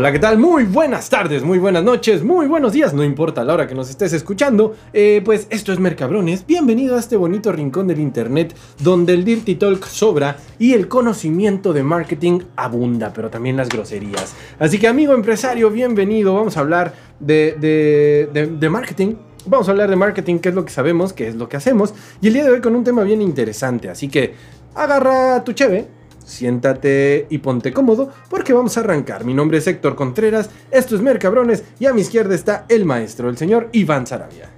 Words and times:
Hola, 0.00 0.12
¿qué 0.12 0.18
tal? 0.18 0.38
Muy 0.38 0.64
buenas 0.64 1.10
tardes, 1.10 1.42
muy 1.42 1.58
buenas 1.58 1.84
noches, 1.84 2.24
muy 2.24 2.46
buenos 2.46 2.72
días, 2.72 2.94
no 2.94 3.04
importa 3.04 3.44
la 3.44 3.52
hora 3.52 3.66
que 3.66 3.74
nos 3.74 3.90
estés 3.90 4.14
escuchando. 4.14 4.74
Eh, 4.94 5.20
pues 5.22 5.46
esto 5.50 5.74
es 5.74 5.78
Mercabrones, 5.78 6.46
bienvenido 6.46 6.96
a 6.96 7.00
este 7.00 7.18
bonito 7.18 7.52
rincón 7.52 7.86
del 7.86 8.00
internet 8.00 8.56
donde 8.78 9.12
el 9.12 9.26
Dirty 9.26 9.56
Talk 9.56 9.84
sobra 9.84 10.38
y 10.58 10.72
el 10.72 10.88
conocimiento 10.88 11.74
de 11.74 11.82
marketing 11.82 12.40
abunda, 12.56 13.12
pero 13.12 13.28
también 13.28 13.58
las 13.58 13.68
groserías. 13.68 14.34
Así 14.58 14.78
que 14.78 14.88
amigo 14.88 15.12
empresario, 15.12 15.68
bienvenido, 15.68 16.32
vamos 16.32 16.56
a 16.56 16.60
hablar 16.60 16.94
de, 17.18 18.26
de, 18.32 18.68
marketing. 18.70 19.16
Vamos 19.44 19.68
a 19.68 19.72
hablar 19.72 19.90
de 19.90 19.96
marketing, 19.96 20.38
qué 20.38 20.48
es 20.48 20.54
lo 20.54 20.64
que 20.64 20.72
sabemos, 20.72 21.12
qué 21.12 21.28
es 21.28 21.34
lo 21.34 21.46
que 21.46 21.58
hacemos. 21.58 21.92
Y 22.22 22.28
el 22.28 22.32
día 22.32 22.44
de 22.44 22.52
hoy 22.52 22.62
con 22.62 22.74
un 22.74 22.84
tema 22.84 23.02
bien 23.02 23.20
interesante, 23.20 23.90
así 23.90 24.08
que 24.08 24.32
agarra 24.74 25.44
tu 25.44 25.52
cheve, 25.52 25.99
siéntate 26.30 27.26
y 27.28 27.38
ponte 27.38 27.72
cómodo 27.72 28.10
porque 28.28 28.52
vamos 28.52 28.76
a 28.76 28.80
arrancar. 28.80 29.24
Mi 29.24 29.34
nombre 29.34 29.58
es 29.58 29.66
Héctor 29.66 29.96
Contreras, 29.96 30.48
esto 30.70 30.94
es 30.94 31.02
Mercabrones 31.02 31.64
y 31.78 31.86
a 31.86 31.92
mi 31.92 32.00
izquierda 32.00 32.34
está 32.34 32.64
el 32.68 32.84
maestro, 32.84 33.28
el 33.28 33.36
señor 33.36 33.68
Iván 33.72 34.06
Sarabia. 34.06 34.48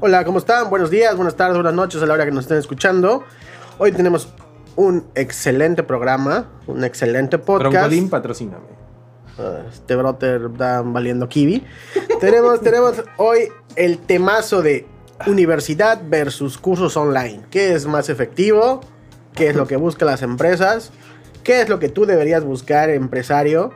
Hola, 0.00 0.24
¿cómo 0.24 0.38
están? 0.38 0.68
Buenos 0.68 0.90
días, 0.90 1.14
buenas 1.16 1.36
tardes, 1.36 1.56
buenas 1.56 1.74
noches 1.74 2.02
a 2.02 2.06
la 2.06 2.14
hora 2.14 2.24
que 2.24 2.32
nos 2.32 2.44
estén 2.44 2.58
escuchando. 2.58 3.24
Hoy 3.78 3.92
tenemos 3.92 4.28
un 4.76 5.06
excelente 5.14 5.84
programa, 5.84 6.50
un 6.66 6.84
excelente 6.84 7.38
podcast. 7.38 7.72
Broncolín, 7.72 8.10
patrocíname. 8.10 8.74
Uh, 9.38 9.68
este 9.68 9.96
brother 9.96 10.50
está 10.52 10.82
valiendo 10.82 11.28
kiwi. 11.28 11.64
tenemos, 12.20 12.60
tenemos 12.62 13.02
hoy 13.16 13.48
el 13.76 13.98
temazo 13.98 14.62
de 14.62 14.86
universidad 15.26 16.02
versus 16.04 16.58
cursos 16.58 16.96
online. 16.96 17.42
¿Qué 17.50 17.72
es 17.72 17.86
más 17.86 18.08
efectivo? 18.08 18.80
¿Qué 19.34 19.48
es 19.48 19.56
lo 19.56 19.66
que 19.66 19.76
buscan 19.76 20.06
las 20.06 20.22
empresas? 20.22 20.92
¿Qué 21.44 21.60
es 21.60 21.68
lo 21.68 21.78
que 21.78 21.88
tú 21.90 22.06
deberías 22.06 22.42
buscar, 22.42 22.90
empresario? 22.90 23.72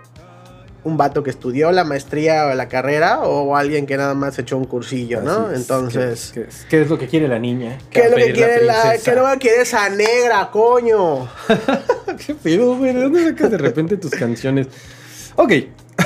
¿Un 0.85 0.97
vato 0.97 1.23
que 1.23 1.29
estudió 1.29 1.71
la 1.71 1.85
maestría 1.85 2.47
o 2.47 2.55
la 2.55 2.69
carrera 2.69 3.21
o 3.21 3.55
alguien 3.57 3.85
que 3.85 3.97
nada 3.99 4.15
más 4.15 4.39
echó 4.39 4.57
un 4.57 4.65
cursillo, 4.65 5.21
no? 5.21 5.51
Es. 5.51 5.61
Entonces... 5.61 6.31
¿Qué, 6.33 6.41
qué 6.43 6.49
es, 6.49 6.67
qué 6.71 6.81
es 6.81 6.89
lo 6.89 6.99
que 6.99 7.09
quiere 7.09 7.29
la 7.29 7.39
niña? 7.39 7.77
¿Qué 7.91 8.01
es 8.01 8.11
lo 8.11 8.17
que 8.17 8.33
quiere 8.33 9.61
esa 9.61 9.91
negra, 9.91 10.49
coño? 10.51 11.29
¿Qué 12.27 12.35
pedo, 12.35 12.77
güey? 12.77 12.95
¿De 12.95 13.03
dónde 13.03 13.25
sacas 13.25 13.51
de 13.51 13.59
repente 13.59 13.97
tus 13.99 14.13
canciones? 14.13 14.69
Ok, 15.37 15.53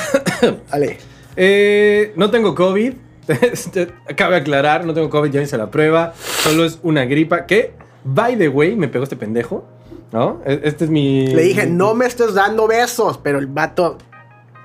Vale. 0.71 0.99
eh, 1.37 2.13
no 2.17 2.31
tengo 2.31 2.55
COVID. 2.55 2.95
Cabe 4.17 4.37
aclarar, 4.37 4.85
no 4.85 4.95
tengo 4.95 5.09
COVID, 5.11 5.31
ya 5.31 5.43
hice 5.43 5.57
la 5.57 5.71
prueba. 5.71 6.13
Solo 6.17 6.65
es 6.65 6.81
una 6.83 7.05
gripa 7.05 7.47
que, 7.47 7.73
by 8.05 8.37
the 8.37 8.49
way, 8.49 8.75
me 8.75 8.89
pegó 8.89 9.05
este 9.05 9.17
pendejo. 9.17 9.65
¿No? 10.13 10.41
E- 10.45 10.61
Este 10.65 10.85
es 10.85 10.91
mi. 10.91 11.27
Le 11.27 11.43
dije, 11.43 11.67
no 11.67 11.95
me 11.95 12.07
estés 12.07 12.35
dando 12.35 12.67
besos, 12.69 13.19
pero 13.23 13.39
el 13.39 13.47
vato 13.47 13.97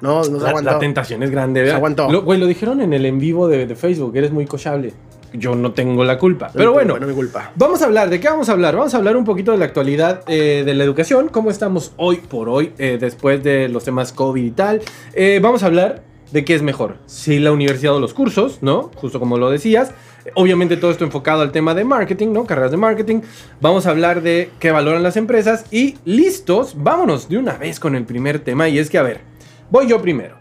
no, 0.02 0.18
no 0.20 0.24
se 0.24 0.32
La, 0.44 0.50
aguantó. 0.50 0.72
la 0.72 0.80
tentación 0.80 1.24
es 1.24 1.32
grande, 1.32 1.62
¿verdad? 1.62 1.78
aguantó. 1.78 2.12
Lo, 2.12 2.22
güey, 2.24 2.40
lo 2.40 2.46
dijeron 2.46 2.82
en 2.82 2.94
el 2.94 3.06
en 3.06 3.18
vivo 3.20 3.48
de, 3.48 3.66
de 3.66 3.76
Facebook, 3.76 4.16
eres 4.16 4.32
muy 4.32 4.46
cochable. 4.46 4.94
Yo 5.34 5.56
no 5.56 5.74
tengo 5.74 6.04
la 6.06 6.18
culpa. 6.18 6.50
Pero 6.54 6.72
bueno, 6.72 6.96
No 6.98 7.02
es 7.06 7.10
mi 7.10 7.14
culpa. 7.16 7.52
Vamos 7.56 7.82
a 7.82 7.86
hablar, 7.86 8.10
¿de 8.10 8.20
qué 8.20 8.30
vamos 8.30 8.48
a 8.48 8.54
hablar? 8.54 8.76
Vamos 8.78 8.94
a 8.94 8.98
hablar 8.98 9.18
un 9.18 9.26
poquito 9.26 9.52
de 9.52 9.58
la 9.58 9.66
actualidad 9.66 10.22
eh, 10.28 10.64
de 10.66 10.74
la 10.74 10.84
educación, 10.86 11.28
cómo 11.30 11.52
estamos 11.52 11.92
hoy 11.98 12.18
por 12.18 12.48
hoy, 12.48 12.72
eh, 12.78 12.98
después 13.00 13.44
de 13.44 13.68
los 13.68 13.84
temas 13.84 14.14
COVID 14.14 14.42
y 14.44 14.52
tal. 14.52 14.82
Eh, 15.14 15.40
vamos 15.44 15.64
a 15.64 15.66
hablar 15.66 16.02
de 16.32 16.44
qué 16.44 16.56
es 16.56 16.62
mejor, 16.62 16.98
si 17.06 17.40
la 17.40 17.52
universidad 17.52 17.96
o 17.96 18.00
los 18.00 18.14
cursos, 18.14 18.60
¿no? 18.62 18.92
Justo 18.96 19.20
como 19.20 19.38
lo 19.38 19.50
decías. 19.50 19.92
Obviamente 20.34 20.76
todo 20.76 20.92
esto 20.92 21.06
enfocado 21.06 21.42
al 21.42 21.52
tema 21.52 21.74
de 21.74 21.86
marketing, 21.86 22.34
¿no? 22.34 22.46
Carreras 22.46 22.72
de 22.72 22.78
marketing. 22.78 23.22
Vamos 23.62 23.86
a 23.86 23.92
hablar 23.92 24.22
de 24.22 24.52
qué 24.60 24.72
valoran 24.72 25.04
las 25.04 25.16
empresas 25.16 25.66
y 25.72 25.96
listos, 26.04 26.76
vámonos 26.78 27.30
de 27.30 27.38
una 27.38 27.54
vez 27.54 27.80
con 27.80 27.96
el 27.96 28.06
primer 28.06 28.40
tema 28.40 28.68
y 28.68 28.78
es 28.80 28.90
que, 28.90 28.98
a 28.98 29.04
ver, 29.04 29.22
voy 29.70 29.88
yo 29.88 30.02
primero. 30.02 30.36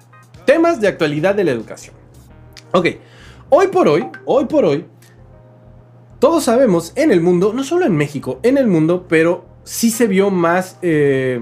Temas 0.45 0.81
de 0.81 0.89
actualidad 0.89 1.35
de 1.35 1.45
la 1.45 1.53
educación. 1.53 1.95
Ok, 2.73 2.87
hoy 3.51 3.69
por 3.69 3.89
hoy, 3.89 4.07
hoy 4.25 4.47
por 4.47 4.65
hoy, 4.65 4.87
todos 6.19 6.45
sabemos 6.45 6.93
en 6.97 7.13
el 7.13 7.21
mundo, 7.21 7.53
no 7.55 7.63
solo 7.63 7.87
en 7.87 7.97
México, 7.97 8.41
en 8.43 8.59
el 8.59 8.67
mundo, 8.67 9.07
pero 9.09 9.45
sí 9.65 9.91
se 9.91 10.07
vio 10.07 10.31
más 10.31 10.79
eh, 10.83 11.41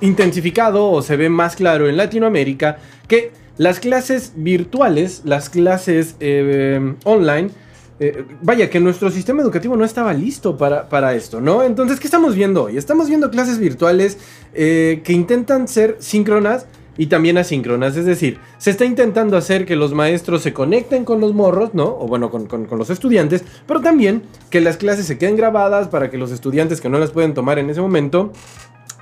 intensificado 0.00 0.90
o 0.90 1.02
se 1.02 1.16
ve 1.16 1.28
más 1.28 1.56
claro 1.56 1.88
en 1.88 1.96
Latinoamérica 1.96 2.78
que 3.08 3.32
las 3.58 3.80
clases 3.80 4.32
virtuales, 4.36 5.22
las 5.24 5.48
clases 5.50 6.16
eh, 6.20 6.94
online, 7.04 7.50
eh, 7.98 8.24
vaya, 8.42 8.68
que 8.68 8.78
nuestro 8.80 9.10
sistema 9.10 9.40
educativo 9.42 9.76
no 9.76 9.84
estaba 9.84 10.12
listo 10.12 10.58
para, 10.58 10.88
para 10.88 11.14
esto, 11.14 11.40
¿no? 11.40 11.62
Entonces, 11.62 11.98
¿qué 11.98 12.06
estamos 12.06 12.34
viendo 12.34 12.64
hoy? 12.64 12.76
Estamos 12.76 13.08
viendo 13.08 13.30
clases 13.30 13.58
virtuales 13.58 14.18
eh, 14.52 15.00
que 15.02 15.14
intentan 15.14 15.66
ser 15.66 15.96
síncronas 15.98 16.66
y 16.98 17.06
también 17.06 17.38
asíncronas. 17.38 17.96
Es 17.96 18.04
decir, 18.04 18.38
se 18.58 18.70
está 18.70 18.84
intentando 18.84 19.38
hacer 19.38 19.64
que 19.64 19.76
los 19.76 19.94
maestros 19.94 20.42
se 20.42 20.52
conecten 20.52 21.06
con 21.06 21.20
los 21.22 21.32
morros, 21.32 21.72
¿no? 21.72 21.84
O 21.98 22.06
bueno, 22.06 22.30
con, 22.30 22.46
con- 22.46 22.78
los 22.78 22.90
estudiantes, 22.90 23.42
pero 23.66 23.80
también 23.80 24.22
que 24.50 24.60
las 24.60 24.76
clases 24.76 25.06
se 25.06 25.16
queden 25.16 25.36
grabadas 25.36 25.88
para 25.88 26.10
que 26.10 26.18
los 26.18 26.30
estudiantes 26.32 26.82
que 26.82 26.90
no 26.90 26.98
las 26.98 27.10
pueden 27.12 27.32
tomar 27.32 27.58
en 27.58 27.70
ese 27.70 27.80
momento 27.80 28.32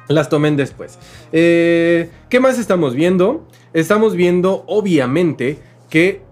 las 0.07 0.29
tomen 0.29 0.57
después. 0.57 0.99
¿Qué 1.33 2.41
más 2.41 2.59
estamos 2.59 2.95
viendo? 2.95 3.47
Estamos 3.75 4.15
viendo, 4.15 4.62
obviamente, 4.69 5.59
que 5.91 6.23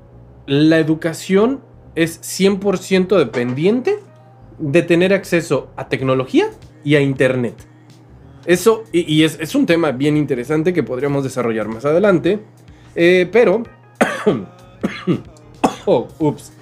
la 0.47 0.79
educación 0.79 1.61
es 1.97 2.21
100% 2.23 3.19
dependiente 3.19 3.99
de 4.59 4.83
tener 4.83 5.13
acceso 5.13 5.69
a 5.75 5.89
tecnología 5.89 6.51
y 6.85 6.95
a 6.95 7.01
internet. 7.01 7.55
Eso, 8.47 8.85
y, 8.93 9.25
es 9.25 9.55
un 9.57 9.67
tema 9.67 9.91
bien 9.91 10.17
interesante 10.17 10.73
que 10.73 10.85
podríamos 10.85 11.25
desarrollar 11.25 11.67
más 11.67 11.85
adelante, 11.85 12.39
eh, 12.95 13.29
pero... 13.33 13.65
oh, 15.87 16.09
ups. 16.21 16.53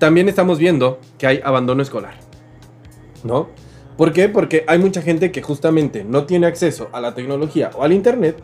También 0.00 0.28
estamos 0.28 0.58
viendo 0.58 0.98
que 1.16 1.28
hay 1.28 1.40
abandono 1.44 1.80
escolar. 1.80 2.14
¿No? 3.22 3.50
¿Por 3.96 4.12
qué? 4.12 4.28
Porque 4.28 4.64
hay 4.66 4.80
mucha 4.80 5.00
gente 5.00 5.30
que 5.30 5.42
justamente 5.42 6.02
no 6.02 6.24
tiene 6.24 6.48
acceso 6.48 6.88
a 6.92 7.00
la 7.00 7.14
tecnología 7.14 7.70
o 7.76 7.84
al 7.84 7.92
internet 7.92 8.42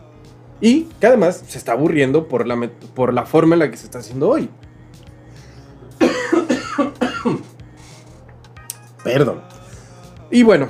y 0.61 0.83
que 0.99 1.07
además 1.07 1.43
se 1.47 1.57
está 1.57 1.73
aburriendo 1.73 2.27
por 2.27 2.47
la, 2.47 2.69
por 2.95 3.13
la 3.13 3.25
forma 3.25 3.55
en 3.55 3.59
la 3.59 3.69
que 3.69 3.77
se 3.77 3.85
está 3.85 3.99
haciendo 3.99 4.29
hoy. 4.29 4.49
Perdón. 9.03 9.41
Y 10.29 10.43
bueno, 10.43 10.69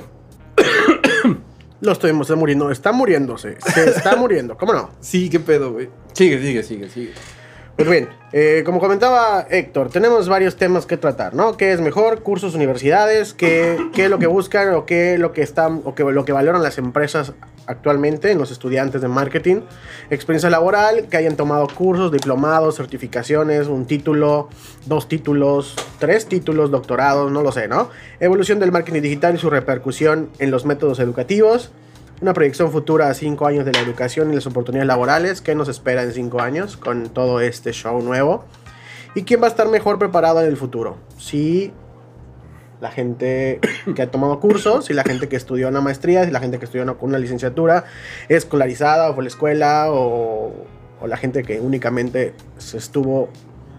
Lo 1.80 1.92
estoy 1.92 2.12
muriendo, 2.12 2.70
está 2.70 2.92
muriéndose, 2.92 3.56
se 3.60 3.90
está 3.90 4.16
muriendo, 4.16 4.56
¿cómo 4.56 4.72
no? 4.72 4.90
sí, 5.00 5.28
qué 5.28 5.40
pedo, 5.40 5.72
güey. 5.72 5.90
Sigue, 6.12 6.40
sigue, 6.40 6.62
sigue, 6.62 6.88
sigue. 6.88 7.12
Pues 7.76 7.88
bien, 7.88 8.10
eh, 8.32 8.62
como 8.66 8.80
comentaba 8.80 9.46
Héctor, 9.48 9.88
tenemos 9.88 10.28
varios 10.28 10.56
temas 10.56 10.84
que 10.84 10.98
tratar, 10.98 11.34
¿no? 11.34 11.56
¿Qué 11.56 11.72
es 11.72 11.80
mejor? 11.80 12.22
Cursos, 12.22 12.54
universidades, 12.54 13.32
qué, 13.32 13.78
qué 13.94 14.04
es 14.04 14.10
lo 14.10 14.18
que 14.18 14.26
buscan 14.26 14.74
o 14.74 14.84
qué 14.84 15.14
es 15.14 15.20
lo 15.20 15.32
que 15.32 15.40
están 15.40 15.80
o 15.84 15.94
lo 16.10 16.24
que 16.26 16.32
valoran 16.32 16.62
las 16.62 16.76
empresas 16.76 17.32
actualmente 17.66 18.30
en 18.30 18.38
los 18.38 18.50
estudiantes 18.50 19.00
de 19.00 19.08
marketing, 19.08 19.62
experiencia 20.10 20.50
laboral, 20.50 21.08
que 21.08 21.16
hayan 21.16 21.34
tomado 21.34 21.66
cursos, 21.66 22.12
diplomados, 22.12 22.76
certificaciones, 22.76 23.68
un 23.68 23.86
título, 23.86 24.50
dos 24.84 25.08
títulos, 25.08 25.74
tres 25.98 26.26
títulos, 26.26 26.70
doctorados, 26.70 27.32
no 27.32 27.42
lo 27.42 27.52
sé, 27.52 27.68
¿no? 27.68 27.88
Evolución 28.20 28.58
del 28.58 28.70
marketing 28.70 29.00
digital 29.00 29.34
y 29.34 29.38
su 29.38 29.48
repercusión 29.48 30.30
en 30.38 30.50
los 30.50 30.66
métodos 30.66 30.98
educativos. 31.00 31.72
Una 32.22 32.34
proyección 32.34 32.70
futura 32.70 33.08
a 33.08 33.14
cinco 33.14 33.48
años 33.48 33.64
de 33.64 33.72
la 33.72 33.80
educación 33.80 34.30
y 34.30 34.36
las 34.36 34.46
oportunidades 34.46 34.86
laborales. 34.86 35.40
¿Qué 35.40 35.56
nos 35.56 35.68
espera 35.68 36.04
en 36.04 36.12
cinco 36.12 36.40
años 36.40 36.76
con 36.76 37.08
todo 37.08 37.40
este 37.40 37.72
show 37.72 38.00
nuevo? 38.00 38.44
¿Y 39.16 39.24
quién 39.24 39.42
va 39.42 39.46
a 39.46 39.50
estar 39.50 39.66
mejor 39.68 39.98
preparado 39.98 40.40
en 40.40 40.46
el 40.46 40.56
futuro? 40.56 40.98
Si 41.18 41.72
la 42.80 42.92
gente 42.92 43.58
que 43.96 44.02
ha 44.02 44.10
tomado 44.12 44.38
cursos, 44.38 44.84
si 44.84 44.94
la 44.94 45.02
gente 45.02 45.28
que 45.28 45.34
estudió 45.34 45.66
una 45.66 45.80
maestría, 45.80 46.24
si 46.24 46.30
la 46.30 46.38
gente 46.38 46.60
que 46.60 46.66
estudió 46.66 46.84
una, 46.84 46.94
una 47.00 47.18
licenciatura 47.18 47.86
escolarizada 48.28 49.10
o 49.10 49.14
fue 49.14 49.22
a 49.22 49.24
la 49.24 49.28
escuela, 49.28 49.86
o, 49.90 50.52
la 51.04 51.16
gente 51.16 51.42
que 51.42 51.58
únicamente 51.58 52.34
se 52.58 52.78
estuvo 52.78 53.30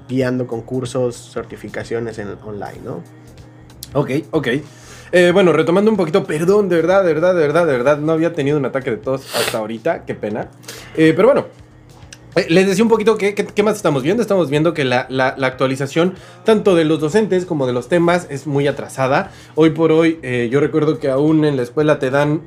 guiando 0.09 0.47
con 0.47 0.63
cursos, 0.63 1.31
certificaciones 1.33 2.19
en 2.19 2.27
online, 2.43 2.81
¿no? 2.83 3.01
Ok, 3.93 4.11
ok. 4.31 4.47
Eh, 5.15 5.29
bueno, 5.31 5.53
retomando 5.53 5.91
un 5.91 5.97
poquito, 5.97 6.23
perdón, 6.23 6.69
de 6.69 6.77
verdad, 6.77 7.03
de 7.03 7.13
verdad, 7.13 7.35
de 7.35 7.41
verdad, 7.41 7.67
de 7.67 7.71
verdad, 7.73 7.97
no 7.99 8.13
había 8.13 8.33
tenido 8.33 8.57
un 8.57 8.65
ataque 8.65 8.89
de 8.89 8.97
tos 8.97 9.23
hasta 9.35 9.59
ahorita, 9.59 10.05
qué 10.05 10.15
pena. 10.15 10.49
Eh, 10.97 11.13
pero 11.15 11.27
bueno, 11.27 11.45
eh, 12.35 12.47
les 12.49 12.65
decía 12.65 12.83
un 12.83 12.89
poquito 12.89 13.15
qué, 13.15 13.35
qué- 13.35 13.61
más 13.61 13.75
estamos 13.75 14.01
viendo. 14.01 14.23
Estamos 14.23 14.49
viendo 14.49 14.73
que 14.73 14.83
la, 14.85 15.05
actualización, 15.39 16.15
tanto 16.45 16.73
de 16.73 16.85
los 16.85 16.99
docentes 16.99 17.45
como 17.45 17.67
de 17.67 17.73
los 17.73 17.89
temas, 17.89 18.25
es 18.31 18.47
muy 18.47 18.65
atrasada. 18.65 19.29
Hoy 19.53 19.69
por 19.69 19.91
hoy, 19.91 20.19
yo 20.49 20.59
recuerdo 20.59 20.97
que 20.97 21.09
aún 21.09 21.45
en 21.45 21.57
la 21.57 21.61
escuela 21.61 21.99
te 21.99 22.09
dan 22.09 22.41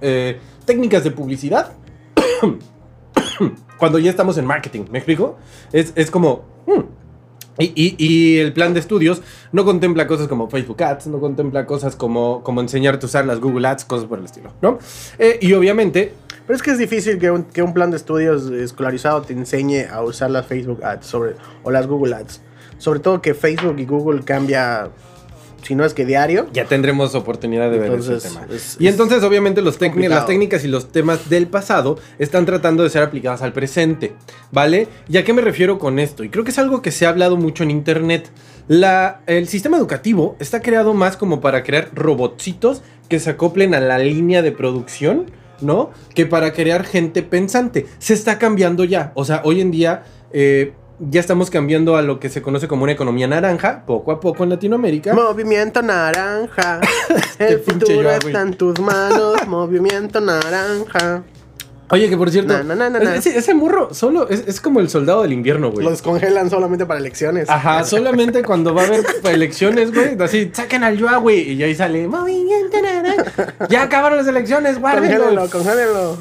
técnicas 0.65 1.05
de 1.05 1.13
publicidad. 1.13 1.75
Cuando 3.79 4.01
ya 4.01 4.11
estamos 4.11 4.39
en 4.39 4.45
marketing, 4.45 4.87
¿me 4.91 4.99
explico? 4.99 5.39
Es, 5.73 5.93
es 5.95 6.11
como, 6.11 6.47
hmm, 6.67 6.81
Y, 7.59 8.39
el 8.39 8.53
plan 8.53 8.75
de 8.75 8.81
estudios 8.81 9.23
no 9.53 9.65
contempla 9.65 10.07
cosas 10.07 10.29
como 10.29 10.51
Facebook 10.51 10.83
Ads, 10.83 11.07
no 11.07 11.21
contempla 11.21 11.67
cosas 11.67 11.97
como, 11.97 12.43
como 12.43 12.61
enseñarte 12.61 13.07
a 13.07 13.09
usar 13.09 13.27
las 13.27 13.41
Google 13.41 13.67
Ads, 13.67 13.85
cosas 13.85 14.07
por 14.07 14.19
el 14.19 14.27
estilo, 14.27 14.53
¿no? 14.61 14.79
Eh, 15.19 15.39
y 15.41 15.53
obviamente, 15.55 16.13
Pero 16.47 16.57
es 16.57 16.63
que 16.63 16.71
es 16.73 16.79
difícil 16.79 17.19
que 17.19 17.31
un, 17.31 17.45
que 17.45 17.63
un 17.63 17.73
plan 17.73 17.91
de 17.91 17.97
estudios 17.97 18.51
escolarizado 18.51 19.23
te 19.23 19.33
enseñe 19.33 19.87
a 19.91 20.03
usar 20.03 20.31
las 20.31 20.47
Facebook 20.47 20.85
Ads 20.85 21.07
sobre, 21.07 21.35
o 21.63 21.71
las 21.71 21.87
Google 21.87 22.15
Ads. 22.15 22.41
Sobre 22.79 23.01
todo 23.01 23.23
que 23.23 23.35
Facebook 23.35 23.79
y 23.79 23.87
Google 23.87 24.23
cambia, 24.23 24.91
si 25.67 25.75
no 25.75 25.85
es 25.85 25.95
que 25.95 26.05
diario. 26.07 26.47
ya 26.53 26.65
tendremos 26.65 27.15
oportunidad 27.15 27.71
de 27.71 27.79
ver 27.79 27.93
ese 27.95 28.17
tema. 28.19 28.47
es- 28.51 28.77
y 28.79 28.87
es 28.87 28.93
entonces, 28.95 29.23
obviamente, 29.23 29.61
los 29.63 29.79
las 29.81 30.27
técnicas 30.27 30.65
y 30.65 30.69
los 30.69 30.93
temas 30.93 31.29
del 31.29 31.49
pasado 31.49 31.99
están 32.19 32.47
tratando 32.47 32.83
de 32.83 32.91
ser 32.91 33.03
aplicadas 33.03 33.43
al 33.43 33.53
presente, 33.53 34.15
¿vale? 34.53 34.89
¿Y 35.09 35.17
a 35.19 35.25
qué 35.25 35.33
me 35.33 35.43
refiero 35.43 35.79
con 35.79 35.99
esto? 35.99 36.25
Y 36.25 36.29
creo 36.29 36.45
que 36.45 36.51
es 36.51 36.59
algo 36.59 36.83
que 36.83 36.91
se 36.91 37.07
ha 37.07 37.09
hablado 37.09 37.37
mucho 37.37 37.63
en 37.65 37.71
Internet. 37.71 38.31
La, 38.69 39.21
el 39.27 39.47
sistema 39.49 39.77
educativo 39.77 40.37
está 40.41 40.61
creado 40.63 40.95
más 40.95 41.17
como 41.17 41.41
para 41.41 41.63
crear 41.63 41.91
robotcitos 41.95 42.83
que 43.09 43.21
se 43.21 43.31
acoplen 43.31 43.75
a 43.75 43.81
la 43.81 43.99
línea 43.99 44.43
de 44.43 44.51
producción, 44.53 45.27
¿no? 45.61 45.91
Que 46.15 46.27
para 46.27 46.53
crear 46.53 46.85
gente 46.85 47.23
pensante. 47.23 47.87
Se 47.99 48.15
está 48.15 48.39
cambiando 48.39 48.85
ya. 48.85 49.13
O 49.15 49.25
sea, 49.25 49.41
hoy 49.45 49.61
en 49.61 49.71
día 49.71 50.05
eh, 50.33 50.73
ya 50.99 51.21
estamos 51.21 51.51
cambiando 51.51 51.97
a 51.97 52.03
lo 52.03 52.19
que 52.19 52.29
se 52.29 52.43
conoce 52.43 52.69
como 52.69 52.85
una 52.85 52.93
economía 52.93 53.27
naranja, 53.27 53.85
poco 53.87 54.13
a 54.13 54.21
poco 54.21 54.45
en 54.45 54.51
Latinoamérica. 54.51 55.15
Movimiento 55.15 55.83
naranja. 55.83 56.81
El 57.39 57.61
futuro 57.61 58.03
yo, 58.03 58.11
está 58.11 58.41
en 58.41 58.55
tus 58.55 58.81
manos. 58.81 59.37
Movimiento 59.47 60.21
naranja. 60.21 61.23
Oye, 61.89 62.09
que 62.09 62.17
por 62.17 62.31
cierto, 62.31 62.65
Na, 62.65 62.75
na, 62.75 62.91
na. 62.91 63.15
Ese, 63.15 63.39
ese 63.39 63.55
morro 63.55 63.95
solo 63.95 64.29
es, 64.29 64.43
es 64.49 64.61
como 64.61 64.81
el 64.81 64.89
soldado 64.91 65.23
del 65.23 65.33
invierno, 65.33 65.71
güey. 65.71 65.85
Lo 65.85 65.91
descongelan 65.93 66.51
solamente 66.51 66.85
para 66.85 66.99
elecciones. 66.99 67.49
Ajá, 67.49 67.85
solamente 67.85 68.43
cuando 68.43 68.75
va 68.75 68.83
a 68.83 68.87
haber 68.87 69.05
elecciones, 69.23 69.95
güey, 69.95 70.21
así, 70.21 70.51
saquen 70.53 70.83
al 70.83 71.01
Joa, 71.01 71.19
güey, 71.19 71.53
y 71.53 71.63
ahí 71.63 71.77
sale, 71.77 72.09
movimiento 72.09 72.83
naranja. 72.83 73.69
Ya 73.69 73.83
acabaron 73.83 74.19
las 74.19 74.27
elecciones, 74.27 74.79
Congélenlo, 74.81 75.47
guárdenlo. 75.47 75.49
congélenlo. 75.51 76.19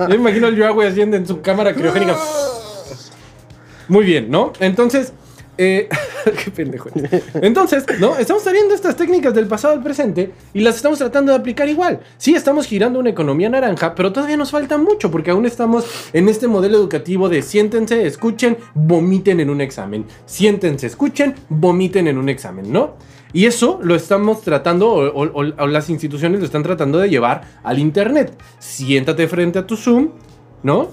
Yo 0.00 0.08
me 0.08 0.14
imagino 0.16 0.48
al 0.48 0.58
Joa, 0.58 0.70
güey, 0.70 0.88
haciendo 0.88 1.16
en 1.16 1.26
su 1.26 1.40
cámara 1.40 1.72
criogénica. 1.72 2.16
Muy 3.88 4.04
bien, 4.04 4.30
¿no? 4.30 4.52
Entonces, 4.60 5.12
eh, 5.56 5.88
qué 6.44 6.50
pendejo. 6.50 6.88
Entonces, 7.34 7.84
¿no? 8.00 8.16
Estamos 8.16 8.42
trayendo 8.42 8.74
estas 8.74 8.96
técnicas 8.96 9.34
del 9.34 9.46
pasado 9.46 9.74
al 9.74 9.82
presente 9.82 10.32
y 10.52 10.60
las 10.60 10.76
estamos 10.76 10.98
tratando 10.98 11.32
de 11.32 11.38
aplicar 11.38 11.68
igual. 11.68 12.00
Sí, 12.16 12.34
estamos 12.34 12.66
girando 12.66 12.98
una 12.98 13.10
economía 13.10 13.48
naranja, 13.48 13.94
pero 13.94 14.12
todavía 14.12 14.36
nos 14.36 14.50
falta 14.50 14.78
mucho 14.78 15.10
porque 15.10 15.30
aún 15.30 15.46
estamos 15.46 15.84
en 16.12 16.28
este 16.28 16.48
modelo 16.48 16.76
educativo 16.78 17.28
de 17.28 17.42
siéntense, 17.42 18.06
escuchen, 18.06 18.56
vomiten 18.74 19.38
en 19.40 19.50
un 19.50 19.60
examen. 19.60 20.06
Siéntense, 20.26 20.86
escuchen, 20.88 21.34
vomiten 21.48 22.08
en 22.08 22.18
un 22.18 22.28
examen, 22.28 22.72
¿no? 22.72 22.96
Y 23.32 23.46
eso 23.46 23.80
lo 23.82 23.96
estamos 23.96 24.42
tratando, 24.42 24.88
o, 24.92 25.24
o- 25.24 25.54
o- 25.58 25.66
las 25.66 25.90
instituciones 25.90 26.38
lo 26.38 26.46
están 26.46 26.62
tratando 26.62 26.98
de 26.98 27.08
llevar 27.10 27.42
al 27.64 27.80
Internet. 27.80 28.32
Siéntate 28.60 29.26
frente 29.28 29.58
a 29.58 29.66
tu 29.66 29.76
Zoom, 29.76 30.10
¿no? 30.62 30.88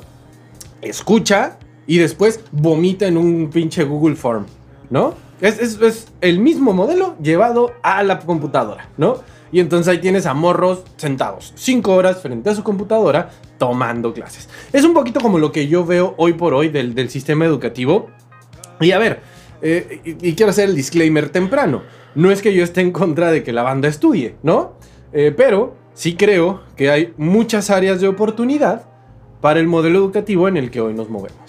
escucha 0.82 1.58
y 1.94 1.98
después 1.98 2.40
vomita 2.52 3.06
en 3.08 3.18
un 3.18 3.50
pinche 3.50 3.84
Google 3.84 4.16
Form, 4.16 4.46
¿no? 4.90 5.14
Es, 5.42 5.60
es- 5.60 5.82
es 5.82 6.08
el 6.22 6.40
mismo 6.40 6.72
modelo 6.74 7.16
llevado 7.22 7.72
a 7.84 8.02
la 8.04 8.20
computadora, 8.20 8.90
¿no? 8.98 9.18
Y 9.52 9.60
entonces 9.60 9.90
ahí 9.90 9.98
tienes 9.98 10.26
a 10.26 10.34
morros 10.34 10.84
sentados, 10.96 11.52
cinco 11.58 11.94
horas 11.96 12.22
frente 12.22 12.50
a 12.50 12.56
su 12.56 12.64
computadora 12.64 13.32
tomando 13.58 14.14
clases. 14.14 14.48
Es 14.72 14.86
un 14.86 14.94
poquito 14.94 15.20
como 15.20 15.38
lo 15.40 15.52
que 15.52 15.68
yo 15.68 15.86
veo 15.86 16.14
hoy 16.18 16.34
por 16.34 16.54
hoy 16.54 16.70
del, 16.70 16.96
del 16.96 17.10
sistema 17.10 17.44
educativo. 17.46 18.10
Y 18.80 18.92
a 18.92 18.98
ver, 18.98 19.20
eh, 19.62 20.00
y, 20.06 20.30
y 20.30 20.36
quiero 20.36 20.52
hacer 20.52 20.70
el 20.70 20.76
disclaimer 20.76 21.28
temprano. 21.30 21.82
No 22.16 22.32
es 22.32 22.42
que 22.42 22.54
yo 22.54 22.64
esté 22.64 22.80
en 22.80 22.92
contra 22.92 23.32
de 23.32 23.44
que 23.44 23.52
la 23.52 23.64
banda 23.64 23.90
estudie, 23.90 24.36
¿no? 24.44 24.74
Eh, 25.12 25.34
pero 25.36 25.76
sí 25.94 26.16
creo 26.16 26.62
que 26.78 26.90
hay 26.90 27.14
muchas 27.18 27.70
áreas 27.70 28.00
de 28.00 28.08
oportunidad 28.08 28.86
para 29.42 29.60
el 29.60 29.68
modelo 29.68 30.00
educativo 30.00 30.48
en 30.48 30.56
el 30.56 30.72
que 30.72 30.80
hoy 30.80 30.94
nos 30.94 31.10
movemos. 31.10 31.41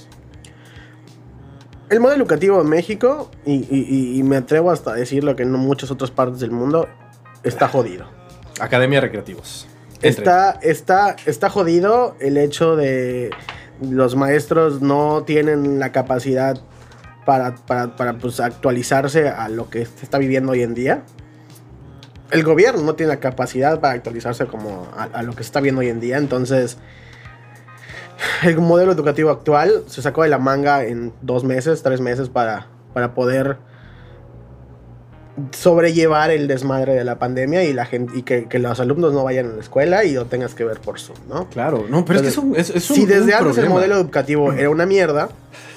El 1.93 2.01
modelo 2.01 2.23
educativo 2.23 2.59
en 2.63 2.69
México, 2.71 3.31
y, 3.45 3.53
y- 3.53 3.87
y- 3.87 4.19
y 4.19 4.23
me 4.23 4.37
atrevo 4.39 4.71
hasta 4.71 4.93
a 4.93 4.95
decirlo 4.95 5.37
que 5.37 5.43
en 5.43 5.53
muchas 5.53 5.91
otras 5.91 6.11
partes 6.11 6.41
del 6.41 6.51
mundo, 6.51 6.89
está 7.43 7.69
jodido. 7.69 8.07
Academia 8.61 9.01
Recreativos. 9.03 9.67
Entre. 9.97 10.09
Está, 10.09 10.59
está, 10.63 11.17
está 11.27 11.51
jodido 11.51 12.17
el 12.19 12.39
hecho 12.39 12.77
de 12.77 13.31
los 13.83 14.17
maestros 14.17 14.81
no 14.81 15.25
tienen 15.25 15.79
la 15.79 15.93
capacidad 15.93 16.59
para, 17.27 17.57
para, 17.57 17.95
para, 17.95 18.15
pues, 18.15 18.41
actualizarse 18.41 19.29
a 19.29 19.49
lo 19.51 19.69
que 19.69 19.85
se 19.85 20.03
está 20.05 20.17
viviendo 20.17 20.53
hoy 20.53 20.63
en 20.63 20.73
día. 20.73 21.03
El 22.31 22.43
gobierno 22.43 22.81
no 22.83 22.95
tiene 22.95 23.13
la 23.13 23.21
capacidad 23.21 23.81
para 23.81 23.93
actualizarse 23.95 24.47
como 24.47 24.89
a, 24.97 25.05
a 25.05 25.23
lo 25.23 25.33
que 25.33 25.43
se 25.43 25.49
está 25.49 25.61
viendo 25.61 25.83
hoy 25.83 25.89
en 25.91 26.01
día. 26.01 26.17
Entonces, 26.17 26.79
el 28.43 28.59
modelo 28.59 28.93
educativo 28.93 29.31
actual 29.31 29.85
se 29.87 30.03
sacó 30.03 30.23
de 30.23 30.29
la 30.29 30.39
manga 30.39 30.85
en 30.85 31.13
dos 31.23 31.45
meses, 31.45 31.83
tres 31.83 32.01
meses 32.01 32.29
para, 32.29 32.67
para 32.93 33.15
poder 33.15 33.57
sobrellevar 35.53 36.31
el 36.31 36.47
desmadre 36.47 36.95
de 36.95 37.05
la 37.05 37.19
pandemia 37.19 37.65
y 37.65 37.73
la 37.73 37.87
gente 37.87 38.13
y 38.19 38.23
que, 38.23 38.47
que 38.49 38.59
los 38.59 38.79
alumnos 38.81 39.13
no 39.15 39.25
vayan 39.25 39.47
a 39.51 39.53
la 39.55 39.61
escuela 39.61 40.05
y 40.05 40.13
lo 40.13 40.27
tengas 40.27 40.55
que 40.55 40.65
ver 40.65 40.79
por 40.81 41.01
Zoom, 41.01 41.17
¿no? 41.29 41.49
Claro, 41.49 41.87
no, 41.89 42.05
pero 42.05 42.19
es 42.19 42.23
que 42.23 42.29
es 42.29 42.39
un, 42.39 42.55
es, 42.55 42.71
es 42.71 42.91
un- 42.91 42.97
si 42.97 43.07
desde 43.07 43.33
un 43.35 43.47
antes 43.47 43.59
el 43.59 43.69
modelo 43.71 43.97
educativo 43.97 44.53
era 44.53 44.69
una 44.69 44.85
mierda, 44.85 45.31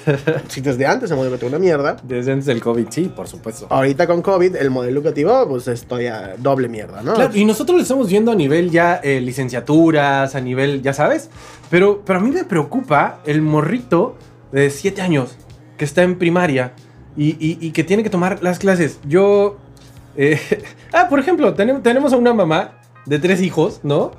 si 0.48 0.60
desde 0.60 0.86
antes 0.86 1.10
el 1.10 1.16
modelo 1.16 1.34
educativo 1.34 1.48
era 1.48 1.56
una 1.58 1.64
mierda, 1.64 1.96
Desde 2.02 2.32
antes 2.32 2.46
del 2.46 2.60
COVID, 2.60 2.86
sí, 2.90 3.10
por 3.14 3.28
supuesto. 3.28 3.66
ahorita 3.70 4.06
con 4.06 4.20
COVID 4.22 4.56
el 4.56 4.70
modelo 4.70 5.00
educativo 5.00 5.48
pues 5.48 5.66
es 5.68 5.84
todavía 5.84 6.34
doble 6.38 6.68
mierda, 6.68 7.02
¿no? 7.02 7.14
Claro, 7.14 7.30
y 7.34 7.44
nosotros 7.46 7.76
lo 7.76 7.82
estamos 7.82 8.08
viendo 8.10 8.32
a 8.32 8.34
nivel 8.34 8.70
ya 8.70 9.00
eh, 9.02 9.20
licenciaturas, 9.20 10.34
a 10.34 10.40
nivel, 10.40 10.82
ya 10.82 10.92
sabes. 10.92 11.30
Pero, 11.70 12.02
pero 12.04 12.18
a 12.18 12.22
mí 12.22 12.30
me 12.30 12.44
preocupa 12.44 13.20
el 13.24 13.40
morrito 13.42 14.16
de 14.52 14.70
7 14.70 15.00
años 15.02 15.36
que 15.76 15.84
está 15.84 16.02
en 16.02 16.18
primaria 16.18 16.72
y, 17.16 17.30
y- 17.38 17.58
y 17.60 17.70
que 17.72 17.84
tiene 17.84 18.02
que 18.02 18.10
tomar 18.10 18.42
las 18.42 18.58
clases. 18.58 18.98
Yo. 19.06 19.56
eh, 20.16 20.38
ah, 20.92 21.08
por 21.08 21.18
ejemplo, 21.18 21.54
tenem- 21.56 21.82
tenemos 21.82 22.12
a 22.12 22.16
una 22.16 22.32
mamá 22.34 22.78
de 23.06 23.18
tres 23.18 23.40
hijos, 23.42 23.80
¿no? 23.82 24.12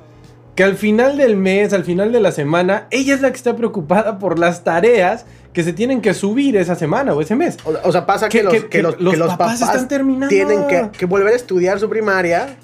Que 0.54 0.64
al 0.64 0.74
final 0.76 1.16
del 1.16 1.36
mes, 1.36 1.72
al 1.72 1.84
final 1.84 2.10
de 2.10 2.20
la 2.20 2.32
semana, 2.32 2.88
ella 2.90 3.14
es 3.14 3.20
la 3.20 3.30
que 3.30 3.36
está 3.36 3.54
preocupada 3.54 4.18
por 4.18 4.38
las 4.38 4.64
tareas 4.64 5.24
que 5.52 5.62
se 5.62 5.72
tienen 5.72 6.00
que 6.00 6.14
subir 6.14 6.56
esa 6.56 6.74
semana 6.74 7.14
o 7.14 7.20
ese 7.20 7.36
mes. 7.36 7.56
O, 7.64 7.72
o 7.88 7.92
sea, 7.92 8.06
pasa 8.06 8.28
que, 8.28 8.38
Que- 8.38 8.44
los, 8.44 8.64
que- 8.64 8.82
los, 8.82 9.00
los 9.00 9.16
papás 9.28 9.60
papás, 9.60 9.60
están 9.62 9.88
terminando. 9.88 10.28
tienen 10.28 10.90
que, 10.90 11.06
volver 11.06 11.32
a 11.32 11.36
estudiar 11.36 11.78
su 11.78 11.88
primaria 11.88 12.56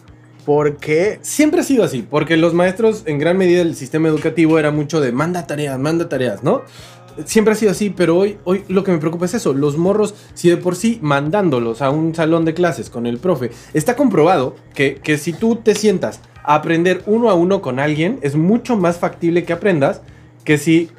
porque 0.44 1.18
Siempre 1.22 1.60
ha 1.60 1.64
sido 1.64 1.84
así, 1.84 2.02
porque 2.08 2.36
los 2.36 2.52
maestros, 2.52 3.04
en 3.06 3.18
gran 3.18 3.38
medida, 3.38 3.62
el 3.62 3.74
sistema 3.76 4.08
educativo 4.08 4.58
era 4.58 4.70
mucho 4.70 5.00
de 5.00 5.10
manda 5.10 5.46
tareas, 5.46 5.78
manda 5.78 6.08
tareas, 6.08 6.42
¿no? 6.42 6.62
Siempre 7.24 7.52
ha 7.52 7.56
sido 7.56 7.72
así, 7.72 7.90
pero 7.90 8.16
hoy, 8.16 8.38
hoy 8.44 8.64
lo 8.68 8.84
que 8.84 8.92
me 8.92 8.98
preocupa 8.98 9.26
es 9.26 9.34
eso. 9.34 9.52
Los 9.52 9.76
morros, 9.76 10.14
si 10.34 10.48
de 10.48 10.56
por 10.56 10.76
sí 10.76 10.98
mandándolos 11.02 11.82
a 11.82 11.90
un 11.90 12.14
salón 12.14 12.44
de 12.44 12.54
clases 12.54 12.90
con 12.90 13.06
el 13.06 13.18
profe, 13.18 13.50
está 13.72 13.96
comprobado 13.96 14.56
que, 14.74 14.96
que 14.96 15.18
si 15.18 15.32
tú 15.32 15.56
te 15.56 15.74
sientas 15.74 16.20
a 16.42 16.56
aprender 16.56 17.02
uno 17.06 17.30
a 17.30 17.34
uno 17.34 17.62
con 17.62 17.78
alguien, 17.78 18.18
es 18.22 18.36
mucho 18.36 18.76
más 18.76 18.98
factible 18.98 19.44
que 19.44 19.52
aprendas 19.52 20.02
que 20.44 20.58
si, 20.58 20.90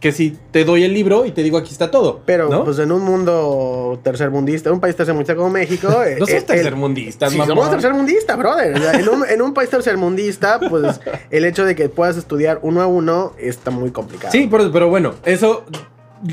que 0.00 0.12
si 0.12 0.36
te 0.50 0.64
doy 0.64 0.82
el 0.82 0.94
libro 0.94 1.26
y 1.26 1.30
te 1.30 1.42
digo 1.42 1.58
aquí 1.58 1.70
está 1.72 1.90
todo. 1.90 2.22
pero 2.24 2.48
¿no? 2.48 2.64
pues 2.64 2.78
en 2.78 2.90
un 2.90 3.02
mundo 3.02 4.00
tercermundista, 4.02 4.72
un 4.72 4.80
país 4.80 4.96
tercermundista 4.96 5.36
como 5.36 5.50
México, 5.50 5.88
eh, 6.02 6.16
no 6.18 6.24
eh, 6.24 6.28
somos 6.28 6.30
el- 6.32 6.44
tercermundistas, 6.46 7.32
Sí, 7.32 7.38
somos 7.46 7.70
tercermundista, 7.70 8.34
brother. 8.36 8.74
O 8.76 8.78
sea, 8.80 8.92
en, 8.98 9.08
un, 9.08 9.24
en 9.28 9.42
un 9.42 9.52
país 9.52 9.68
tercermundista, 9.68 10.58
pues 10.58 11.00
el 11.30 11.44
hecho 11.44 11.64
de 11.66 11.74
que 11.74 11.88
puedas 11.90 12.16
estudiar 12.16 12.60
uno 12.62 12.80
a 12.80 12.86
uno 12.86 13.32
está 13.38 13.70
muy 13.70 13.90
complicado. 13.90 14.32
Sí, 14.32 14.48
pero, 14.50 14.72
pero 14.72 14.88
bueno, 14.88 15.14
eso 15.24 15.64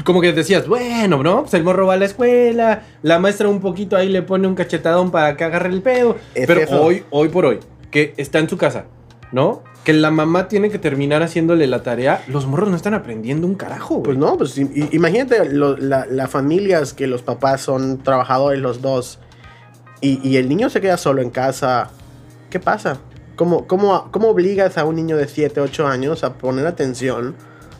como 0.03 0.21
que 0.21 0.33
decías, 0.33 0.67
bueno, 0.67 1.21
¿no? 1.23 1.41
Pues 1.41 1.53
el 1.53 1.63
morro 1.63 1.87
va 1.87 1.93
a 1.93 1.97
la 1.97 2.05
escuela, 2.05 2.83
la 3.03 3.19
maestra 3.19 3.47
un 3.47 3.59
poquito 3.59 3.95
ahí 3.95 4.09
le 4.09 4.21
pone 4.21 4.47
un 4.47 4.55
cachetadón 4.55 5.11
para 5.11 5.35
que 5.37 5.43
agarre 5.43 5.69
el 5.69 5.81
pedo. 5.81 6.15
Es 6.35 6.47
pero 6.47 6.61
eso. 6.61 6.81
hoy, 6.81 7.03
hoy 7.09 7.29
por 7.29 7.45
hoy, 7.45 7.59
que 7.91 8.13
está 8.17 8.39
en 8.39 8.49
su 8.49 8.57
casa, 8.57 8.85
¿no? 9.31 9.63
Que 9.83 9.93
la 9.93 10.11
mamá 10.11 10.47
tiene 10.49 10.69
que 10.69 10.79
terminar 10.79 11.23
haciéndole 11.23 11.65
la 11.67 11.81
tarea, 11.83 12.21
los 12.27 12.45
morros 12.45 12.69
no 12.69 12.75
están 12.75 12.93
aprendiendo 12.93 13.47
un 13.47 13.55
carajo, 13.55 13.95
güey. 13.95 14.03
Pues 14.03 14.17
no, 14.17 14.37
pues 14.37 14.57
imagínate 14.57 15.47
la- 15.49 16.05
las 16.05 16.29
familias 16.29 16.93
que 16.93 17.07
los 17.07 17.21
papás 17.21 17.61
son 17.61 18.03
trabajadores 18.03 18.59
los 18.61 18.81
dos 18.81 19.19
y, 20.01 20.19
y 20.27 20.37
el 20.37 20.49
niño 20.49 20.69
se 20.69 20.81
queda 20.81 20.97
solo 20.97 21.21
en 21.21 21.29
casa. 21.29 21.89
¿Qué 22.49 22.59
pasa? 22.59 22.97
¿Cómo, 23.37 23.65
cómo, 23.67 24.09
cómo 24.11 24.29
obligas 24.29 24.77
a 24.77 24.83
un 24.85 24.95
niño 24.95 25.15
de 25.15 25.27
7, 25.27 25.61
8 25.61 25.87
años 25.87 26.23
a 26.23 26.33
poner 26.33 26.65
atención 26.67 27.35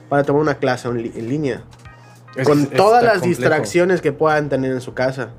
para 0.07 0.23
tomar 0.23 0.41
una 0.41 0.55
clase 0.55 0.87
en, 0.87 1.27
línea? 1.29 1.63
Es- 2.35 2.47
Con 2.47 2.67
todas 2.67 3.03
las 3.03 3.13
complejo. 3.19 3.39
distracciones 3.41 4.01
que 4.01 4.11
puedan 4.13 4.47
tener 4.49 4.71
en 4.71 4.81
su 4.81 4.93
casa. 4.93 5.29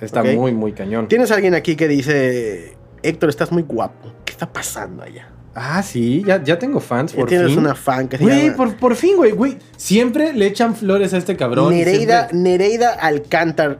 Está 0.00 0.22
muy, 0.22 0.52
muy 0.52 0.72
cañón. 0.72 1.08
Tienes 1.08 1.30
alguien 1.32 1.54
aquí 1.54 1.76
que 1.76 1.88
dice, 1.88 2.76
Héctor, 3.02 3.28
estás 3.30 3.52
muy 3.52 3.62
guapo. 3.62 4.12
¿Qué 4.24 4.32
está 4.32 4.50
pasando 4.52 5.02
allá? 5.02 5.28
Ah, 5.54 5.82
sí, 5.82 6.24
ya, 6.26 6.42
ya 6.42 6.58
tengo 6.58 6.80
fans, 6.80 7.12
Ya 7.12 7.18
por 7.20 7.28
tienes 7.28 7.48
fin. 7.50 7.58
una 7.60 7.74
fan 7.76 8.08
que 8.08 8.18
se 8.18 8.24
Güey, 8.24 8.42
llama 8.46 8.56
por, 8.56 8.76
por 8.76 8.96
fin, 8.96 9.16
güey, 9.16 9.30
güey. 9.32 9.56
Siempre 9.76 10.32
le 10.32 10.46
echan 10.46 10.74
flores 10.74 11.14
a 11.14 11.16
este 11.18 11.36
cabrón. 11.36 11.70
Nereida, 11.72 12.28
siempre- 12.28 12.38
Nereida 12.38 12.90
Alcántar 12.92 13.78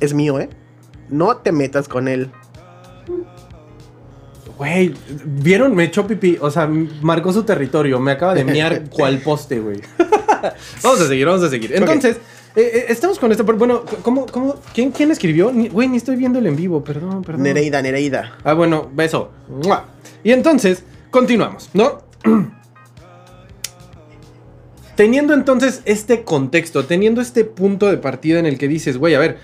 es 0.00 0.12
mío, 0.12 0.38
¿eh? 0.40 0.50
No 1.08 1.38
te 1.38 1.52
metas 1.52 1.88
con 1.88 2.06
él. 2.06 2.30
Güey, 4.58 4.94
¿vieron? 5.24 5.74
Me 5.74 5.84
echó 5.84 6.06
pipí. 6.06 6.36
O 6.40 6.50
sea, 6.50 6.68
marcó 7.00 7.32
su 7.32 7.44
territorio. 7.44 7.98
Me 7.98 8.12
acaba 8.12 8.34
de 8.34 8.44
mear 8.44 8.82
cual 8.90 9.18
poste, 9.18 9.58
güey. 9.58 9.80
vamos 10.82 11.00
a 11.00 11.08
seguir, 11.08 11.26
vamos 11.26 11.42
a 11.42 11.48
seguir. 11.48 11.72
Entonces, 11.74 12.16
eh, 12.56 12.70
eh, 12.74 12.84
estamos 12.90 13.18
con 13.18 13.32
esto. 13.32 13.44
Bueno, 13.44 13.84
¿cómo, 14.02 14.26
cómo, 14.26 14.56
quién, 14.74 14.90
quién 14.90 15.10
escribió? 15.10 15.50
Ni- 15.50 15.68
Güey, 15.68 15.88
ni 15.88 15.96
estoy 15.96 16.16
viendo 16.16 16.38
el 16.38 16.46
en 16.46 16.56
vivo. 16.56 16.84
Perdón, 16.84 17.22
perdón. 17.22 17.42
Nereida, 17.44 17.80
Nereida. 17.80 18.36
Ah, 18.44 18.52
bueno, 18.52 18.90
beso. 18.92 19.30
¡Mua! 19.48 19.86
Y 20.22 20.32
entonces, 20.32 20.84
continuamos, 21.10 21.70
¿no? 21.74 22.02
Teniendo 24.96 25.32
entonces 25.32 25.82
este 25.86 26.24
contexto, 26.24 26.84
teniendo 26.84 27.20
este 27.20 27.44
punto 27.44 27.86
de 27.86 27.96
partida 27.96 28.38
en 28.38 28.46
el 28.46 28.58
que 28.58 28.68
dices, 28.68 28.98
güey, 28.98 29.14
a 29.14 29.18
ver, 29.18 29.38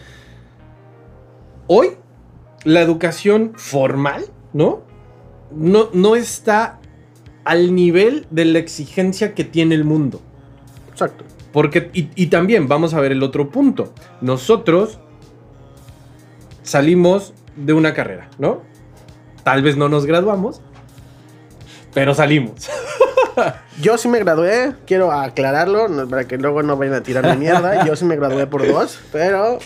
hoy 1.66 1.92
la 2.64 2.82
educación 2.82 3.52
formal, 3.56 4.26
¿no? 4.52 4.82
No, 5.50 5.88
no 5.94 6.16
está 6.16 6.80
al 7.44 7.74
nivel 7.74 8.26
de 8.30 8.44
la 8.44 8.58
exigencia 8.58 9.34
que 9.34 9.44
tiene 9.44 9.74
el 9.76 9.84
mundo. 9.84 10.20
Exacto. 10.90 11.24
Porque, 11.52 11.90
y, 11.94 12.10
y 12.16 12.26
también 12.26 12.68
vamos 12.68 12.92
a 12.92 13.00
ver 13.00 13.12
el 13.12 13.22
otro 13.22 13.50
punto. 13.50 13.94
Nosotros 14.20 14.98
salimos 16.62 17.32
de 17.54 17.72
una 17.72 17.94
carrera, 17.94 18.28
¿no? 18.38 18.62
Tal 19.44 19.62
vez 19.62 19.76
no 19.76 19.88
nos 19.88 20.04
graduamos, 20.04 20.60
pero 21.96 22.12
salimos. 22.14 22.68
Yo 23.80 23.96
sí 23.96 24.06
me 24.06 24.18
gradué, 24.18 24.74
quiero 24.86 25.12
aclararlo, 25.12 25.86
para 26.10 26.26
que 26.26 26.36
luego 26.36 26.62
no 26.62 26.76
vayan 26.76 26.92
a 26.96 27.00
tirarme 27.02 27.36
mierda. 27.36 27.86
Yo 27.86 27.96
sí 27.96 28.04
me 28.04 28.16
gradué 28.16 28.46
por 28.46 28.66
dos, 28.70 29.00
pero 29.10 29.58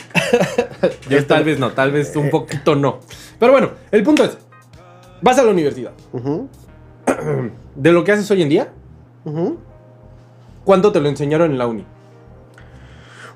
Yo 1.08 1.26
tal 1.26 1.42
vez 1.42 1.58
no, 1.58 1.72
tal 1.72 1.90
vez 1.90 2.14
un 2.14 2.30
poquito 2.30 2.76
no. 2.76 3.00
Pero 3.40 3.50
bueno, 3.50 3.70
el 3.90 4.04
punto 4.04 4.22
es, 4.22 4.38
vas 5.20 5.38
a 5.40 5.42
la 5.42 5.50
universidad. 5.50 5.90
De 7.75 7.90
lo 7.90 8.04
que 8.04 8.12
haces 8.12 8.30
hoy 8.30 8.42
en 8.42 8.49
día, 8.49 8.68
ujú. 9.25 9.58
¿cuánto 10.64 10.92
te 10.92 11.00
lo 11.00 11.08
enseñaron 11.08 11.50
en 11.50 11.58
la 11.58 11.66
uni? 11.66 11.84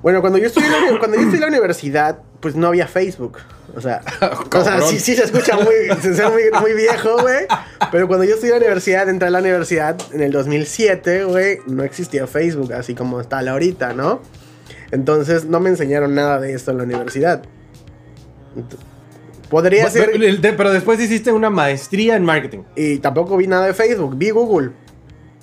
Bueno, 0.02 0.20
cuando 0.20 0.38
yo 0.38 0.46
estudié 0.46 0.68
en 0.68 0.72
la, 0.72 0.78
uni- 0.90 0.98
cuando 1.00 1.16
yo 1.16 1.22
estudié 1.22 1.38
en 1.44 1.50
la 1.50 1.56
universidad, 1.56 2.18
pues 2.44 2.56
no 2.56 2.66
había 2.66 2.86
Facebook. 2.86 3.38
O 3.74 3.80
sea, 3.80 4.02
o 4.54 4.62
sea 4.62 4.82
sí, 4.82 5.00
sí 5.00 5.16
se 5.16 5.24
escucha 5.24 5.56
muy, 5.56 5.74
se 6.02 6.10
escucha 6.10 6.28
muy, 6.28 6.42
muy 6.60 6.74
viejo, 6.74 7.16
güey. 7.22 7.46
Pero 7.90 8.06
cuando 8.06 8.26
yo 8.26 8.34
estudié 8.34 8.52
en 8.52 8.60
la 8.60 8.66
universidad, 8.66 9.08
entré 9.08 9.28
a 9.28 9.30
la 9.30 9.38
universidad 9.38 9.96
en 10.12 10.20
el 10.20 10.30
2007, 10.30 11.24
güey, 11.24 11.60
no 11.66 11.84
existía 11.84 12.26
Facebook 12.26 12.74
así 12.74 12.94
como 12.94 13.18
está 13.18 13.40
la 13.40 13.52
ahorita, 13.52 13.94
¿no? 13.94 14.20
Entonces 14.90 15.46
no 15.46 15.58
me 15.58 15.70
enseñaron 15.70 16.14
nada 16.14 16.38
de 16.38 16.52
esto 16.52 16.72
en 16.72 16.76
la 16.76 16.84
universidad. 16.84 17.42
Podría 19.48 19.88
ser... 19.88 20.10
Pero 20.42 20.70
después 20.70 21.00
hiciste 21.00 21.32
una 21.32 21.48
maestría 21.48 22.14
en 22.16 22.26
marketing. 22.26 22.64
Y 22.76 22.98
tampoco 22.98 23.38
vi 23.38 23.46
nada 23.46 23.68
de 23.68 23.72
Facebook, 23.72 24.18
vi 24.18 24.28
Google. 24.28 24.72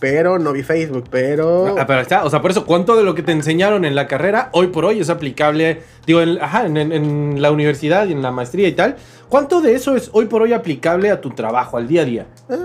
Pero 0.02 0.40
no 0.40 0.52
vi 0.52 0.64
Facebook, 0.64 1.06
pero... 1.12 1.76
Ah, 1.78 1.86
pero 1.86 2.02
está, 2.02 2.26
o 2.26 2.30
sea, 2.30 2.42
por 2.42 2.50
eso, 2.52 2.66
¿cuánto 2.66 2.98
de 2.98 3.04
lo 3.04 3.14
que 3.16 3.22
te 3.22 3.32
enseñaron 3.32 3.86
en 3.86 3.94
la 3.96 4.08
carrera 4.08 4.50
hoy 4.52 4.68
por 4.68 4.84
hoy 4.84 5.00
es 5.00 5.10
aplicable, 5.12 5.84
digo, 6.08 6.22
en, 6.22 6.42
ajá, 6.42 6.66
en, 6.66 6.76
en- 6.76 6.92
en 6.92 7.42
la 7.42 7.52
universidad 7.52 8.08
y 8.08 8.12
en 8.12 8.24
la 8.24 8.32
maestría 8.32 8.68
y 8.68 8.72
tal? 8.74 8.96
¿Cuánto 9.30 9.62
de 9.62 9.76
eso 9.76 9.96
es 9.96 10.10
hoy 10.12 10.26
por 10.26 10.42
hoy 10.42 10.52
aplicable 10.54 11.10
a 11.12 11.22
tu 11.22 11.30
trabajo, 11.30 11.78
al 11.78 11.88
día 11.88 12.02
a 12.02 12.06
día? 12.06 12.26
Ah, 12.50 12.56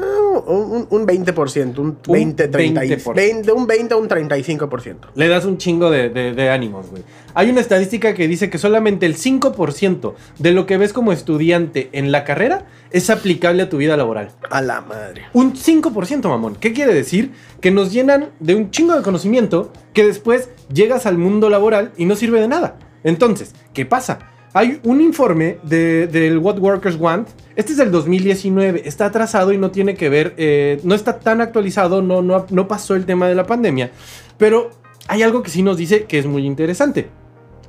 un, 0.43 0.87
un 0.91 1.07
20%, 1.07 1.79
un 1.79 1.99
20, 2.07 2.49
30, 2.49 2.83
20%. 2.83 3.15
20, 3.15 3.53
un 3.53 3.67
20 3.67 3.95
a 3.95 3.97
un 3.97 4.09
35%. 4.09 4.97
Le 5.15 5.29
das 5.29 5.45
un 5.45 5.59
chingo 5.59 5.91
de, 5.91 6.09
de- 6.11 6.33
de 6.33 6.51
ánimos, 6.51 6.91
güey. 6.91 7.03
Hay 7.35 7.51
una 7.51 7.61
estadística 7.61 8.15
que 8.15 8.27
dice 8.29 8.49
que 8.51 8.59
solamente 8.59 9.05
el 9.07 9.17
5% 9.17 10.15
de 10.39 10.53
lo 10.53 10.67
que 10.67 10.77
ves 10.79 10.93
como 10.93 11.13
estudiante 11.13 11.91
en 11.93 12.11
la 12.13 12.25
carrera 12.25 12.67
es 12.91 13.11
aplicable 13.11 13.63
a 13.63 13.69
tu 13.69 13.77
vida 13.77 13.97
laboral. 13.97 14.31
A 14.51 14.63
la 14.63 14.81
madre. 14.81 15.23
Un 15.35 15.55
5%, 15.55 16.29
mamón. 16.29 16.57
¿Qué 16.57 16.73
quiere 16.73 16.95
decir? 16.95 17.33
Que 17.61 17.71
nos 17.71 17.93
llenan 17.93 18.31
de 18.41 18.55
un 18.55 18.71
chingo 18.71 18.95
de 18.97 19.03
conocimiento 19.03 19.73
que 19.93 20.07
después 20.07 20.49
llegas 20.73 21.05
al 21.07 21.19
mundo 21.19 21.51
laboral 21.51 21.93
y 21.97 22.07
no 22.07 22.17
sirve 22.17 22.41
de 22.41 22.49
nada. 22.49 22.79
Entonces, 23.05 23.55
¿qué 23.75 23.85
pasa? 23.87 24.19
Hay 24.57 24.81
un 24.85 25.03
informe 25.03 25.59
de- 25.65 26.07
del 26.07 26.39
What 26.39 26.59
Workers 26.61 26.97
Want. 26.99 27.29
Este 27.57 27.73
es 27.73 27.77
del 27.77 27.91
2019. 27.91 28.89
Está 28.89 29.05
atrasado 29.05 29.53
y 29.53 29.59
no 29.59 29.71
tiene 29.71 29.97
que 29.97 30.09
ver, 30.09 30.33
eh, 30.39 30.81
no 30.83 30.95
está 30.95 31.19
tan 31.19 31.43
actualizado, 31.43 32.01
no, 32.01 32.23
no, 32.23 32.47
no 32.49 32.67
pasó 32.67 32.95
el 32.95 33.05
tema 33.05 33.29
de 33.29 33.35
la 33.35 33.45
pandemia. 33.45 33.91
Pero 34.39 34.71
hay 35.09 35.23
algo 35.23 35.43
que 35.43 35.51
sí 35.51 35.63
nos 35.63 35.77
dice 35.77 36.05
que 36.05 36.19
es 36.19 36.25
muy 36.25 36.47
interesante. 36.47 37.11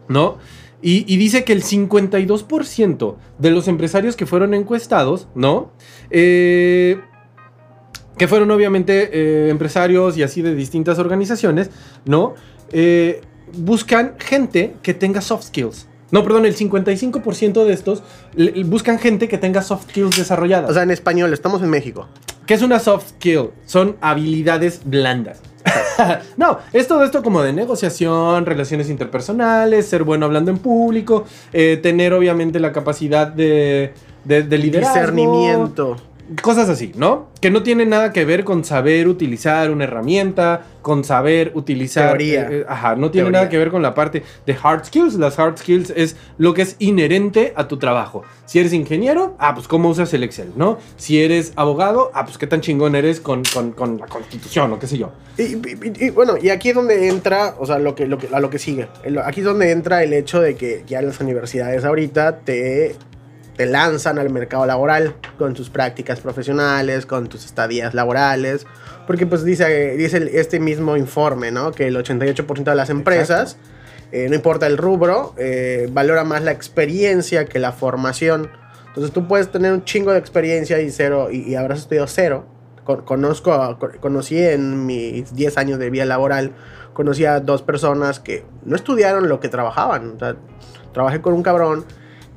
¿no? 0.08 0.38
Y, 0.82 1.18
dice 1.18 1.44
que 1.44 1.52
el 1.52 1.62
52% 1.62 3.18
de 3.38 3.52
los 3.52 3.68
empresarios 3.68 4.16
que 4.16 4.26
fueron 4.26 4.54
encuestados, 4.54 5.28
¿no? 5.36 5.74
Eh, 6.10 7.02
que 8.18 8.30
fueron 8.30 8.50
obviamente 8.52 9.10
eh, 9.12 9.50
empresarios 9.50 10.18
y 10.18 10.24
así 10.24 10.42
de 10.42 10.56
distintas 10.56 11.00
organizaciones, 11.00 11.70
¿no? 12.06 12.36
Buscan 13.58 14.16
gente 14.20 14.76
que 14.82 14.94
tenga 14.94 15.20
soft 15.20 15.48
skills. 15.48 15.87
No, 16.12 16.24
perdón, 16.24 16.46
el 16.46 16.56
55% 16.56 17.66
de 17.66 17.74
estos 17.74 18.04
buscan 18.66 19.00
gente 19.00 19.28
que 19.28 19.38
tenga 19.38 19.62
soft 19.62 19.90
skills 19.90 20.18
desarrolladas. 20.18 20.70
O 20.70 20.74
sea, 20.74 20.84
en 20.84 20.92
español, 20.92 21.34
estamos 21.34 21.62
en 21.62 21.70
México. 21.70 22.08
¿Qué 22.46 22.54
es 22.54 22.62
una 22.62 22.80
soft 22.80 23.10
skill? 23.10 23.50
Son 23.66 23.98
habilidades 24.00 24.82
blandas. 24.86 25.42
no, 26.38 26.60
es 26.72 26.88
todo 26.88 27.04
esto 27.04 27.22
como 27.22 27.42
de 27.42 27.52
negociación, 27.52 28.46
relaciones 28.46 28.90
interpersonales, 28.90 29.86
ser 29.86 30.04
bueno 30.04 30.26
hablando 30.26 30.50
en 30.50 30.60
público, 30.60 31.26
eh, 31.52 31.78
tener 31.82 32.14
obviamente 32.14 32.60
la 32.62 32.72
capacidad 32.72 33.28
de, 33.28 33.94
de, 34.24 34.44
de 34.44 34.58
liderazgo. 34.58 34.96
Discernimiento. 34.96 35.98
Cosas 36.42 36.68
así, 36.68 36.92
¿no? 36.96 37.28
Que 37.40 37.50
no 37.50 37.64
tiene 37.64 37.86
nada 37.86 38.12
que 38.12 38.26
ver 38.26 38.44
con 38.44 38.66
saber 38.66 39.08
utilizar 39.08 39.72
una 39.72 39.86
herramienta, 39.86 40.66
con 40.82 41.04
saber 41.06 41.52
utilizar... 41.56 42.10
Teoría. 42.10 42.42
eh, 42.42 42.48
eh, 42.62 42.66
ajá, 42.68 42.96
no 42.96 43.12
tiene 43.12 43.26
Teoría. 43.28 43.40
nada 43.40 43.50
que 43.50 43.58
ver 43.58 43.72
con 43.72 43.82
la 43.82 43.94
parte 43.94 44.24
de 44.46 44.58
hard 44.62 44.84
skills. 44.86 45.14
Las 45.16 45.40
hard 45.40 45.58
skills 45.58 45.92
es 45.96 46.18
lo 46.38 46.54
que 46.54 46.64
es 46.64 46.76
inherente 46.80 47.54
a 47.56 47.68
tu 47.70 47.78
trabajo. 47.78 48.24
Si 48.46 48.60
eres 48.60 48.74
ingeniero, 48.74 49.36
ah, 49.40 49.56
pues 49.56 49.68
cómo 49.70 49.88
usas 49.90 50.14
el 50.14 50.24
Excel, 50.24 50.52
¿no? 50.58 50.80
Si 50.98 51.22
eres 51.24 51.54
abogado, 51.56 52.12
ah, 52.14 52.26
pues 52.26 52.38
qué 52.38 52.48
tan 52.48 52.60
chingón 52.62 52.96
eres 52.96 53.22
con, 53.22 53.44
con- 53.54 53.72
con 53.72 53.98
la 53.98 54.08
constitución 54.08 54.72
o 54.74 54.80
qué 54.80 54.88
sé 54.88 54.98
yo. 54.98 55.12
Y, 55.38 55.44
y- 55.44 55.56
y- 56.00 56.06
y, 56.08 56.10
bueno, 56.10 56.34
y 56.42 56.50
aquí 56.50 56.70
es 56.70 56.76
donde 56.76 57.08
entra, 57.08 57.56
o 57.58 57.66
sea, 57.66 57.80
lo 57.80 57.96
que, 57.96 58.06
lo 58.06 58.18
que, 58.18 58.28
a 58.34 58.40
lo 58.42 58.50
que 58.50 58.60
sigue. 58.60 58.88
Aquí 59.24 59.40
es 59.42 59.46
donde 59.46 59.72
entra 59.72 60.04
el 60.04 60.12
hecho 60.12 60.42
de 60.42 60.56
que 60.56 60.84
ya 60.88 61.02
las 61.02 61.20
universidades 61.22 61.86
ahorita 61.86 62.40
te, 62.40 62.96
te 63.58 63.66
lanzan 63.66 64.20
al 64.20 64.30
mercado 64.30 64.66
laboral 64.66 65.16
con 65.38 65.54
tus 65.56 65.70
prácticas 65.70 66.22
profesionales, 66.22 67.06
con 67.06 67.28
tus 67.28 67.44
estadías 67.46 67.94
laborales. 67.94 68.66
Porque 69.08 69.26
pues 69.26 69.44
dice, 69.44 69.98
dice 69.98 70.30
este 70.40 70.60
mismo 70.60 70.96
informe, 70.96 71.52
¿no? 71.52 71.72
Que 71.72 71.88
el 71.88 71.96
88% 71.98 72.64
de 72.64 72.76
las 72.76 72.90
empresas, 72.90 73.58
eh, 74.12 74.28
no 74.30 74.36
importa 74.36 74.68
el 74.68 74.78
rubro, 74.78 75.34
eh, 75.38 75.90
valora 75.92 76.24
más 76.24 76.44
la 76.44 76.52
experiencia 76.52 77.46
que 77.46 77.58
la 77.60 77.72
formación. 77.72 78.50
Entonces 78.90 79.12
tú 79.12 79.28
puedes 79.28 79.52
tener 79.52 79.74
un 79.74 79.84
chingo 79.84 80.12
de 80.12 80.20
experiencia 80.20 80.80
y 80.82 80.92
cero, 80.92 81.30
y, 81.32 81.42
y 81.50 81.56
habrás 81.56 81.80
estudiado 81.80 82.08
cero. 82.08 82.46
Con- 82.84 83.04
conozco, 83.04 83.78
conocí 84.00 84.40
en 84.42 84.86
mis 84.86 85.34
10 85.36 85.58
años 85.58 85.80
de 85.80 85.90
vida 85.90 86.06
laboral, 86.06 86.54
conocí 86.94 87.26
a 87.26 87.40
dos 87.40 87.62
personas 87.62 88.20
que 88.20 88.46
no 88.66 88.76
estudiaron 88.76 89.28
lo 89.30 89.40
que 89.40 89.50
trabajaban. 89.50 90.16
O 90.16 90.20
sea, 90.20 90.36
trabajé 90.94 91.22
con 91.22 91.34
un 91.34 91.44
cabrón 91.44 91.86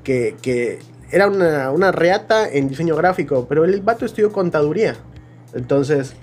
que, 0.02 0.36
que 0.42 0.80
era 1.10 1.28
una, 1.28 1.70
una 1.70 1.92
reata 1.92 2.48
en 2.48 2.68
diseño 2.68 2.96
gráfico, 2.96 3.46
pero 3.48 3.64
el 3.64 3.80
vato 3.80 4.04
estudió 4.04 4.30
contaduría. 4.32 4.96
Entonces, 5.54 6.14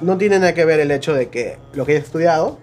no 0.00 0.16
tiene 0.18 0.38
nada 0.38 0.54
que 0.54 0.64
ver 0.64 0.80
el 0.80 0.90
hecho 0.90 1.14
de 1.14 1.28
que 1.28 1.58
lo 1.74 1.84
que 1.86 1.92
hayas 1.92 2.04
estudiado 2.04 2.58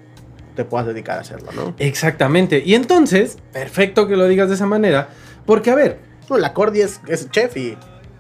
te 0.56 0.66
puedas 0.66 0.88
dedicar 0.88 1.18
a 1.18 1.22
hacerlo, 1.22 1.52
¿no? 1.56 1.74
Exactamente. 1.80 2.62
Y 2.66 2.76
entonces, 2.76 3.38
perfecto 3.54 4.08
que 4.08 4.16
lo 4.18 4.28
digas 4.28 4.50
de 4.50 4.56
esa 4.56 4.66
manera, 4.66 5.10
porque 5.46 5.72
a 5.72 5.76
ver, 5.76 6.00
No, 6.30 6.38
la 6.38 6.54
Cordy 6.54 6.82
es, 6.82 7.02
es 7.08 7.30
chef 7.32 7.56
y, 7.58 7.78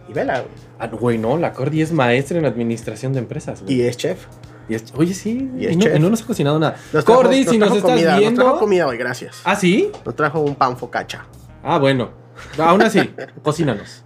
y 0.08 0.14
vela, 0.14 0.40
güey. 0.42 0.52
ah, 0.80 0.88
güey, 0.88 1.18
no, 1.18 1.38
la 1.38 1.54
Cordy 1.54 1.82
es 1.82 1.92
maestra 1.92 2.38
en 2.40 2.46
administración 2.46 3.14
de 3.14 3.20
empresas. 3.20 3.62
güey. 3.64 3.76
Y 3.76 3.82
es 3.84 3.98
chef. 3.98 4.26
Y 4.70 4.76
es- 4.76 4.94
oye, 4.96 5.14
sí, 5.14 5.50
Y 5.58 5.64
y 5.64 5.68
es 5.68 5.78
no, 5.78 5.96
y 5.96 6.00
no 6.00 6.10
nos 6.10 6.22
ha 6.22 6.26
cocinado 6.28 6.58
nada. 6.60 6.76
Nos 6.94 7.04
trajo- 7.06 7.22
Cordy, 7.24 7.44
si 7.46 7.58
nos 7.58 7.70
estás 7.76 7.92
comida, 7.92 8.18
viendo. 8.18 8.42
Nos 8.42 8.50
trajo 8.50 8.60
comida 8.60 8.88
hoy, 8.88 8.98
gracias. 8.98 9.42
¿Ah, 9.44 9.56
sí? 9.56 9.92
Nos 10.06 10.16
trajo 10.16 10.40
un 10.42 10.56
pan 10.56 10.78
focaccia. 10.78 11.26
Ah, 11.64 11.78
bueno. 11.80 12.12
Aún 12.58 12.82
así, 12.82 13.14
cocínanos. 13.44 14.04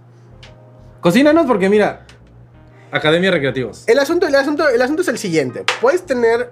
Cocínanos 1.00 1.46
porque 1.46 1.68
mira, 1.68 2.06
Academia 2.90 3.30
Recreativos. 3.30 3.84
El 3.86 3.98
asunto, 3.98 4.26
el 4.26 4.34
asunto, 4.34 4.68
el 4.68 4.80
asunto 4.82 5.02
es 5.02 5.08
el 5.08 5.18
siguiente. 5.18 5.64
Puedes 5.80 6.04
tener. 6.04 6.50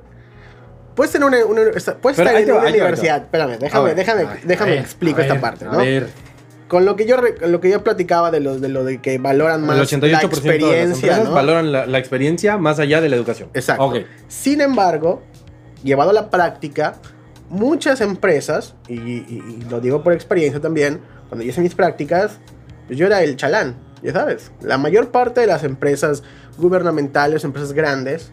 Puedes 0.94 1.10
tener 1.12 1.26
una, 1.26 1.44
una- 1.44 1.62
puedes 2.00 2.18
estar 2.18 2.36
en 2.36 2.48
va, 2.48 2.52
una 2.54 2.62
va, 2.64 2.68
universidad. 2.70 3.22
Espérame, 3.22 3.58
déjame, 3.58 3.80
A 3.82 3.86
ver, 3.86 3.96
déjame, 3.96 4.22
a 4.22 4.26
ver, 4.30 4.40
déjame 4.44 4.70
a 4.70 4.74
ver, 4.74 4.84
explico 4.84 5.18
a 5.18 5.22
esta 5.22 5.40
parte, 5.40 5.64
a 5.64 5.68
¿no? 5.72 5.78
ver. 5.78 6.08
Con 6.68 6.84
lo 6.84 6.94
que 6.96 7.04
yo 7.04 7.16
lo 7.42 7.60
que 7.60 7.68
yo 7.70 7.82
platicaba 7.82 8.30
de 8.30 8.40
lo 8.40 8.58
de 8.58 8.68
lo 8.68 8.84
de 8.84 9.00
que 9.02 9.18
valoran 9.18 9.60
El 9.60 9.66
más 9.66 9.78
88% 9.78 10.00
la 10.00 10.06
de 10.06 10.12
las 10.12 10.24
experiencia, 10.24 11.18
¿no? 11.18 11.32
valoran 11.32 11.72
la, 11.72 11.86
la 11.86 11.98
experiencia 11.98 12.56
más 12.58 12.78
allá 12.78 13.00
de 13.00 13.08
la 13.08 13.16
educación. 13.16 13.50
Exacto. 13.54 13.84
Ok. 13.86 13.96
Sin 14.28 14.60
embargo, 14.60 15.22
llevado 15.82 16.10
a 16.10 16.12
la 16.12 16.30
práctica, 16.30 16.94
muchas 17.50 18.00
empresas, 18.00 18.74
y, 18.88 18.94
y- 18.94 19.26
y 19.60 19.66
lo 19.68 19.80
digo 19.80 20.02
por 20.04 20.12
experiencia 20.12 20.60
también, 20.60 21.00
cuando 21.28 21.44
yo 21.44 21.50
hice 21.50 21.60
mis 21.60 21.74
prácticas, 21.74 22.38
pues 22.86 22.98
yo 22.98 23.06
era 23.06 23.22
el 23.22 23.36
chalán, 23.36 23.76
ya 24.02 24.12
sabes. 24.12 24.52
La 24.60 24.78
mayor 24.78 25.10
parte 25.10 25.40
de 25.40 25.46
las 25.46 25.64
empresas 25.64 26.22
gubernamentales, 26.58 27.44
empresas 27.44 27.72
grandes, 27.72 28.30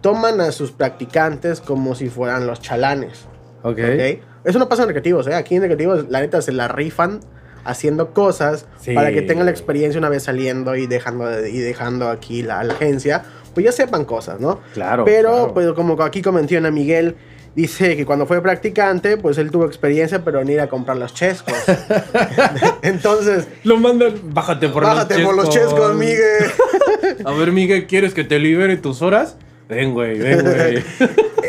toman 0.00 0.40
a 0.40 0.52
sus 0.52 0.72
practicantes 0.72 1.60
como 1.60 1.94
si 1.94 2.08
fueran 2.08 2.46
los 2.46 2.60
chalanes. 2.60 3.26
Ok. 3.62 3.78
¿ok? 3.78 4.20
Eso 4.44 4.58
no 4.58 4.68
pasa 4.68 4.82
en 4.82 4.88
recreativos, 4.88 5.26
¿eh? 5.28 5.34
Aquí 5.34 5.54
en 5.54 5.62
recreativos, 5.62 6.06
la 6.08 6.20
neta, 6.20 6.42
se 6.42 6.52
la 6.52 6.68
rifan 6.68 7.20
haciendo 7.64 8.12
cosas 8.12 8.66
Sí. 8.80 8.92
para 8.94 9.12
que 9.12 9.22
tengan 9.22 9.44
la 9.44 9.52
experiencia 9.52 9.98
una 9.98 10.08
vez 10.08 10.24
saliendo 10.24 10.74
y 10.74 10.88
dejando, 10.88 11.46
y 11.46 11.58
dejando 11.58 12.08
aquí 12.08 12.42
la, 12.42 12.64
la 12.64 12.74
agencia, 12.74 13.22
pues 13.54 13.64
ya 13.64 13.70
sepan 13.72 14.04
cosas, 14.04 14.40
¿no? 14.40 14.60
Claro. 14.74 15.04
Pero, 15.04 15.30
claro. 15.30 15.54
pues 15.54 15.72
como 15.74 16.02
aquí 16.02 16.22
menciona 16.32 16.72
Miguel, 16.72 17.16
dice 17.54 17.96
que 17.96 18.06
cuando 18.06 18.26
fue 18.26 18.40
practicante, 18.42 19.16
pues 19.16 19.38
él 19.38 19.50
tuvo 19.50 19.66
experiencia, 19.66 20.24
pero 20.24 20.42
ni 20.44 20.52
ir 20.52 20.60
a 20.60 20.68
comprar 20.68 20.96
los 20.96 21.12
chescos. 21.14 21.54
Entonces, 22.82 23.48
Lo 23.64 23.76
mandan, 23.78 24.14
bájate 24.32 24.68
por 24.68 24.82
bájate 24.84 25.18
los 25.18 25.24
por 25.26 25.36
los 25.36 25.48
chescos, 25.50 25.94
Miguel. 25.94 26.50
A 27.24 27.32
ver, 27.32 27.52
Miguel, 27.52 27.86
¿quieres 27.86 28.14
que 28.14 28.24
te 28.24 28.38
libere 28.38 28.76
tus 28.76 29.02
horas? 29.02 29.36
Ven, 29.68 29.92
güey, 29.94 30.18
ven, 30.18 30.42
güey. 30.42 30.76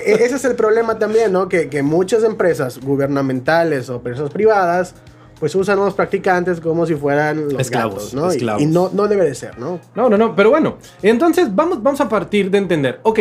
E- 0.06 0.14
Ese 0.26 0.36
es 0.36 0.46
el 0.46 0.56
problema 0.56 1.00
también, 1.00 1.32
¿no? 1.32 1.48
Que, 1.48 1.70
que 1.70 1.82
muchas 1.84 2.24
empresas 2.24 2.80
gubernamentales 2.80 3.90
o 3.90 3.96
empresas 3.96 4.30
privadas, 4.32 4.96
pues 5.40 5.56
usan 5.56 5.80
a 5.80 5.86
los 5.86 5.94
practicantes 5.94 6.60
como 6.60 6.86
si 6.86 6.96
fueran 6.96 7.50
los 7.50 7.60
Esclavos, 7.62 7.96
gatos, 7.96 8.14
¿no? 8.14 8.28
Y- 8.32 8.36
esclavos. 8.38 8.62
Y, 8.62 8.66
no, 8.66 8.90
no 8.94 9.08
debe 9.08 9.24
de 9.26 9.36
ser, 9.36 9.58
¿no? 9.60 9.80
No, 9.96 10.10
no, 10.10 10.18
no, 10.18 10.36
pero 10.36 10.50
bueno. 10.50 10.78
Entonces 11.02 11.54
vamos, 11.54 11.82
vamos 11.82 12.02
a 12.02 12.10
partir 12.10 12.50
de 12.52 12.58
entender. 12.58 13.00
Ok. 13.04 13.20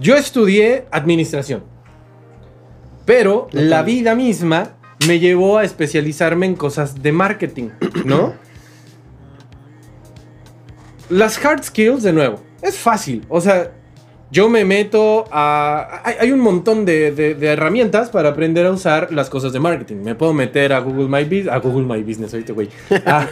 Yo 0.00 0.16
estudié 0.16 0.86
administración. 0.90 1.64
Pero 3.04 3.48
la 3.52 3.82
vida 3.82 4.14
misma 4.14 4.76
me 5.06 5.18
llevó 5.18 5.58
a 5.58 5.64
especializarme 5.64 6.46
en 6.46 6.54
cosas 6.54 7.02
de 7.02 7.12
marketing, 7.12 7.70
¿no? 8.04 8.34
Las 11.10 11.44
hard 11.44 11.62
skills, 11.64 12.02
de 12.02 12.12
nuevo, 12.12 12.40
es 12.62 12.78
fácil. 12.78 13.24
O 13.28 13.40
sea, 13.40 13.72
yo 14.34 14.48
me 14.48 14.64
meto 14.64 15.26
a... 15.30 16.02
Hay, 16.18 16.32
un 16.32 16.40
montón 16.40 16.84
de, 16.84 17.36
herramientas 17.40 18.10
para 18.10 18.30
aprender 18.30 18.66
a 18.66 18.72
usar 18.72 19.12
las 19.12 19.30
cosas 19.30 19.52
de 19.52 19.60
marketing. 19.60 19.98
Me 20.02 20.16
puedo 20.16 20.32
meter 20.32 20.72
a 20.72 20.80
Google 20.80 21.06
My 21.06 21.22
Business... 21.22 21.54
A 21.54 21.58
Google 21.58 21.86
My 21.86 22.02
Business, 22.02 22.34
ahorita, 22.34 22.52
güey. 22.52 22.68
A- 23.06 23.28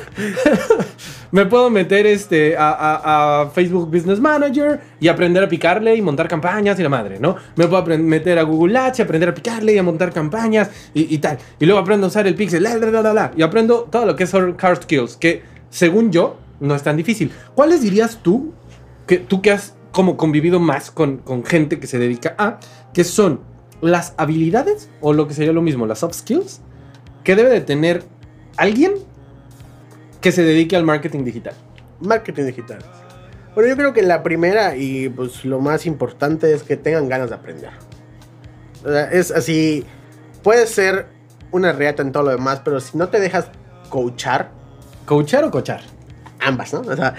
me 1.32 1.44
puedo 1.46 1.70
meter 1.70 2.06
este, 2.06 2.54
a, 2.56 3.50
Facebook 3.52 3.90
Business 3.90 4.20
Manager 4.20 4.80
y 5.00 5.08
aprender 5.08 5.42
a 5.42 5.48
picarle 5.48 5.96
y 5.96 6.00
montar 6.00 6.28
campañas 6.28 6.78
y 6.78 6.84
la 6.84 6.88
madre, 6.88 7.18
¿no? 7.18 7.34
Me 7.56 7.66
puedo 7.66 7.84
meter 7.98 8.38
a 8.38 8.42
Google 8.44 8.78
Ads 8.78 9.00
y 9.00 9.02
aprender 9.02 9.28
a 9.28 9.34
picarle 9.34 9.74
y 9.74 9.78
a 9.78 9.82
montar 9.82 10.12
campañas 10.12 10.70
y, 10.94 11.18
tal. 11.18 11.36
Y 11.58 11.66
luego 11.66 11.80
aprendo 11.80 12.06
a 12.06 12.10
usar 12.10 12.28
el 12.28 12.36
Pixel, 12.36 12.62
la, 12.62 12.76
la, 12.76 13.02
la, 13.02 13.12
la. 13.12 13.32
Y 13.36 13.42
aprendo 13.42 13.88
todo 13.90 14.06
lo 14.06 14.14
que 14.14 14.28
son 14.28 14.56
hard 14.60 14.84
skills, 14.84 15.16
que 15.16 15.42
según 15.68 16.12
yo 16.12 16.36
no 16.60 16.76
es 16.76 16.84
tan 16.84 16.96
difícil. 16.96 17.32
¿Cuáles 17.56 17.82
dirías 17.82 18.20
tú, 18.22 18.52
que 19.08 19.18
tú 19.18 19.42
que 19.42 19.50
has 19.50 19.74
como 19.92 20.16
convivido 20.16 20.58
más 20.58 20.90
con, 20.90 21.18
con 21.18 21.44
gente 21.44 21.78
que 21.78 21.86
se 21.86 21.98
dedica 21.98 22.34
a, 22.38 22.58
que 22.92 23.04
son 23.04 23.40
las 23.80 24.14
habilidades 24.16 24.90
o 25.00 25.12
lo 25.12 25.28
que 25.28 25.34
sería 25.34 25.52
lo 25.52 25.62
mismo, 25.62 25.86
las 25.86 26.00
soft 26.00 26.14
skills, 26.14 26.60
que 27.24 27.36
debe 27.36 27.50
de 27.50 27.60
tener 27.60 28.02
alguien 28.56 28.94
que 30.20 30.32
se 30.32 30.42
dedique 30.42 30.76
al 30.76 30.84
marketing 30.84 31.24
digital? 31.24 31.54
Marketing 32.00 32.44
digital. 32.44 32.78
Bueno, 33.54 33.68
yo 33.68 33.76
creo 33.76 33.92
que 33.92 34.02
la 34.02 34.22
primera 34.22 34.76
y 34.76 35.08
pues 35.08 35.44
lo 35.44 35.60
más 35.60 35.84
importante 35.84 36.52
es 36.54 36.62
que 36.62 36.76
tengan 36.76 37.08
ganas 37.08 37.28
de 37.30 37.36
aprender. 37.36 37.70
O 38.84 38.88
sea, 38.88 39.10
es 39.10 39.30
así, 39.30 39.84
puede 40.42 40.66
ser 40.66 41.06
una 41.50 41.72
reata 41.72 42.02
en 42.02 42.12
todo 42.12 42.24
lo 42.24 42.30
demás, 42.30 42.62
pero 42.64 42.80
si 42.80 42.96
no 42.96 43.08
te 43.08 43.20
dejas 43.20 43.50
coachar, 43.90 44.50
¿Coachar 45.06 45.44
o 45.44 45.50
coachar? 45.50 45.80
Ambas, 46.44 46.72
¿no? 46.74 46.80
O 46.80 46.96
sea, 46.96 47.14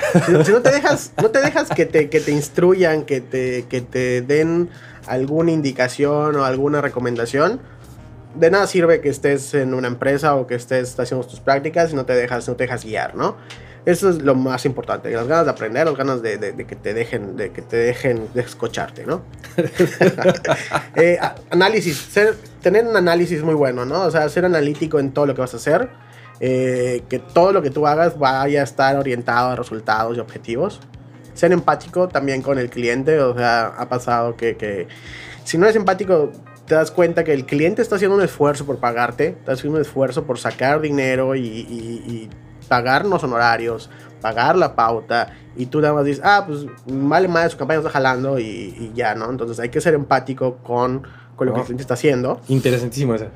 si, 0.46 0.52
no 0.52 0.62
te 0.62 0.72
dejas, 0.72 1.12
no 1.22 1.30
te 1.30 1.40
dejas 1.42 1.70
que 1.70 1.86
te, 1.86 2.10
que 2.10 2.20
te 2.20 2.32
instruyan, 2.32 3.04
que 3.04 3.22
te, 3.22 3.66
que 3.70 3.82
te 3.82 4.22
den 4.22 4.70
alguna 5.08 5.52
indicación 5.52 6.36
o 6.36 6.46
alguna 6.46 6.82
recomendación, 6.82 7.60
de 8.36 8.50
nada 8.52 8.66
sirve 8.68 9.00
que 9.02 9.10
estés 9.10 9.54
en 9.54 9.74
una 9.74 9.88
empresa 9.88 10.36
o 10.36 10.48
que 10.48 10.56
estés 10.56 11.00
haciendo 11.00 11.26
tus 11.28 11.40
prácticas 11.40 11.90
si 11.92 11.96
no 11.96 12.06
te 12.06 12.14
dejas, 12.14 12.48
no 12.48 12.56
te 12.56 12.64
dejas 12.64 12.84
guiar, 12.84 13.16
¿no? 13.16 13.38
Eso 13.86 14.10
es 14.10 14.22
lo 14.22 14.34
más 14.34 14.66
importante, 14.66 15.12
las 15.12 15.28
ganas 15.28 15.44
de 15.46 15.52
aprender, 15.52 15.86
las 15.86 15.98
ganas 15.98 16.22
de, 16.22 16.38
de- 16.38 16.54
de 16.54 16.66
que 16.66 16.76
te 16.78 16.94
dejen, 16.94 17.36
de 17.36 17.52
que 17.52 17.62
te 17.62 17.76
dejen 17.76 18.30
descocharte, 18.34 19.06
¿no? 19.06 19.22
Eh, 20.96 21.20
análisis, 21.50 21.98
ser- 21.98 22.36
tener 22.62 22.86
un 22.86 22.96
análisis 22.96 23.42
muy 23.44 23.54
bueno, 23.56 23.86
¿no? 23.86 24.02
O 24.04 24.12
sea, 24.12 24.28
ser 24.30 24.46
analítico 24.46 25.00
en 25.00 25.12
todo 25.12 25.26
lo 25.26 25.36
que 25.36 25.42
vas 25.42 25.54
a 25.54 25.58
hacer, 25.58 25.90
eh, 26.46 27.04
que 27.08 27.20
todo 27.20 27.54
lo 27.54 27.62
que 27.62 27.70
tú 27.70 27.88
hagas 27.88 28.20
vaya 28.20 28.60
a 28.60 28.64
estar 28.66 28.98
orientado 28.98 29.52
a 29.52 29.56
resultados 29.56 30.18
y 30.18 30.20
objetivos. 30.20 30.82
Ser 31.34 31.54
empático 31.54 32.10
también 32.10 32.42
con 32.42 32.60
el 32.60 32.70
cliente, 32.70 33.18
o 33.22 33.34
sea, 33.34 33.68
ha 33.68 33.88
pasado 33.88 34.36
que, 34.36 34.58
que 34.58 34.88
si 35.46 35.58
no 35.58 35.66
eres 35.66 35.78
empático, 35.78 36.32
te 36.68 36.76
das 36.76 36.92
cuenta 36.92 37.24
que 37.24 37.32
el 37.34 37.46
cliente 37.46 37.82
está 37.82 37.96
haciendo 37.96 38.18
un 38.18 38.24
esfuerzo 38.24 38.66
por 38.66 38.78
pagarte, 38.80 39.28
está 39.40 39.54
haciendo 39.54 39.78
un 39.78 39.82
esfuerzo 39.82 40.26
por 40.26 40.38
sacar 40.38 40.82
dinero 40.82 41.34
y, 41.36 41.40
y- 41.48 42.04
y 42.06 42.30
pagar 42.68 43.06
los 43.06 43.24
honorarios, 43.24 43.90
pagar 44.22 44.58
la 44.58 44.76
pauta, 44.76 45.34
y 45.56 45.68
tú 45.68 45.80
nada 45.82 45.94
más 45.94 46.04
dices, 46.06 46.22
ah, 46.26 46.44
pues 46.46 46.66
vale 46.86 47.28
madre, 47.30 47.50
su 47.52 47.58
campaña 47.58 47.80
está 47.80 47.90
jalando 47.92 48.38
y, 48.40 48.44
y 48.46 48.92
ya, 48.94 49.16
¿no? 49.16 49.30
Entonces 49.30 49.60
hay 49.62 49.70
que 49.70 49.80
ser 49.80 49.94
empático 49.94 50.58
con, 50.58 51.04
con 51.38 51.48
lo 51.48 51.54
que 51.54 51.60
el 51.60 51.64
Oh. 51.64 51.66
cliente 51.66 51.82
está 51.84 51.94
haciendo. 51.96 52.42
Interesantísimo 52.50 53.16
esa. 53.16 53.28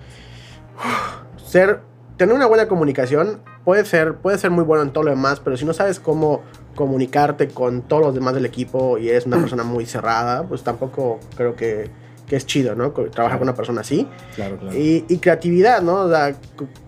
Ser, 1.45 1.79
tener 2.17 2.35
una 2.35 2.47
buena 2.47 2.67
comunicación 2.67 3.39
puede 3.63 3.85
ser, 3.85 4.15
puede 4.15 4.37
ser 4.37 4.51
muy 4.51 4.63
bueno 4.63 4.83
en 4.83 4.91
todo 4.91 5.05
lo 5.05 5.11
demás, 5.11 5.39
pero 5.39 5.55
si 5.55 5.65
no 5.65 5.73
sabes 5.73 5.99
cómo 5.99 6.41
comunicarte 6.75 7.47
con 7.47 7.83
todos 7.83 8.03
los 8.03 8.15
demás 8.15 8.33
del 8.33 8.45
equipo 8.45 8.97
y 8.97 9.09
eres 9.09 9.25
una 9.25 9.37
persona 9.37 9.63
muy 9.63 9.85
cerrada, 9.85 10.43
pues 10.43 10.63
tampoco 10.63 11.19
creo 11.35 11.55
que, 11.55 11.89
que 12.27 12.35
es 12.35 12.45
chido, 12.45 12.75
¿no? 12.75 12.91
Trabajar 12.91 13.39
con 13.39 13.47
una 13.47 13.55
persona 13.55 13.81
así. 13.81 14.07
Claro, 14.35 14.57
claro. 14.57 14.77
Y, 14.77 15.05
y 15.07 15.17
creatividad, 15.19 15.81
¿no? 15.81 16.01
O 16.01 16.09
sea, 16.09 16.35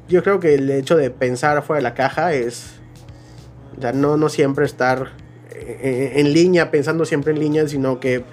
yo 0.08 0.24
creo 0.24 0.40
que 0.40 0.56
el 0.56 0.70
hecho 0.70 0.98
de 0.98 1.12
pensar 1.12 1.62
fuera 1.64 1.78
de 1.78 1.84
la 1.84 1.94
caja 1.94 2.34
es. 2.34 2.76
O 3.78 3.82
sea, 3.82 3.94
no, 3.94 4.18
no 4.18 4.28
siempre 4.28 4.66
estar 4.66 5.12
eh, 5.52 6.14
en 6.16 6.34
línea, 6.34 6.72
pensando 6.72 7.06
siempre 7.06 7.32
en 7.34 7.40
línea, 7.40 7.68
sino 7.68 8.00
que 8.00 8.24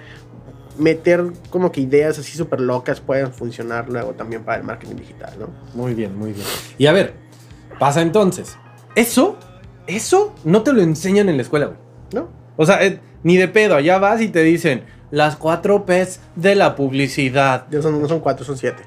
meter 0.77 1.23
como 1.49 1.71
que 1.71 1.81
ideas 1.81 2.19
así 2.19 2.37
súper 2.37 2.61
locas 2.61 2.99
pueden 2.99 3.31
funcionar 3.31 3.89
luego 3.89 4.13
también 4.13 4.43
para 4.43 4.57
el 4.57 4.63
marketing 4.63 4.95
digital, 4.95 5.33
¿no? 5.39 5.49
Muy 5.73 5.93
bien, 5.93 6.17
muy 6.17 6.33
bien. 6.33 6.45
Y 6.77 6.87
a 6.87 6.91
ver, 6.91 7.13
pasa 7.79 8.01
entonces. 8.01 8.57
Eso, 8.95 9.37
eso 9.85 10.33
no 10.43 10.63
te 10.63 10.73
lo 10.73 10.81
enseñan 10.81 11.29
en 11.29 11.37
la 11.37 11.43
escuela, 11.43 11.67
güey. 11.67 11.79
¿No? 12.13 12.29
O 12.55 12.65
sea, 12.65 12.83
eh, 12.85 12.99
ni 13.23 13.37
de 13.37 13.47
pedo, 13.47 13.75
allá 13.75 13.99
vas 13.99 14.21
y 14.21 14.29
te 14.29 14.41
dicen 14.43 14.83
las 15.11 15.35
cuatro 15.35 15.85
P's 15.85 16.19
de 16.35 16.55
la 16.55 16.75
publicidad. 16.75 17.67
Ya 17.69 17.81
son, 17.81 18.01
no 18.01 18.07
son 18.07 18.19
cuatro, 18.19 18.45
son 18.45 18.57
siete. 18.57 18.83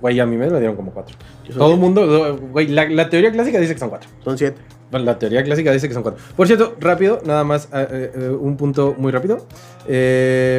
Güey, 0.00 0.18
a 0.18 0.26
mí 0.26 0.36
me 0.36 0.50
lo 0.50 0.58
dieron 0.58 0.76
como 0.76 0.92
cuatro. 0.92 1.16
Todo 1.56 1.74
el 1.74 1.80
mundo, 1.80 2.38
güey, 2.50 2.66
la, 2.68 2.88
la 2.88 3.08
teoría 3.08 3.30
clásica 3.30 3.58
dice 3.58 3.74
que 3.74 3.80
son 3.80 3.88
cuatro. 3.88 4.10
Son 4.24 4.36
siete. 4.36 4.60
La 4.98 5.18
teoría 5.18 5.42
clásica 5.42 5.72
dice 5.72 5.88
que 5.88 5.94
son 5.94 6.02
cuatro. 6.02 6.22
Por 6.36 6.46
cierto, 6.46 6.76
rápido, 6.78 7.20
nada 7.24 7.44
más 7.44 7.66
eh, 7.72 7.86
eh, 7.90 8.12
eh, 8.14 8.28
un 8.28 8.56
punto 8.56 8.94
muy 8.98 9.10
rápido. 9.10 9.46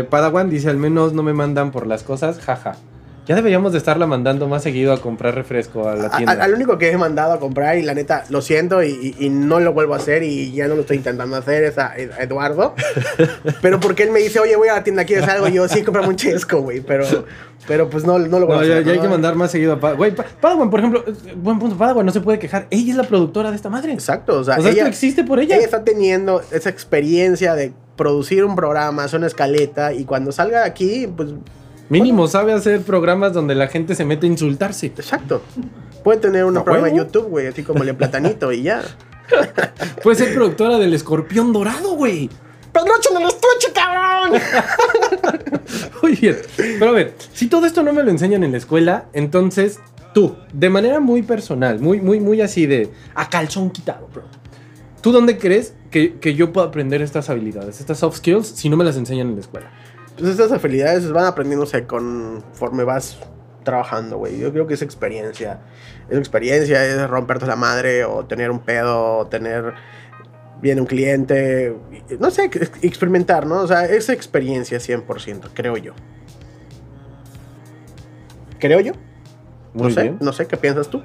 Padawan 0.10 0.50
dice, 0.50 0.70
al 0.70 0.78
menos 0.78 1.14
no 1.14 1.24
me 1.24 1.34
mandan 1.34 1.72
por 1.72 1.86
las 1.86 2.04
cosas, 2.04 2.40
jaja. 2.40 2.76
Ya 3.26 3.36
deberíamos 3.36 3.72
de 3.72 3.78
estarla 3.78 4.06
mandando 4.06 4.50
más 4.50 4.64
seguido 4.64 4.92
a 4.92 4.98
comprar 5.00 5.34
refresco 5.34 5.88
a 5.88 5.96
la 5.96 6.10
tienda. 6.10 6.34
al 6.44 6.54
único 6.54 6.78
que 6.78 6.92
he 6.92 6.98
mandado 6.98 7.32
a 7.32 7.40
comprar 7.40 7.78
y 7.78 7.84
la 7.84 7.94
neta 7.94 8.26
lo 8.30 8.42
siento 8.42 8.84
y, 8.84 9.16
no 9.32 9.62
lo 9.62 9.72
vuelvo 9.72 9.94
a 9.94 9.98
hacer 9.98 10.24
y 10.24 10.52
ya 10.52 10.68
no 10.68 10.76
lo 10.76 10.82
estoy 10.82 10.98
intentando 10.98 11.38
hacer 11.38 11.64
es 11.64 11.78
a, 11.78 11.96
Eduardo. 11.96 12.76
pero 13.62 13.80
porque 13.80 14.04
él 14.04 14.12
me 14.12 14.20
dice, 14.20 14.40
oye, 14.40 14.58
voy 14.58 14.68
a 14.68 14.74
la 14.74 14.84
tienda, 14.84 15.06
¿quieres 15.06 15.28
algo? 15.30 15.48
Y 15.48 15.54
yo, 15.54 15.68
sí, 15.70 15.84
comprame 15.84 16.10
un 16.10 16.18
chesco, 16.18 16.62
güey. 16.62 16.82
Pero, 16.82 17.06
pero 17.66 17.90
pues 17.90 18.04
no, 18.04 18.20
no 18.20 18.40
lo 18.40 18.46
vuelvo 18.48 18.56
No, 18.56 18.60
a 18.60 18.66
ya, 18.66 18.74
hacer. 18.74 18.86
ya 18.86 18.92
hay 18.92 18.98
¿no? 18.98 19.04
que 19.04 19.10
mandar 19.10 19.36
más 19.36 19.52
seguido 19.52 19.74
a 19.74 19.80
Padawan. 19.80 19.98
Güey, 19.98 20.16
Pa- 20.16 20.26
Padawan, 20.42 20.70
por 20.70 20.80
ejemplo, 20.80 21.06
buen 21.38 21.60
punto. 21.60 21.78
Padawan 21.78 22.06
no 22.06 22.12
se 22.12 22.20
puede 22.20 22.40
quejar. 22.40 22.68
Ella 22.72 22.92
es 22.92 22.98
la 22.98 23.04
productora 23.04 23.52
de 23.52 23.56
esta 23.56 23.70
madre. 23.70 23.94
Exacto, 23.94 24.38
o 24.40 24.44
sea, 24.44 24.58
o 24.58 24.62
sea, 24.62 24.72
ella, 24.72 24.82
esto 24.82 24.90
existe 24.90 25.24
por 25.24 25.40
ella. 25.40 25.56
ella 25.56 25.64
está 25.66 25.86
teniendo 25.86 26.42
esa 26.52 26.70
experiencia 26.70 27.56
de 27.56 27.72
producir 27.96 28.44
un 28.44 28.56
programa, 28.58 29.06
hacer 29.06 29.20
una 29.20 29.28
escaleta 29.28 29.94
y 29.94 30.04
cuando 30.04 30.34
salga 30.34 30.60
de 30.62 30.66
aquí, 30.66 31.08
pues, 31.16 31.30
Mínimo 31.90 32.28
sabe 32.28 32.54
hacer 32.54 32.82
programas 32.82 33.34
donde 33.34 33.56
la 33.56 33.68
gente 33.68 33.96
se 33.96 34.06
mete 34.06 34.26
a 34.26 34.30
insultarse. 34.30 34.88
exacto. 34.88 35.42
Puede 36.04 36.20
tener 36.20 36.46
un 36.46 36.58
¿A 36.58 36.64
programa 36.64 36.90
en? 36.90 36.98
YouTube, 36.98 37.28
güey, 37.30 37.48
así 37.48 37.64
como 37.64 37.82
el 37.82 37.88
de 37.88 37.94
Platanito 37.94 38.52
y 38.52 38.64
ya. 38.64 38.82
Puede 40.04 40.18
ser 40.18 40.34
productora 40.34 40.78
del 40.78 40.94
escorpión 40.94 41.54
dorado, 41.54 41.96
güey. 41.96 42.30
¡Pedroche 42.74 43.10
en 43.12 43.22
el 43.22 43.28
estuche, 43.28 43.72
cabrón! 43.74 44.42
Muy 46.02 46.16
bien. 46.16 46.38
Pero 46.58 46.90
a 46.90 46.92
ver, 46.92 47.14
si 47.34 47.48
todo 47.48 47.66
esto 47.66 47.84
no 47.84 47.94
me 47.94 48.04
lo 48.04 48.10
enseñan 48.12 48.44
en 48.44 48.52
la 48.52 48.58
escuela, 48.58 49.06
entonces 49.14 49.80
tú, 50.14 50.36
de 50.52 50.70
manera 50.70 51.00
muy 51.00 51.22
personal, 51.22 51.80
muy, 51.80 52.02
muy, 52.02 52.20
muy 52.20 52.42
así 52.42 52.66
de 52.66 52.92
a 53.16 53.30
calzón 53.30 53.70
quitado, 53.70 54.08
bro. 54.12 54.24
¿Tú 55.02 55.12
dónde 55.12 55.38
crees 55.38 55.74
que, 55.92 56.16
que 56.20 56.34
yo 56.34 56.52
puedo 56.52 56.68
aprender 56.68 57.02
estas 57.02 57.30
habilidades, 57.30 57.80
estas 57.80 58.00
soft 58.00 58.18
skills, 58.18 58.48
si 58.48 58.70
no 58.70 58.78
me 58.78 58.84
las 58.84 58.96
enseñan 58.98 59.28
en 59.30 59.36
la 59.36 59.42
escuela? 59.42 59.70
Pues 60.18 60.32
estas 60.32 60.52
habilidades 60.52 61.12
van 61.12 61.26
aprendiéndose 61.26 61.86
conforme 61.86 62.84
vas 62.84 63.18
trabajando, 63.64 64.18
güey. 64.18 64.40
Yo 64.40 64.52
creo 64.52 64.68
que 64.68 64.76
es 64.76 64.82
experiencia. 64.82 65.62
Es 66.10 66.18
experiencia, 66.18 66.86
es 66.86 67.10
romperte 67.10 67.46
la 67.48 67.56
madre 67.56 68.06
o 68.06 68.26
tener 68.26 68.52
un 68.52 68.60
pedo, 68.60 69.18
o 69.18 69.28
tener 69.28 69.74
viene 70.64 70.80
un 70.80 70.88
cliente, 70.88 71.76
no 72.20 72.32
sé, 72.32 72.50
experimentar, 72.82 73.46
¿no? 73.46 73.58
O 73.62 73.68
sea, 73.68 73.84
es 73.86 74.08
experiencia 74.08 74.78
100%, 74.78 75.50
creo 75.54 75.76
yo. 75.76 75.94
Creo 78.60 78.80
yo. 78.80 78.94
No 79.74 79.90
sé, 79.90 80.04
bien. 80.04 80.18
no 80.22 80.32
sé, 80.32 80.48
¿qué 80.48 80.56
piensas 80.56 80.88
tú? 80.88 81.04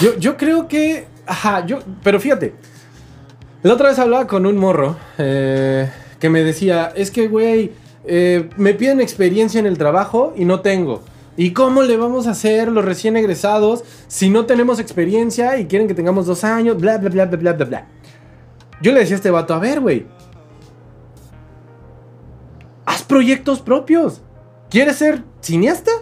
Yo, 0.00 0.16
yo 0.18 0.36
creo 0.36 0.68
que. 0.68 1.06
Ajá, 1.26 1.66
yo. 1.66 1.80
Pero 2.04 2.20
fíjate. 2.20 2.54
La 3.62 3.74
otra 3.74 3.88
vez 3.88 3.98
hablaba 3.98 4.26
con 4.26 4.46
un 4.46 4.56
morro 4.56 4.96
eh, 5.18 5.90
que 6.20 6.30
me 6.30 6.44
decía: 6.44 6.92
Es 6.94 7.10
que, 7.10 7.26
güey, 7.26 7.72
eh, 8.04 8.50
me 8.56 8.74
piden 8.74 9.00
experiencia 9.00 9.58
en 9.58 9.66
el 9.66 9.78
trabajo 9.78 10.32
y 10.36 10.44
no 10.44 10.60
tengo. 10.60 11.02
¿Y 11.36 11.52
cómo 11.52 11.82
le 11.82 11.96
vamos 11.96 12.26
a 12.26 12.32
hacer 12.32 12.68
los 12.68 12.84
recién 12.84 13.16
egresados 13.16 13.84
si 14.06 14.28
no 14.28 14.44
tenemos 14.44 14.78
experiencia 14.78 15.58
y 15.58 15.66
quieren 15.66 15.88
que 15.88 15.94
tengamos 15.94 16.26
dos 16.26 16.44
años? 16.44 16.78
Bla, 16.78 16.98
bla, 16.98 17.08
bla, 17.08 17.24
bla, 17.26 17.36
bla, 17.36 17.52
bla, 17.54 17.64
bla. 17.64 17.88
Yo 18.82 18.92
le 18.92 19.00
decía 19.00 19.14
a 19.14 19.16
este 19.16 19.30
vato: 19.30 19.54
A 19.54 19.58
ver, 19.58 19.80
güey. 19.80 20.06
Haz 22.84 23.02
proyectos 23.02 23.60
propios. 23.60 24.20
¿Quieres 24.68 24.96
ser 24.96 25.22
cineasta? 25.40 25.92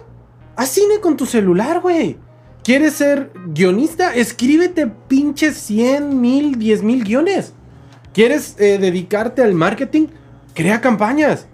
Haz 0.56 0.70
cine 0.70 1.00
con 1.00 1.16
tu 1.16 1.26
celular, 1.26 1.80
güey. 1.80 2.16
¿Quieres 2.64 2.94
ser 2.94 3.30
guionista? 3.46 4.14
Escríbete 4.14 4.86
pinches 4.86 5.56
100 5.58 6.20
mil, 6.20 6.58
10 6.58 6.82
mil 6.82 7.04
guiones. 7.04 7.54
¿Quieres 8.12 8.56
eh, 8.58 8.78
dedicarte 8.78 9.42
al 9.42 9.54
marketing? 9.54 10.08
Crea 10.54 10.80
campañas. 10.80 11.46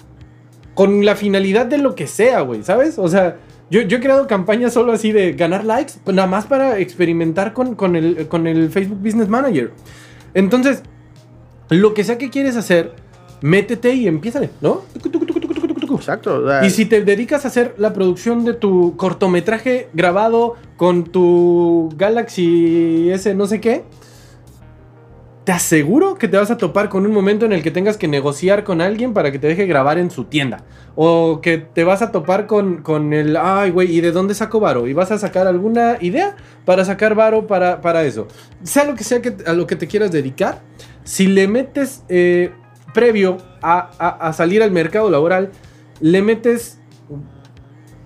Con 0.76 1.04
la 1.04 1.16
finalidad 1.16 1.66
de 1.66 1.78
lo 1.78 1.96
que 1.96 2.06
sea, 2.06 2.42
güey, 2.42 2.62
¿sabes? 2.62 3.00
O 3.00 3.08
sea, 3.08 3.38
yo, 3.68 3.80
yo 3.82 3.96
he 3.96 4.00
creado 4.00 4.28
campañas 4.28 4.72
solo 4.72 4.92
así 4.92 5.10
de 5.10 5.32
ganar 5.32 5.64
likes, 5.64 5.94
pues 6.04 6.14
nada 6.14 6.28
más 6.28 6.46
para 6.46 6.78
experimentar 6.78 7.52
con, 7.52 7.74
con 7.74 7.96
el, 7.96 8.28
con 8.28 8.46
el 8.46 8.70
Facebook 8.70 9.00
Business 9.02 9.28
Manager. 9.28 9.72
Entonces, 10.34 10.84
lo 11.70 11.94
que 11.94 12.04
sea 12.04 12.16
que 12.16 12.30
quieres 12.30 12.56
hacer, 12.56 12.92
métete 13.40 13.94
y 13.94 14.06
empiézale, 14.06 14.50
¿no? 14.60 14.82
Exacto. 15.96 16.44
o 16.44 16.46
sea, 16.46 16.64
Y 16.64 16.70
si 16.70 16.84
te 16.84 17.02
dedicas 17.02 17.44
a 17.44 17.48
hacer 17.48 17.74
la 17.78 17.92
producción 17.92 18.44
de 18.44 18.54
tu 18.54 18.96
cortometraje 18.96 19.88
grabado 19.94 20.54
con 20.76 21.04
tu 21.04 21.88
Galaxy 21.96 23.10
S 23.10 23.34
no 23.34 23.46
sé 23.46 23.60
qué, 23.60 23.82
te 25.46 25.52
aseguro 25.52 26.16
que 26.16 26.26
te 26.26 26.36
vas 26.36 26.50
a 26.50 26.56
topar 26.58 26.88
con 26.88 27.06
un 27.06 27.12
momento 27.12 27.46
en 27.46 27.52
el 27.52 27.62
que 27.62 27.70
tengas 27.70 27.96
que 27.96 28.08
negociar 28.08 28.64
con 28.64 28.80
alguien 28.80 29.14
para 29.14 29.30
que 29.30 29.38
te 29.38 29.46
deje 29.46 29.64
grabar 29.66 29.96
en 29.96 30.10
su 30.10 30.24
tienda. 30.24 30.64
O 30.96 31.40
que 31.40 31.56
te 31.58 31.84
vas 31.84 32.02
a 32.02 32.10
topar 32.10 32.48
con, 32.48 32.82
con 32.82 33.12
el, 33.12 33.36
ay, 33.36 33.70
güey, 33.70 33.96
¿y 33.96 34.00
de 34.00 34.10
dónde 34.10 34.34
saco 34.34 34.58
varo? 34.58 34.88
Y 34.88 34.92
vas 34.92 35.12
a 35.12 35.18
sacar 35.18 35.46
alguna 35.46 35.98
idea 36.00 36.34
para 36.64 36.84
sacar 36.84 37.14
varo 37.14 37.46
para, 37.46 37.80
para 37.80 38.02
eso. 38.02 38.26
Sea 38.64 38.86
lo 38.86 38.96
que 38.96 39.04
sea 39.04 39.22
que, 39.22 39.36
a 39.46 39.52
lo 39.52 39.68
que 39.68 39.76
te 39.76 39.86
quieras 39.86 40.10
dedicar, 40.10 40.62
si 41.04 41.28
le 41.28 41.46
metes 41.46 42.02
eh, 42.08 42.50
previo 42.92 43.36
a, 43.62 43.88
a- 44.00 44.28
a 44.28 44.32
salir 44.32 44.64
al 44.64 44.72
mercado 44.72 45.08
laboral, 45.10 45.52
le 46.00 46.22
metes 46.22 46.80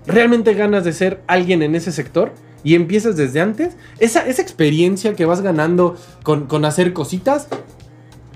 realmente 0.05 0.53
ganas 0.53 0.83
de 0.83 0.93
ser 0.93 1.21
alguien 1.25 1.63
en 1.63 1.73
ese 1.73 1.91
sector 1.91 2.33
y 2.63 2.75
empiezas 2.75 3.15
desde 3.15 3.41
antes, 3.41 3.75
esa, 3.99 4.25
esa 4.27 4.41
experiencia 4.41 5.13
que 5.15 5.25
vas 5.25 5.41
ganando 5.41 5.95
con, 6.23 6.47
con 6.47 6.65
hacer 6.65 6.93
cositas, 6.93 7.47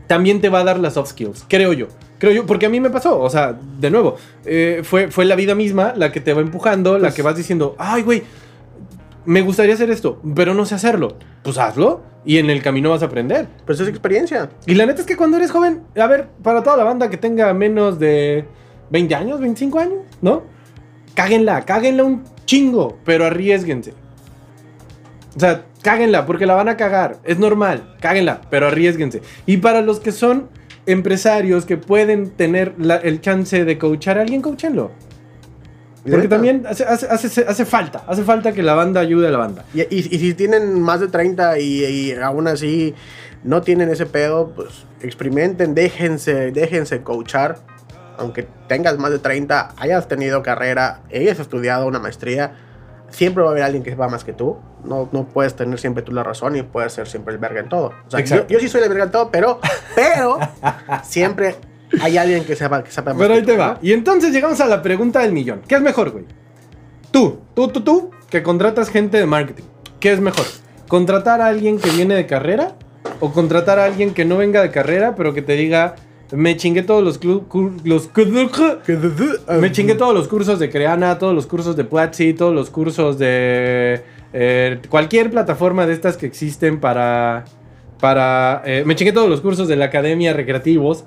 también 0.07 0.41
te 0.41 0.49
va 0.49 0.59
a 0.59 0.63
dar 0.63 0.79
las 0.79 0.93
soft 0.93 1.09
skills, 1.11 1.45
creo 1.47 1.73
yo. 1.73 1.87
Creo 2.17 2.31
yo, 2.31 2.45
porque 2.45 2.65
a 2.65 2.69
mí 2.69 2.79
me 2.79 2.89
pasó, 2.89 3.19
o 3.19 3.29
sea, 3.29 3.59
de 3.79 3.91
nuevo, 3.91 4.15
eh, 4.45 4.81
fue, 4.83 5.11
fue 5.11 5.25
la 5.25 5.35
vida 5.35 5.53
misma 5.53 5.93
la 5.97 6.11
que 6.11 6.21
te 6.21 6.33
va 6.33 6.41
empujando, 6.41 6.93
la 6.93 7.07
Pues- 7.07 7.13
que 7.15 7.21
vas 7.21 7.35
diciendo, 7.35 7.75
ay, 7.77 8.03
güey, 8.03 8.23
me 9.25 9.41
gustaría 9.41 9.73
hacer 9.73 9.89
esto, 9.89 10.21
pero 10.35 10.53
no 10.53 10.65
sé 10.65 10.75
hacerlo. 10.75 11.17
Pues 11.43 11.57
hazlo 11.57 12.03
y 12.23 12.37
en 12.37 12.49
el 12.49 12.61
camino 12.61 12.91
vas 12.91 13.01
a 13.01 13.05
aprender. 13.07 13.47
Pues 13.65 13.79
es 13.79 13.87
experiencia. 13.87 14.49
Y 14.67 14.75
la 14.75 14.85
neta 14.85 15.01
es 15.01 15.07
que 15.07 15.17
cuando 15.17 15.37
eres 15.37 15.51
joven, 15.51 15.81
a 15.99 16.05
ver, 16.07 16.27
para 16.43 16.61
toda 16.63 16.77
la 16.77 16.83
banda 16.83 17.09
que 17.09 17.17
tenga 17.17 17.51
menos 17.53 17.97
de 17.99 18.45
20 18.91 19.15
años, 19.15 19.39
25 19.39 19.79
años, 19.79 19.99
¿no? 20.21 20.43
Cáguenla, 21.15 21.65
cáguenla 21.65 22.03
un 22.03 22.23
chingo, 22.45 22.99
pero 23.03 23.25
arriesguense. 23.25 23.93
O 25.35 25.39
sea, 25.39 25.65
cáguenla 25.81 26.25
porque 26.25 26.45
la 26.45 26.53
van 26.55 26.69
a 26.69 26.77
cagar, 26.77 27.17
es 27.23 27.37
normal, 27.39 27.95
cáguenla, 27.99 28.41
pero 28.49 28.67
arriesguense. 28.67 29.21
Y 29.45 29.57
para 29.57 29.81
los 29.81 29.99
que 29.99 30.11
son 30.11 30.49
empresarios 30.85 31.65
que 31.65 31.77
pueden 31.77 32.29
tener 32.31 32.73
la- 32.77 32.95
el 32.97 33.19
chance 33.21 33.65
de 33.65 33.77
coachar 33.77 34.17
a 34.17 34.21
alguien, 34.21 34.41
coachenlo. 34.41 34.91
Porque 36.03 36.27
también 36.29 36.65
hace, 36.67 36.83
hace, 36.85 37.07
hace- 37.07 37.45
hace 37.47 37.65
falta, 37.65 38.03
hace 38.07 38.23
falta 38.23 38.51
que 38.53 38.61
la 38.61 38.75
banda 38.75 39.01
ayude 39.01 39.27
a 39.27 39.31
la 39.31 39.39
banda. 39.39 39.65
Y, 39.73 39.81
y- 39.81 39.87
y 40.11 40.19
si 40.19 40.33
tienen 40.35 40.79
más 40.79 40.99
de 40.99 41.07
30 41.07 41.57
y, 41.59 41.83
y 41.83 42.11
aún 42.13 42.47
así 42.47 42.93
no 43.43 43.61
tienen 43.63 43.89
ese 43.89 44.05
pedo, 44.05 44.53
pues 44.55 44.85
experimenten, 45.01 45.73
déjense, 45.73 46.51
déjense 46.51 47.01
coachar. 47.01 47.57
Aunque 48.17 48.47
tengas 48.69 48.97
más 48.99 49.11
de 49.11 49.19
30, 49.19 49.73
hayas 49.77 50.07
tenido 50.07 50.43
carrera, 50.43 51.01
hayas 51.13 51.39
estudiado 51.39 51.87
una 51.87 51.99
maestría, 51.99 52.53
siempre 53.09 53.43
va 53.43 53.49
a 53.49 53.51
haber 53.51 53.63
alguien 53.63 53.83
que 53.83 53.95
va 53.95 54.07
más 54.07 54.23
que 54.23 54.33
tú. 54.33 54.57
No, 54.83 55.09
no 55.11 55.27
puedes 55.27 55.55
tener 55.55 55.79
siempre 55.79 56.03
tú 56.03 56.11
la 56.11 56.23
razón 56.23 56.55
y 56.55 56.63
puedes 56.63 56.93
ser 56.93 57.07
siempre 57.07 57.33
el 57.33 57.39
verga 57.39 57.59
en 57.59 57.69
todo. 57.69 57.91
O 58.07 58.11
sea, 58.11 58.21
yo, 58.21 58.47
yo 58.47 58.59
sí 58.59 58.67
soy 58.67 58.81
el 58.81 58.89
verga 58.89 59.05
en 59.05 59.11
todo, 59.11 59.31
pero, 59.31 59.59
pero 59.95 60.39
siempre 61.03 61.55
hay 62.01 62.17
alguien 62.17 62.43
que 62.45 62.55
sepa, 62.55 62.83
que 62.83 62.91
sepa 62.91 63.11
más 63.13 63.19
Pero 63.19 63.33
que 63.33 63.39
ahí 63.39 63.45
te 63.45 63.53
tú, 63.53 63.59
va. 63.59 63.73
¿no? 63.73 63.79
Y 63.81 63.93
entonces 63.93 64.31
llegamos 64.31 64.59
a 64.61 64.67
la 64.67 64.81
pregunta 64.81 65.21
del 65.21 65.31
millón. 65.31 65.61
¿Qué 65.67 65.75
es 65.75 65.81
mejor, 65.81 66.11
güey? 66.11 66.25
Tú, 67.11 67.39
tú, 67.53 67.69
tú, 67.69 67.81
tú, 67.81 68.11
que 68.29 68.43
contratas 68.43 68.89
gente 68.89 69.17
de 69.17 69.25
marketing. 69.25 69.63
¿Qué 69.99 70.11
es 70.11 70.19
mejor? 70.19 70.45
¿Contratar 70.87 71.41
a 71.41 71.47
alguien 71.47 71.79
que 71.79 71.89
viene 71.91 72.15
de 72.15 72.27
carrera? 72.27 72.75
¿O 73.19 73.31
contratar 73.31 73.79
a 73.79 73.85
alguien 73.85 74.13
que 74.13 74.25
no 74.25 74.37
venga 74.37 74.61
de 74.61 74.71
carrera, 74.71 75.15
pero 75.15 75.33
que 75.33 75.41
te 75.41 75.53
diga, 75.53 75.95
me 76.31 76.57
chingué 76.57 76.83
todos 76.83 77.03
los... 77.03 77.19
los 77.83 78.09
me 79.59 79.71
chingué 79.71 79.95
todos 79.95 80.13
los 80.13 80.27
cursos 80.27 80.59
de 80.59 80.69
Creana, 80.69 81.17
todos 81.17 81.35
los 81.35 81.45
cursos 81.45 81.75
de 81.75 81.83
Platzi, 81.83 82.33
todos 82.33 82.53
los 82.53 82.69
cursos 82.69 83.17
de 83.17 84.03
eh, 84.33 84.79
cualquier 84.89 85.29
plataforma 85.29 85.85
de 85.85 85.93
estas 85.93 86.17
que 86.17 86.25
existen 86.25 86.79
para... 86.79 87.45
para 87.99 88.63
eh, 88.65 88.83
me 88.85 88.95
chingué 88.95 89.11
todos 89.11 89.29
los 89.29 89.41
cursos 89.41 89.67
de 89.67 89.75
la 89.75 89.85
Academia 89.85 90.33
Recreativos. 90.33 91.05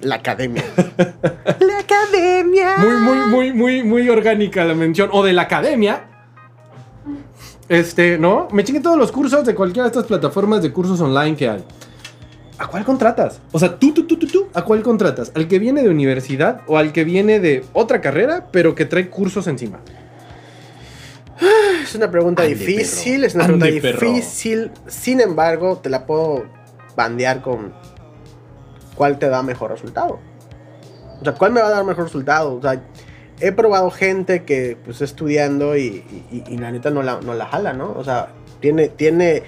La 0.00 0.16
academia. 0.16 0.62
la 0.76 1.78
academia. 1.78 2.76
Muy, 2.78 2.96
muy, 2.96 3.18
muy, 3.30 3.52
muy, 3.52 3.82
muy 3.82 4.08
orgánica 4.08 4.64
la 4.64 4.74
mención. 4.74 5.08
O 5.12 5.24
de 5.24 5.32
la 5.32 5.42
academia. 5.42 6.08
Este, 7.68 8.18
¿no? 8.18 8.48
Me 8.52 8.62
chingué 8.62 8.80
todos 8.80 8.98
los 8.98 9.10
cursos 9.10 9.44
de 9.44 9.54
cualquiera 9.54 9.84
de 9.84 9.88
estas 9.88 10.04
plataformas 10.04 10.62
de 10.62 10.72
cursos 10.72 11.00
online 11.00 11.34
que 11.34 11.48
hay. 11.48 11.64
¿A 12.58 12.66
cuál 12.68 12.84
contratas? 12.84 13.40
O 13.52 13.58
sea, 13.58 13.78
tú, 13.78 13.92
tú, 13.92 14.06
tú, 14.06 14.18
tú, 14.18 14.26
tú, 14.26 14.48
¿a 14.54 14.62
cuál 14.62 14.82
contratas? 14.82 15.30
¿Al 15.34 15.46
que 15.46 15.58
viene 15.58 15.82
de 15.82 15.90
universidad 15.90 16.62
o 16.66 16.78
al 16.78 16.92
que 16.92 17.04
viene 17.04 17.38
de 17.38 17.64
otra 17.74 18.00
carrera, 18.00 18.46
pero 18.50 18.74
que 18.74 18.86
trae 18.86 19.10
cursos 19.10 19.46
encima? 19.46 19.80
Es 21.82 21.94
una 21.94 22.10
pregunta 22.10 22.42
Ande, 22.42 22.54
difícil, 22.54 23.16
perro. 23.16 23.26
es 23.26 23.34
una 23.34 23.44
Ande, 23.44 23.58
pregunta 23.58 23.82
perro. 23.82 24.12
difícil. 24.12 24.70
Sin 24.86 25.20
embargo, 25.20 25.78
te 25.82 25.90
la 25.90 26.06
puedo 26.06 26.44
bandear 26.96 27.42
con 27.42 27.74
cuál 28.94 29.18
te 29.18 29.28
da 29.28 29.42
mejor 29.42 29.70
resultado. 29.70 30.18
O 31.20 31.24
sea, 31.24 31.34
¿cuál 31.34 31.52
me 31.52 31.60
va 31.60 31.68
a 31.68 31.70
dar 31.70 31.84
mejor 31.84 32.04
resultado? 32.04 32.54
O 32.54 32.62
sea, 32.62 32.82
he 33.40 33.52
probado 33.52 33.90
gente 33.90 34.44
que 34.44 34.78
pues 34.82 34.96
está 34.96 35.04
estudiando 35.04 35.76
y, 35.76 36.04
y- 36.32 36.44
y 36.48 36.56
la 36.58 36.70
neta 36.72 36.90
no 36.90 37.02
la, 37.02 37.20
no 37.20 37.34
la 37.34 37.46
jala, 37.46 37.74
¿no? 37.74 37.92
O 37.92 38.02
sea, 38.02 38.28
tiene, 38.60 38.88
tiene, 38.88 39.42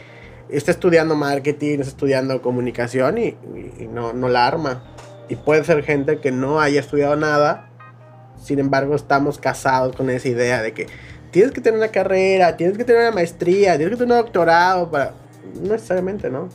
está 0.51 0.71
estudiando 0.71 1.15
marketing, 1.15 1.79
está 1.79 1.91
estudiando 1.91 2.41
comunicación 2.43 3.19
y, 3.19 3.37
no, 3.93 4.13
no 4.13 4.29
la 4.29 4.47
arma. 4.47 4.83
Y 5.29 5.37
puede 5.37 5.65
ser 5.65 5.83
gente 5.83 6.19
que 6.21 6.33
no 6.33 6.61
haya 6.61 6.81
estudiado 6.81 7.17
nada, 7.17 7.71
sin 8.43 8.59
embargo 8.59 8.95
estamos 8.95 9.39
casados 9.39 9.95
con 9.95 10.09
esa 10.11 10.29
idea 10.29 10.63
de 10.63 10.73
que 10.73 10.87
tienes 11.31 11.53
que 11.53 11.61
tener 11.61 11.79
una 11.79 11.89
carrera, 11.89 12.57
tienes 12.57 12.79
que 12.79 12.85
tener 12.85 13.03
una 13.03 13.13
maestría, 13.13 13.77
tienes 13.77 13.95
que 13.97 14.05
tener 14.05 14.19
un 14.19 14.25
doctorado 14.25 14.91
para... 14.91 15.13
No 15.63 15.73
necesariamente, 15.73 16.31
¿no? 16.31 16.49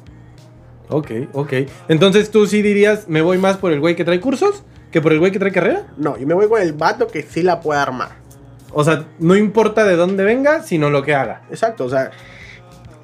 Ok, 0.90 1.12
ok. 1.34 1.54
Entonces 1.88 2.30
tú 2.32 2.46
sí 2.48 2.62
dirías, 2.62 3.08
me 3.08 3.22
voy 3.22 3.38
más 3.38 3.58
por 3.58 3.72
el 3.72 3.80
güey 3.80 3.96
que 3.96 4.06
trae 4.06 4.20
cursos 4.20 4.64
que 4.94 5.02
por 5.02 5.12
el 5.12 5.20
güey 5.20 5.32
que 5.32 5.40
trae 5.40 5.52
carrera. 5.52 5.88
No, 5.98 6.18
yo 6.18 6.28
me 6.28 6.36
voy 6.36 6.48
con 6.48 6.62
el 6.62 6.74
vato 6.74 7.08
que 7.08 7.24
sí 7.24 7.42
la 7.42 7.60
puede 7.60 7.80
armar. 7.80 8.12
O 8.72 8.84
sea, 8.84 9.08
no 9.20 9.36
importa 9.36 9.86
de 9.86 9.96
dónde 9.96 10.24
venga, 10.24 10.62
sino 10.62 10.92
lo 10.92 11.02
que 11.02 11.16
haga. 11.16 11.42
Exacto, 11.50 11.86
o 11.86 11.90
sea, 11.90 12.12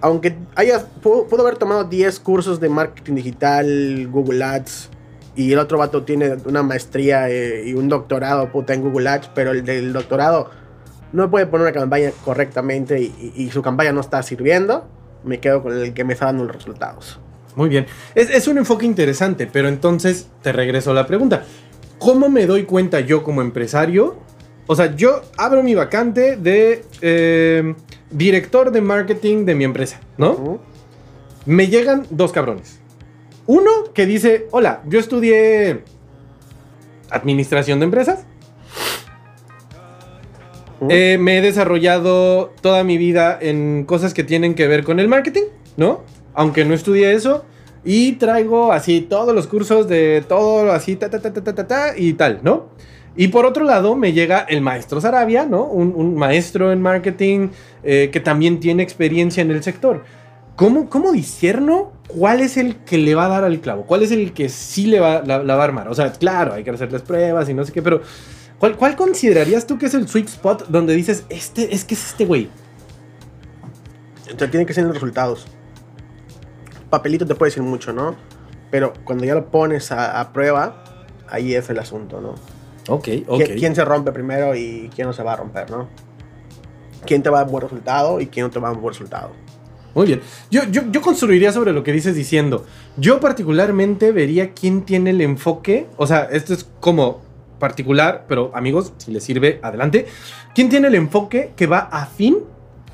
aunque 0.02 0.38
hayas, 0.56 0.86
pudo 1.02 1.42
haber 1.42 1.58
tomado 1.58 1.84
10 1.84 2.20
cursos 2.20 2.60
de 2.60 2.70
marketing 2.70 3.16
digital, 3.16 4.08
Google 4.10 4.44
Ads, 4.44 4.90
y 5.36 5.54
el 5.54 5.60
otro 5.60 5.78
vato 5.78 6.04
tiene 6.04 6.38
una 6.46 6.64
maestría 6.64 7.30
eh, 7.30 7.64
y 7.68 7.74
un 7.74 7.88
doctorado 7.90 8.52
puta 8.52 8.74
en 8.74 8.82
Google 8.82 9.10
Ads, 9.10 9.32
pero 9.34 9.52
el 9.52 9.64
del 9.64 9.94
doctorado 9.94 10.50
no 11.14 11.30
puede 11.30 11.46
poner 11.48 11.68
una 11.68 11.74
campaña 11.74 12.12
correctamente 12.24 13.00
y, 13.02 13.50
su 13.52 13.62
campaña 13.62 13.92
no 13.92 14.02
está 14.02 14.22
sirviendo, 14.22 14.88
me 15.24 15.40
quedo 15.40 15.64
con 15.64 15.78
el 15.78 15.94
que 15.94 16.04
me 16.04 16.14
está 16.14 16.26
dando 16.26 16.44
los 16.44 16.56
resultados. 16.56 17.20
Muy 17.56 17.70
bien. 17.70 17.88
Es, 18.16 18.30
es 18.30 18.48
un 18.48 18.58
enfoque 18.58 18.86
interesante, 18.86 19.48
pero 19.52 19.70
entonces 19.70 20.28
te 20.42 20.52
regreso 20.52 20.92
a 20.92 20.94
la 20.94 21.08
pregunta. 21.08 21.44
¿cómo 22.00 22.30
me 22.30 22.48
doy 22.48 22.64
cuenta 22.64 23.02
yo 23.02 23.24
como 23.24 23.42
empresario? 23.42 24.18
O 24.66 24.76
sea, 24.76 24.96
yo 24.96 25.22
abro 25.38 25.62
mi 25.62 25.76
vacante 25.76 26.38
de 26.38 26.84
eh, 27.02 27.76
director 28.12 28.72
de 28.72 28.82
marketing 28.82 29.46
de 29.46 29.56
mi 29.56 29.64
empresa, 29.64 30.00
¿no? 30.18 30.60
Me 31.46 31.68
llegan 31.68 32.06
dos 32.10 32.32
cabrones. 32.32 32.80
Uno 33.46 33.72
que 33.94 34.06
dice, 34.06 34.48
hola, 34.52 34.82
yo 34.88 35.00
estudié 35.00 35.84
administración 37.10 37.80
de 37.80 37.86
empresas. 37.86 38.26
Eh, 40.90 41.18
me 41.20 41.38
he 41.38 41.42
desarrollado 41.42 42.54
toda 42.62 42.84
mi 42.84 42.98
vida 42.98 43.38
en 43.42 43.84
cosas 43.86 44.14
que 44.14 44.24
tienen 44.24 44.56
que 44.56 44.68
ver 44.68 44.84
con 44.84 45.00
el 45.00 45.08
marketing, 45.08 45.44
¿no? 45.76 46.04
Aunque 46.34 46.64
no 46.64 46.74
estudié 46.74 47.14
eso. 47.14 47.44
Y 47.84 48.14
traigo 48.14 48.72
así 48.72 49.02
todos 49.02 49.34
los 49.34 49.48
cursos 49.48 49.88
de 49.88 50.24
todo 50.28 50.72
así, 50.72 50.96
ta, 50.96 51.10
ta, 51.10 51.20
ta, 51.20 51.34
ta, 51.34 51.44
ta, 51.44 51.56
ta, 51.56 51.68
ta, 51.68 51.98
y 51.98 52.14
tal, 52.14 52.40
¿no? 52.44 52.70
Y 53.16 53.30
por 53.30 53.46
otro 53.46 53.66
lado 53.66 53.96
me 53.96 54.14
llega 54.14 54.40
el 54.40 54.62
maestro 54.62 55.02
Sarabia, 55.02 55.46
¿no? 55.46 55.64
Un, 55.64 56.16
maestro 56.16 56.72
en 56.72 56.82
marketing 56.82 57.50
eh, 57.84 58.10
que 58.12 58.20
también 58.20 58.60
tiene 58.60 58.84
experiencia 58.84 59.42
en 59.42 59.52
el 59.52 59.64
sector. 59.64 60.04
¿Cómo, 60.56 60.90
¿Cómo 60.90 61.12
discerno 61.12 61.94
cuál 62.08 62.42
es 62.42 62.58
el 62.58 62.78
que 62.78 62.98
le 62.98 63.16
va 63.16 63.26
a 63.26 63.30
dar 63.30 63.44
al 63.44 63.60
clavo? 63.60 63.86
¿Cuál 63.86 64.04
es 64.04 64.12
el 64.12 64.34
que 64.34 64.50
sí 64.50 64.88
le 64.88 65.00
va, 65.00 65.18
a 65.18 65.64
armar? 65.64 65.88
O 65.88 65.96
sea, 65.96 66.12
claro, 66.12 66.54
hay 66.54 66.64
que 66.64 66.72
hacerles 66.72 67.02
pruebas 67.02 67.50
y 67.50 67.54
no 67.54 67.64
sé 67.66 67.72
qué, 67.72 67.82
pero 67.82 68.02
¿cuál, 68.60 68.76
¿cuál 68.76 68.96
considerarías 68.96 69.66
tú 69.66 69.78
que 69.78 69.86
es 69.86 69.94
el 69.94 70.08
sweet 70.08 70.28
spot 70.28 70.68
donde 70.68 70.94
dices, 70.96 71.26
este, 71.30 71.74
es 71.74 71.86
que 71.86 71.96
es 71.96 72.08
este 72.08 72.26
güey? 72.26 72.50
Entonces 74.24 74.52
tienen 74.52 74.68
que 74.68 74.74
ser 74.74 74.84
los 74.84 74.94
resultados. 74.94 75.48
Papelito 76.90 77.26
te 77.26 77.36
puede 77.36 77.52
decir 77.52 77.64
mucho, 77.64 77.94
¿no? 77.94 78.16
Pero 78.70 78.94
cuando 79.04 79.24
ya 79.24 79.36
lo 79.36 79.50
pones 79.50 79.92
a 79.92 80.32
prueba, 80.34 80.84
ahí 81.30 81.56
es 81.56 81.70
el 81.70 81.80
asunto, 81.80 82.22
¿no? 82.22 82.59
Ok, 82.88 83.08
¿Qui- 83.08 83.60
¿Quién 83.60 83.76
se 83.76 83.84
rompe 83.86 84.12
primero 84.12 84.56
y 84.56 84.90
quién 84.96 85.08
no 85.08 85.14
se 85.14 85.24
va 85.24 85.34
a 85.34 85.36
romper, 85.36 85.70
¿no? 85.70 85.88
¿Quién 87.06 87.22
te 87.24 87.30
va 87.30 87.38
a 87.38 87.42
dar 87.42 87.48
un 87.48 87.52
buen 87.54 87.62
resultado 87.64 88.20
y 88.20 88.28
quién 88.28 88.46
no 88.46 88.52
te 88.52 88.60
va 88.60 88.68
a 88.68 88.72
dar 88.72 88.78
un 88.78 88.82
buen 88.84 88.94
resultado? 88.94 89.32
Muy 89.96 90.06
bien. 90.06 90.22
Yo, 90.52 90.64
yo, 90.72 90.84
yo 90.92 91.02
construiría 91.02 91.52
sobre 91.52 91.74
lo 91.74 91.84
que 91.84 91.92
dices 91.92 92.16
diciendo. 92.16 92.66
Yo 92.98 93.20
particularmente 93.20 94.12
vería 94.12 94.54
quién 94.54 94.84
tiene 94.84 95.10
el 95.12 95.22
enfoque. 95.22 95.88
O 95.98 96.06
sea, 96.08 96.28
esto 96.32 96.54
es 96.54 96.68
como 96.80 97.22
particular, 97.58 98.26
pero 98.28 98.52
amigos, 98.54 98.94
si 98.98 99.12
les 99.12 99.24
sirve, 99.24 99.60
adelante. 99.64 100.06
¿Quién 100.54 100.70
tiene 100.70 100.88
el 100.88 100.96
enfoque 100.96 101.52
que 101.56 101.68
va 101.68 101.80
afín 101.80 102.38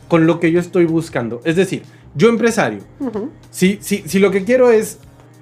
con 0.08 0.26
lo 0.26 0.40
que 0.40 0.52
yo 0.52 0.60
estoy 0.60 0.86
buscando? 0.86 1.42
Es 1.44 1.56
decir, 1.56 1.84
yo 2.16 2.30
empresario. 2.30 2.80
Si, 3.52 3.80
si, 3.82 4.04
si 4.08 4.20
lo 4.20 4.32
que 4.32 4.44
quiero 4.46 4.72
es 4.72 5.00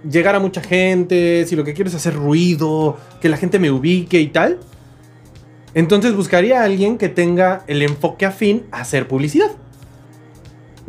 llegar 0.09 0.35
a 0.35 0.39
mucha 0.39 0.61
gente, 0.61 1.45
si 1.47 1.55
lo 1.55 1.63
que 1.63 1.73
quiero 1.73 1.89
es 1.89 1.95
hacer 1.95 2.13
ruido, 2.15 2.97
que 3.21 3.29
la 3.29 3.37
gente 3.37 3.59
me 3.59 3.71
ubique 3.71 4.19
y 4.19 4.27
tal, 4.27 4.59
entonces 5.73 6.15
buscaría 6.15 6.61
a 6.61 6.65
alguien 6.65 6.97
que 6.97 7.09
tenga 7.09 7.63
el 7.67 7.81
enfoque 7.81 8.25
afín 8.25 8.63
a 8.71 8.81
hacer 8.81 9.07
publicidad. 9.07 9.51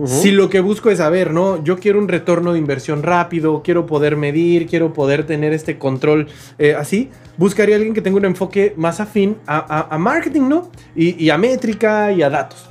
Si 0.06 0.32
lo 0.32 0.50
que 0.50 0.58
busco 0.58 0.90
es 0.90 0.98
saber, 0.98 1.30
¿no? 1.32 1.62
Yo 1.62 1.78
quiero 1.78 2.00
un 2.00 2.08
retorno 2.08 2.52
de 2.52 2.58
inversión 2.58 3.04
rápido, 3.04 3.62
quiero 3.62 3.86
poder 3.86 4.16
medir, 4.16 4.66
quiero 4.66 4.92
poder 4.92 5.24
tener 5.24 5.52
este 5.52 5.78
control 5.78 6.26
eh, 6.58 6.74
así, 6.76 7.10
buscaría 7.36 7.76
a 7.76 7.78
alguien 7.78 7.94
que 7.94 8.00
tenga 8.02 8.16
un 8.18 8.24
enfoque 8.24 8.74
más 8.76 8.98
afín 8.98 9.36
a, 9.46 9.58
a- 9.58 9.94
a 9.94 9.98
marketing, 9.98 10.48
¿no? 10.48 10.68
Y, 10.96 11.22
y 11.24 11.30
a 11.30 11.38
métrica 11.38 12.10
y 12.10 12.22
a 12.22 12.28
datos. 12.30 12.68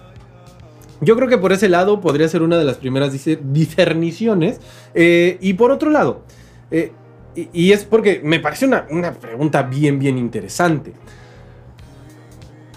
Yo 1.03 1.15
creo 1.15 1.27
que 1.27 1.37
por 1.37 1.51
ese 1.51 1.69
lado 1.69 2.01
podría 2.01 2.27
ser 2.27 2.41
una 2.41 2.57
de 2.57 2.65
las 2.65 2.77
primeras 2.77 3.11
discerniciones. 3.11 4.59
Eh, 4.93 5.37
y 5.41 5.53
por 5.53 5.71
otro 5.71 5.89
lado, 5.89 6.23
eh, 6.71 6.91
y, 7.35 7.49
y 7.53 7.71
es 7.71 7.83
porque 7.83 8.21
me 8.23 8.39
parece 8.39 8.65
una, 8.65 8.85
una 8.89 9.13
pregunta 9.13 9.63
bien, 9.63 9.99
bien 9.99 10.17
interesante. 10.17 10.93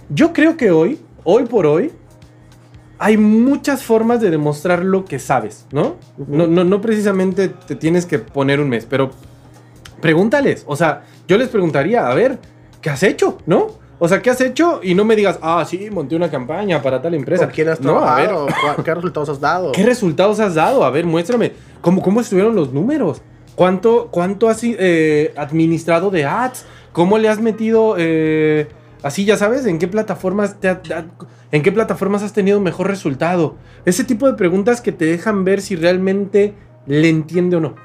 Yo 0.08 0.32
creo 0.32 0.56
que 0.56 0.70
hoy, 0.70 1.00
hoy 1.24 1.44
por 1.44 1.66
hoy, 1.66 1.92
hay 2.98 3.16
muchas 3.16 3.82
formas 3.82 4.20
de 4.20 4.30
demostrar 4.30 4.84
lo 4.84 5.04
que 5.04 5.18
sabes, 5.18 5.66
¿no? 5.70 5.96
No, 6.16 6.46
no, 6.46 6.64
no 6.64 6.80
precisamente 6.80 7.48
te 7.48 7.76
tienes 7.76 8.06
que 8.06 8.18
poner 8.18 8.60
un 8.60 8.68
mes, 8.68 8.86
pero 8.88 9.10
pregúntales. 10.00 10.64
O 10.66 10.76
sea, 10.76 11.04
yo 11.28 11.36
les 11.36 11.48
preguntaría, 11.48 12.08
a 12.08 12.14
ver, 12.14 12.38
¿qué 12.80 12.90
has 12.90 13.02
hecho? 13.02 13.38
¿No? 13.46 13.85
O 13.98 14.08
sea, 14.08 14.20
¿qué 14.20 14.28
has 14.30 14.40
hecho? 14.42 14.80
Y 14.82 14.94
no 14.94 15.04
me 15.06 15.16
digas, 15.16 15.38
ah, 15.40 15.64
sí, 15.66 15.88
monté 15.90 16.16
una 16.16 16.30
campaña 16.30 16.82
para 16.82 17.00
tal 17.00 17.14
empresa. 17.14 17.46
¿Con 17.46 17.54
quién 17.54 17.68
has 17.70 17.80
No, 17.80 17.98
a 18.00 18.16
ver, 18.16 18.26
trabajado? 18.28 18.46
¿Cuál- 18.74 18.84
¿Qué 18.84 18.94
resultados 18.94 19.28
has 19.30 19.40
dado? 19.40 19.72
¿Qué 19.72 19.82
resultados 19.84 20.40
has 20.40 20.54
dado? 20.54 20.84
A 20.84 20.90
ver, 20.90 21.06
muéstrame. 21.06 21.52
¿Cómo, 21.80 22.02
cómo 22.02 22.20
estuvieron 22.20 22.54
los 22.54 22.72
números? 22.72 23.22
¿Cuánto, 23.54 24.08
cuánto 24.10 24.50
has 24.50 24.60
eh, 24.62 25.32
administrado 25.36 26.10
de 26.10 26.26
ads? 26.26 26.66
¿Cómo 26.92 27.16
le 27.16 27.30
has 27.30 27.40
metido 27.40 27.94
eh, 27.98 28.68
así, 29.02 29.24
ya 29.24 29.38
sabes? 29.38 29.64
¿En 29.64 29.78
qué 29.78 29.88
plataformas 29.88 30.60
te 30.60 30.68
ha- 30.68 30.82
te 30.82 30.92
ha- 30.92 31.06
en 31.50 31.62
qué 31.62 31.72
plataformas 31.72 32.22
has 32.22 32.34
tenido 32.34 32.60
mejor 32.60 32.88
resultado? 32.88 33.56
Ese 33.86 34.04
tipo 34.04 34.26
de 34.26 34.34
preguntas 34.34 34.82
que 34.82 34.92
te 34.92 35.06
dejan 35.06 35.44
ver 35.44 35.62
si 35.62 35.74
realmente 35.74 36.52
le 36.86 37.08
entiende 37.08 37.56
o 37.56 37.60
no. 37.60 37.76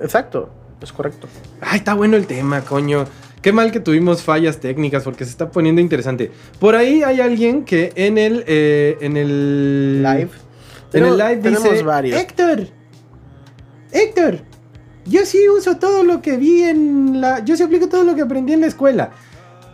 Exacto, 0.00 0.48
es 0.80 0.92
correcto. 0.92 1.26
Ay, 1.60 1.78
está 1.78 1.94
bueno 1.94 2.16
el 2.16 2.26
tema, 2.26 2.60
coño. 2.62 3.04
Qué 3.42 3.52
mal 3.52 3.70
que 3.70 3.80
tuvimos 3.80 4.22
fallas 4.22 4.58
técnicas 4.58 5.04
porque 5.04 5.24
se 5.24 5.30
está 5.30 5.50
poniendo 5.50 5.80
interesante. 5.80 6.30
Por 6.58 6.74
ahí 6.74 7.02
hay 7.02 7.20
alguien 7.20 7.64
que 7.64 7.92
en 7.94 8.18
el 8.18 8.44
eh, 8.46 8.96
en 9.00 9.16
el 9.16 10.02
Live. 10.02 10.30
En 10.92 11.04
el 11.04 11.18
live 11.18 11.50
dice 11.50 11.82
varios. 11.82 12.18
Héctor, 12.18 12.66
Héctor, 13.92 14.38
yo 15.04 15.24
sí 15.24 15.48
uso 15.48 15.76
todo 15.76 16.02
lo 16.02 16.22
que 16.22 16.36
vi 16.36 16.62
en 16.62 17.20
la, 17.20 17.44
yo 17.44 17.56
sí 17.56 17.62
aplico 17.62 17.88
todo 17.88 18.04
lo 18.04 18.14
que 18.14 18.22
aprendí 18.22 18.52
en 18.54 18.62
la 18.62 18.66
escuela. 18.68 19.10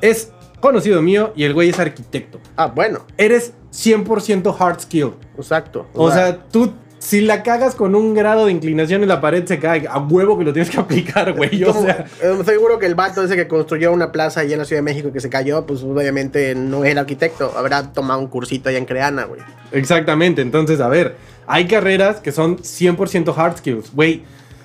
Es 0.01 0.31
conocido 0.61 1.03
mío 1.03 1.33
y 1.37 1.45
el 1.45 1.55
güey 1.55 1.69
es 1.69 1.79
arquitecto. 1.79 2.41
Ah, 2.57 2.67
bueno, 2.67 3.07
Eres 3.17 3.53
100% 3.73 4.57
hard 4.59 4.81
skill. 4.81 5.13
exacto. 5.37 5.87
O 5.95 6.11
sea, 6.11 6.45
tú 6.49 6.73
si 7.05 7.21
la 7.21 7.43
cagas 7.43 7.75
con 7.75 7.95
un 7.95 8.15
grado 8.15 8.47
de 8.47 8.53
inclinación 8.53 9.03
en 9.03 9.09
la 9.09 9.21
pared 9.21 9.45
se 9.45 9.59
cae. 9.59 9.87
A 9.87 9.99
huevo 9.99 10.39
que 10.39 10.45
lo 10.45 10.55
tienes 10.55 10.71
que 10.71 10.81
aplicar, 10.81 11.35
güey. 11.35 11.63
O 11.63 11.73
sea, 11.73 12.07
eh, 12.23 12.39
seguro 12.47 12.79
que 12.79 12.87
el 12.87 12.95
vato 12.95 13.23
ese 13.23 13.37
que 13.37 13.47
construyó 13.47 13.93
una 13.93 14.11
plaza 14.11 14.41
allá 14.41 14.55
en 14.55 14.61
la 14.61 14.65
Ciudad 14.65 14.79
de 14.79 14.85
México 14.85 15.13
que 15.13 15.21
se 15.21 15.29
cayó, 15.29 15.67
pues 15.67 15.83
obviamente 15.83 16.55
no 16.55 16.83
es 16.83 16.93
el 16.93 16.99
arquitecto. 16.99 17.53
Habrá 17.57 17.93
tomado 17.93 18.21
un 18.21 18.29
cursito 18.29 18.71
allá 18.71 18.79
en 18.79 18.87
Creana, 18.87 19.25
güey. 19.25 19.43
Exactamente, 19.73 20.41
entonces, 20.41 20.81
a 20.81 20.89
ver, 20.89 21.17
hay 21.47 21.67
carreras 21.67 22.21
que 22.21 22.33
son 22.33 22.57
100% 22.57 23.35
hard 23.37 23.59
skills. 23.59 23.93
Güey, 23.93 24.23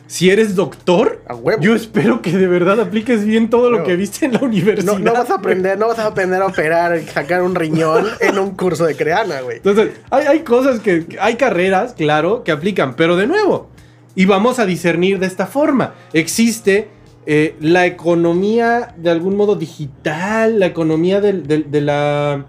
si 0.10 0.32
eres 0.32 0.56
doctor, 0.56 1.22
A 1.28 1.36
huevo. 1.36 1.62
yo 1.62 1.76
espero 1.76 2.24
que 2.24 2.32
de 2.32 2.48
verdad 2.48 2.80
apliques 2.80 3.24
bien 3.26 3.48
todo 3.48 3.70
lo 3.70 3.84
que 3.84 3.96
viste 3.96 4.26
en 4.26 4.34
la 4.34 4.40
universidad. 4.40 4.94
No, 4.94 4.98
no 4.98 5.14
vas 5.14 5.30
a 5.30 5.36
aprender, 5.36 5.78
no 5.78 5.88
vas 5.88 6.00
a 6.00 6.08
aprender 6.08 6.42
a 6.42 6.48
operar 6.48 7.00
sacar 7.14 7.44
un 7.44 7.54
riñón 7.54 8.08
en 8.20 8.40
un 8.40 8.56
curso 8.56 8.86
de 8.86 8.96
Creana, 8.96 9.42
güey. 9.42 9.58
Entonces, 9.58 9.92
hay, 10.10 10.26
hay 10.26 10.40
cosas 10.40 10.80
que, 10.80 11.06
hay 11.22 11.36
carreras, 11.36 11.94
claro, 11.94 12.44
que 12.44 12.52
aplican, 12.52 12.96
pero 12.96 13.18
de 13.18 13.28
nuevo, 13.28 13.70
y 14.16 14.26
vamos 14.26 14.58
a 14.58 14.66
discernir 14.66 15.20
de 15.20 15.28
esta 15.28 15.46
forma. 15.46 15.94
Existe 16.12 16.90
eh, 17.28 17.56
la 17.60 17.86
economía 17.86 18.96
de 18.98 19.12
algún 19.12 19.38
modo 19.38 19.56
digital, 19.56 20.60
la 20.60 20.66
economía 20.66 21.22
de 21.22 21.34
la, 21.82 22.48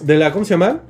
de 0.00 0.14
la, 0.14 0.32
¿cómo 0.32 0.44
se 0.44 0.50
llama? 0.50 0.82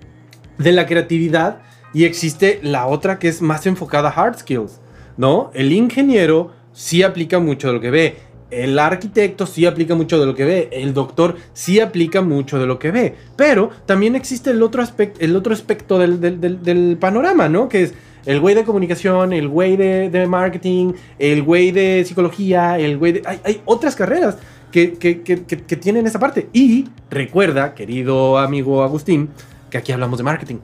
De 0.59 0.73
la 0.73 0.85
creatividad, 0.85 1.63
y 1.95 2.05
existe 2.05 2.61
la 2.63 2.87
otra 2.87 3.19
que 3.19 3.29
es 3.29 3.41
más 3.41 3.65
enfocada 3.65 4.11
a 4.11 4.13
hard 4.13 4.41
skills, 4.41 4.83
¿no? 5.17 5.51
El 5.55 5.73
ingeniero 5.73 6.51
sí 6.73 7.03
aplica 7.03 7.39
mucho 7.39 7.69
de 7.69 7.73
lo 7.75 7.81
que 7.81 7.91
ve. 7.91 8.17
El 8.51 8.79
arquitecto 8.79 9.47
sí 9.47 9.65
aplica 9.65 9.95
mucho 9.95 10.21
de 10.21 10.27
lo 10.27 10.35
que 10.35 10.45
ve, 10.45 10.69
el 10.73 10.93
doctor 10.93 11.37
sí 11.55 11.81
aplica 11.81 12.21
mucho 12.21 12.59
de 12.59 12.67
lo 12.67 12.79
que 12.79 12.91
ve, 12.91 13.15
pero 13.35 13.71
también 13.87 14.15
existe 14.15 14.51
el 14.51 14.63
otro 14.63 14.83
aspecto, 14.83 15.21
el 15.21 15.35
otro 15.37 15.55
aspecto 15.55 15.99
del, 15.99 16.99
panorama, 17.01 17.49
¿no? 17.49 17.71
Que 17.71 17.85
es 17.85 17.95
el 18.27 18.41
güey 18.41 18.55
de 18.55 18.65
comunicación, 18.65 19.33
el 19.33 19.49
güey 19.49 19.79
de, 19.79 20.27
marketing, 20.29 20.93
el 21.19 21.43
güey 21.43 21.71
de 21.71 22.05
psicología, 22.07 22.79
el 22.79 22.99
güey 22.99 23.13
de... 23.13 23.23
Hay, 23.25 23.63
otras 23.65 23.97
carreras 23.97 24.37
que- 24.71 24.93
que- 24.95 25.23
que- 25.23 25.45
que 25.45 25.77
tienen 25.77 26.07
esa 26.07 26.19
parte. 26.19 26.49
Y 26.53 26.89
recuerda, 27.11 27.75
querido 27.75 28.37
amigo 28.39 28.83
Agustín, 28.83 29.31
que 29.71 29.79
aquí 29.79 29.93
hablamos 29.93 30.19
de 30.19 30.25
marketing. 30.25 30.57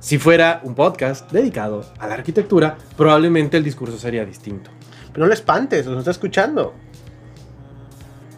Si 0.00 0.18
fuera 0.18 0.60
un 0.64 0.74
podcast 0.74 1.30
dedicado 1.30 1.84
a 1.98 2.06
la 2.06 2.14
arquitectura, 2.14 2.76
probablemente 2.96 3.58
el 3.58 3.64
discurso 3.64 3.98
sería 3.98 4.24
distinto. 4.24 4.70
Pero 5.12 5.24
no 5.24 5.28
le 5.28 5.34
espantes, 5.34 5.86
nos 5.86 5.98
está 5.98 6.10
escuchando. 6.10 6.72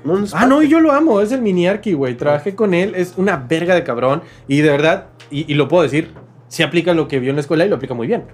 No 0.04 0.18
nos 0.18 0.34
Ah, 0.34 0.46
no, 0.46 0.60
y 0.60 0.68
yo 0.68 0.80
lo 0.80 0.92
amo, 0.92 1.20
es 1.20 1.30
el 1.30 1.40
mini 1.40 1.68
arqui, 1.68 1.92
güey. 1.92 2.16
Trabajé 2.16 2.56
con 2.56 2.74
él, 2.74 2.96
es 2.96 3.14
una 3.16 3.36
verga 3.36 3.76
de 3.76 3.84
cabrón. 3.84 4.22
Y 4.48 4.60
de 4.60 4.70
verdad, 4.70 5.06
y, 5.30 5.50
y 5.50 5.54
lo 5.54 5.68
puedo 5.68 5.84
decir, 5.84 6.10
se 6.48 6.64
aplica 6.64 6.94
lo 6.94 7.06
que 7.06 7.20
vio 7.20 7.30
en 7.30 7.36
la 7.36 7.42
escuela 7.42 7.64
y 7.64 7.68
lo 7.68 7.76
aplica 7.76 7.94
muy 7.94 8.08
bien. 8.08 8.24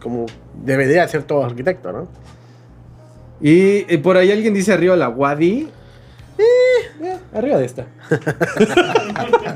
Como 0.00 0.26
debería 0.54 1.06
ser 1.08 1.24
todo 1.24 1.44
arquitecto, 1.44 1.90
¿no? 1.90 2.08
Y, 3.40 3.96
por 3.98 4.16
ahí 4.16 4.30
alguien 4.30 4.54
dice 4.54 4.72
arriba 4.72 4.94
la 4.96 5.08
Wadi. 5.08 5.68
Eh, 6.38 6.44
eh, 7.02 7.16
arriba 7.34 7.58
de 7.58 7.64
esta. 7.66 7.86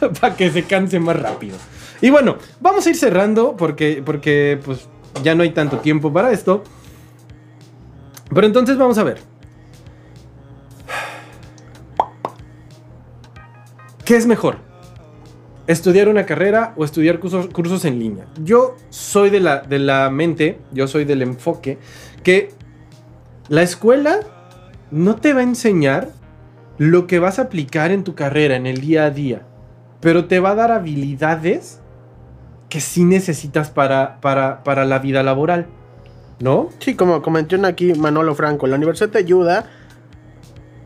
Para 0.20 0.36
que 0.36 0.50
se 0.50 0.62
canse 0.64 0.98
más 0.98 1.20
rápido. 1.20 1.56
Y 2.00 2.10
bueno, 2.10 2.36
vamos 2.60 2.86
a 2.86 2.90
ir 2.90 2.96
cerrando 2.96 3.56
porque, 3.56 4.02
porque 4.04 4.58
pues, 4.64 4.88
ya 5.22 5.34
no 5.34 5.42
hay 5.42 5.50
tanto 5.50 5.78
tiempo 5.78 6.12
para 6.12 6.32
esto. 6.32 6.62
Pero 8.32 8.46
entonces 8.46 8.76
vamos 8.76 8.98
a 8.98 9.04
ver. 9.04 9.18
¿Qué 14.04 14.16
es 14.16 14.26
mejor? 14.26 14.56
¿Estudiar 15.66 16.08
una 16.08 16.24
carrera 16.24 16.72
o 16.76 16.84
estudiar 16.84 17.18
cursos, 17.18 17.48
cursos 17.48 17.84
en 17.84 17.98
línea? 17.98 18.26
Yo 18.42 18.76
soy 18.88 19.28
de 19.28 19.40
la, 19.40 19.60
de 19.60 19.78
la 19.78 20.08
mente, 20.08 20.58
yo 20.72 20.88
soy 20.88 21.04
del 21.04 21.20
enfoque 21.20 21.78
que 22.22 22.50
la 23.48 23.62
escuela 23.62 24.20
no 24.90 25.16
te 25.16 25.34
va 25.34 25.40
a 25.40 25.42
enseñar 25.42 26.08
lo 26.78 27.06
que 27.06 27.18
vas 27.18 27.38
a 27.38 27.42
aplicar 27.42 27.90
en 27.90 28.04
tu 28.04 28.14
carrera, 28.14 28.56
en 28.56 28.66
el 28.66 28.80
día 28.80 29.04
a 29.04 29.10
día, 29.10 29.42
pero 30.00 30.26
te 30.26 30.40
va 30.40 30.50
a 30.50 30.54
dar 30.54 30.70
habilidades 30.70 31.80
que 32.68 32.80
sí 32.80 33.04
necesitas 33.04 33.70
para, 33.70 34.20
para, 34.20 34.62
para 34.62 34.84
la 34.84 34.98
vida 34.98 35.22
laboral, 35.22 35.66
¿no? 36.40 36.68
Sí, 36.80 36.94
como 36.94 37.22
comentó 37.22 37.56
aquí 37.66 37.94
Manolo 37.94 38.34
Franco, 38.34 38.66
la 38.66 38.76
universidad 38.76 39.10
te 39.10 39.18
ayuda 39.18 39.66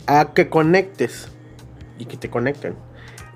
a 0.07 0.33
que 0.33 0.49
conectes 0.49 1.29
y 1.99 2.07
que 2.07 2.17
te 2.17 2.31
conecten. 2.31 2.75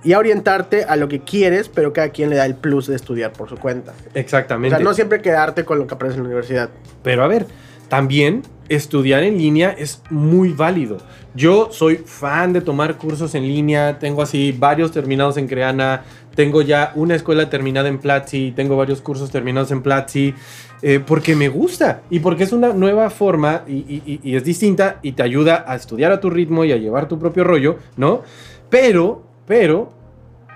Y 0.04 0.12
a 0.12 0.18
orientarte 0.18 0.84
a 0.84 0.94
lo 0.94 1.08
que 1.08 1.20
quieres, 1.20 1.68
pero 1.68 1.92
cada 1.92 2.10
quien 2.10 2.30
le 2.30 2.36
da 2.36 2.46
el 2.46 2.54
plus 2.54 2.86
de 2.86 2.94
estudiar 2.94 3.32
por 3.32 3.48
su 3.48 3.56
cuenta. 3.56 3.92
Exactamente. 4.14 4.76
O 4.76 4.78
sea, 4.78 4.84
no 4.84 4.94
siempre 4.94 5.20
quedarte 5.20 5.64
con 5.64 5.78
lo 5.78 5.86
que 5.86 5.94
aprendes 5.94 6.16
en 6.16 6.22
la 6.22 6.28
universidad. 6.28 6.70
Pero 7.02 7.24
a 7.24 7.26
ver, 7.26 7.46
también 7.88 8.42
estudiar 8.68 9.22
en 9.24 9.38
línea 9.38 9.74
es 9.76 10.02
muy 10.10 10.52
válido. 10.52 10.98
Yo 11.34 11.68
soy 11.70 11.96
fan 11.96 12.52
de 12.52 12.60
tomar 12.60 12.96
cursos 12.96 13.34
en 13.34 13.42
línea, 13.42 13.98
tengo 13.98 14.22
así 14.22 14.54
varios 14.56 14.92
terminados 14.92 15.36
en 15.36 15.48
Creana, 15.48 16.04
tengo 16.36 16.62
ya 16.62 16.92
una 16.94 17.16
escuela 17.16 17.50
terminada 17.50 17.88
en 17.88 17.98
Platzi, 17.98 18.52
tengo 18.54 18.76
varios 18.76 19.00
cursos 19.00 19.30
terminados 19.32 19.72
en 19.72 19.82
Platzi, 19.82 20.34
eh, 20.82 21.00
porque 21.04 21.34
me 21.34 21.48
gusta 21.48 22.02
y 22.10 22.20
porque 22.20 22.44
es 22.44 22.52
una 22.52 22.72
nueva 22.72 23.10
forma 23.10 23.62
y, 23.66 23.72
y- 23.74 24.20
y 24.22 24.36
es 24.36 24.44
distinta 24.44 25.00
y 25.02 25.12
te 25.12 25.22
ayuda 25.24 25.64
a 25.66 25.74
estudiar 25.74 26.12
a 26.12 26.20
tu 26.20 26.30
ritmo 26.30 26.64
y 26.64 26.70
a 26.72 26.76
llevar 26.76 27.08
tu 27.08 27.18
propio 27.18 27.42
rollo, 27.42 27.78
¿no? 27.96 28.22
Pero, 28.70 29.24
pero, 29.46 29.92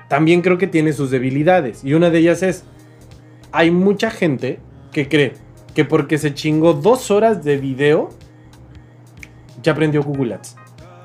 también 0.08 0.42
creo 0.42 0.58
que 0.58 0.66
tiene 0.66 0.92
sus 0.92 1.10
debilidades 1.10 1.82
y 1.82 1.94
una 1.94 2.10
de 2.10 2.18
ellas 2.18 2.42
es, 2.42 2.64
hay 3.50 3.70
mucha 3.70 4.10
gente 4.10 4.60
que 4.92 5.08
cree 5.08 5.32
que 5.74 5.84
porque 5.84 6.18
se 6.18 6.34
chingó 6.34 6.74
dos 6.74 7.10
horas 7.10 7.42
de 7.42 7.56
video, 7.56 8.10
ya 9.62 9.72
aprendió 9.72 10.02
Google 10.02 10.34
Ads. 10.34 10.56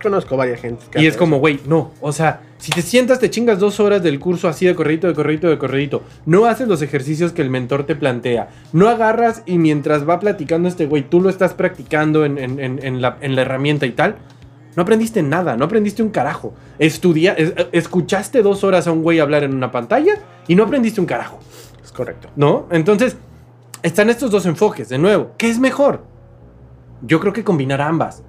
Conozco 0.02 0.38
varias 0.38 0.60
gente. 0.62 0.84
Y 0.96 1.06
es 1.08 1.18
como, 1.18 1.40
güey, 1.40 1.60
no. 1.68 1.92
O 2.02 2.12
sea, 2.12 2.42
si 2.66 2.72
te 2.72 2.82
sientas, 2.82 3.20
te 3.20 3.30
chingas 3.30 3.60
dos 3.60 3.80
horas 3.80 4.02
del 4.02 4.20
curso 4.20 4.48
así 4.48 4.66
de 4.66 4.74
corredito, 4.74 5.06
de 5.08 5.14
corredito, 5.14 5.48
de 5.48 5.58
corredito. 5.60 6.02
No 6.26 6.46
haces 6.46 6.68
los 6.68 6.82
ejercicios 6.82 7.32
que 7.32 7.44
el 7.44 7.52
mentor 7.52 7.86
te 7.86 7.96
plantea. 7.96 8.50
No 8.74 8.90
agarras 8.90 9.44
y 9.46 9.60
mientras 9.60 10.10
va 10.10 10.20
platicando 10.20 10.68
este 10.68 10.88
güey, 10.88 11.08
tú 11.08 11.22
lo 11.22 11.30
estás 11.30 11.54
practicando 11.54 12.26
en, 12.26 12.40
en- 12.40 12.60
en- 12.60 12.84
en 12.84 13.02
la, 13.02 13.18
en 13.22 13.36
la 13.36 13.44
herramienta 13.44 13.86
y 13.86 13.92
tal. 13.92 14.16
No 14.76 14.82
aprendiste 14.82 15.22
nada, 15.22 15.56
no 15.56 15.66
aprendiste 15.66 16.02
un 16.02 16.10
carajo. 16.10 16.56
Estudia, 16.80 17.34
es- 17.34 17.54
escuchaste 17.72 18.42
dos 18.42 18.64
horas 18.64 18.88
a 18.88 18.92
un 18.92 19.04
güey 19.04 19.20
hablar 19.20 19.44
en 19.44 19.54
una 19.54 19.72
pantalla 19.72 20.14
y 20.48 20.56
no 20.56 20.64
aprendiste 20.64 21.00
un 21.00 21.06
carajo. 21.08 21.40
Es 21.84 21.92
correcto. 21.92 22.30
¿No? 22.36 22.66
Entonces, 22.72 23.16
están 23.84 24.10
estos 24.10 24.32
dos 24.32 24.46
enfoques, 24.48 24.90
de 24.90 24.98
nuevo. 24.98 25.34
¿Qué 25.38 25.50
es 25.50 25.60
mejor? 25.60 26.04
Yo 27.04 27.20
creo 27.20 27.32
que 27.32 27.44
combinar 27.44 27.82
ambas. 27.82 28.24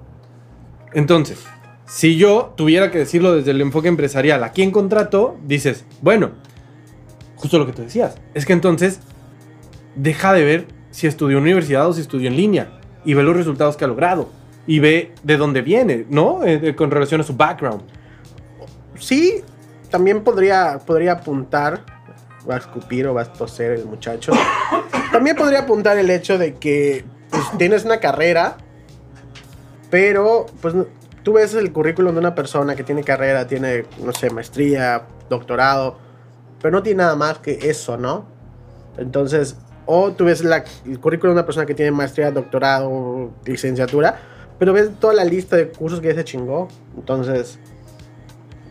Entonces, 0.93 1.43
si 1.87 2.17
yo 2.17 2.53
tuviera 2.55 2.91
que 2.91 2.99
decirlo 2.99 3.33
desde 3.33 3.51
el 3.51 3.61
enfoque 3.61 3.87
empresarial, 3.87 4.43
¿a 4.43 4.51
quién 4.51 4.71
contrato? 4.71 5.37
Dices, 5.45 5.85
bueno, 6.01 6.31
justo 7.37 7.57
lo 7.57 7.65
que 7.65 7.71
tú 7.71 7.81
decías. 7.81 8.15
Es 8.33 8.45
que 8.45 8.53
entonces, 8.53 8.99
deja 9.95 10.33
de 10.33 10.43
ver 10.43 10.67
si 10.91 11.07
estudió 11.07 11.37
en 11.37 11.43
universidad 11.43 11.87
o 11.87 11.93
si 11.93 12.01
estudió 12.01 12.27
en 12.27 12.35
línea. 12.35 12.81
Y 13.05 13.13
ve 13.13 13.23
los 13.23 13.37
resultados 13.37 13.77
que 13.77 13.85
ha 13.85 13.87
logrado. 13.87 14.29
Y 14.67 14.79
ve 14.79 15.13
de 15.23 15.37
dónde 15.37 15.61
viene, 15.61 16.05
¿no? 16.09 16.43
Eh, 16.43 16.59
eh, 16.61 16.75
con 16.75 16.91
relación 16.91 17.21
a 17.21 17.23
su 17.23 17.37
background. 17.37 17.83
Sí, 18.99 19.41
también 19.89 20.25
podría, 20.25 20.79
podría 20.85 21.13
apuntar, 21.13 21.85
va 22.49 22.55
a 22.55 22.57
escupir 22.57 23.07
o 23.07 23.13
va 23.13 23.21
a 23.21 23.31
toser 23.31 23.71
el 23.71 23.85
muchacho. 23.85 24.33
También 25.13 25.37
podría 25.37 25.59
apuntar 25.59 25.97
el 25.97 26.09
hecho 26.09 26.37
de 26.37 26.55
que 26.55 27.05
pues, 27.29 27.43
tienes 27.57 27.85
una 27.85 28.01
carrera, 28.01 28.57
pero 29.89 30.47
pues 30.61 30.75
tú 31.27 31.33
ves 31.33 31.53
el 31.55 31.73
currículum 31.73 32.13
de 32.13 32.19
una 32.19 32.33
persona 32.33 32.73
que 32.73 32.85
tiene 32.85 33.03
carrera, 33.03 33.45
tiene, 33.45 33.83
no 34.01 34.13
sé, 34.13 34.29
maestría, 34.29 35.01
doctorado, 35.29 35.97
pero 36.61 36.71
no 36.71 36.81
tiene 36.81 36.99
nada 36.99 37.17
más 37.17 37.39
que 37.39 37.69
eso, 37.69 37.97
¿no? 37.97 38.23
Entonces, 38.97 39.57
o 39.85 40.13
tú 40.13 40.23
ves 40.23 40.41
la- 40.41 40.63
el 40.85 41.01
currículum 41.01 41.35
de 41.35 41.39
una 41.41 41.45
persona 41.45 41.65
que 41.65 41.73
tiene 41.73 41.91
maestría, 41.91 42.31
doctorado, 42.31 43.33
licenciatura, 43.43 44.17
pero 44.57 44.71
ves 44.71 44.89
toda 45.01 45.13
la 45.15 45.25
lista 45.25 45.57
de 45.57 45.67
cursos 45.67 45.99
que 45.99 46.07
ya 46.07 46.13
se 46.15 46.23
chingó. 46.23 46.69
Entonces, 46.95 47.59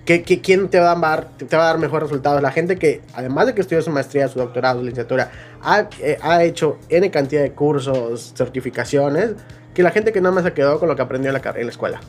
¿qué, 0.06 0.22
quién 0.22 0.70
te 0.70 0.80
va, 0.80 0.92
a 0.92 0.96
dar, 0.98 1.28
te 1.36 1.54
va 1.58 1.64
a 1.64 1.66
dar 1.66 1.78
mejores 1.78 2.08
resultados? 2.08 2.40
La 2.40 2.52
gente 2.52 2.76
que, 2.76 3.02
además 3.12 3.48
de 3.48 3.54
que 3.54 3.60
estudió 3.60 3.82
su 3.82 3.90
maestría, 3.90 4.28
su 4.28 4.38
doctorado, 4.38 4.80
licenciatura, 4.80 5.30
ha, 5.62 5.90
eh, 6.00 6.16
ha 6.22 6.42
hecho 6.42 6.78
N 6.88 7.10
cantidad 7.10 7.42
de 7.42 7.52
cursos, 7.52 8.32
certificaciones, 8.34 9.32
que 9.74 9.82
la 9.82 9.90
gente 9.90 10.10
que 10.10 10.22
nada 10.22 10.34
más 10.34 10.44
se 10.44 10.54
quedó 10.54 10.80
con 10.80 10.88
lo 10.88 10.96
que 10.96 11.02
aprendió 11.02 11.30
en 11.36 11.42
la 11.42 11.70
escuela. 11.70 12.00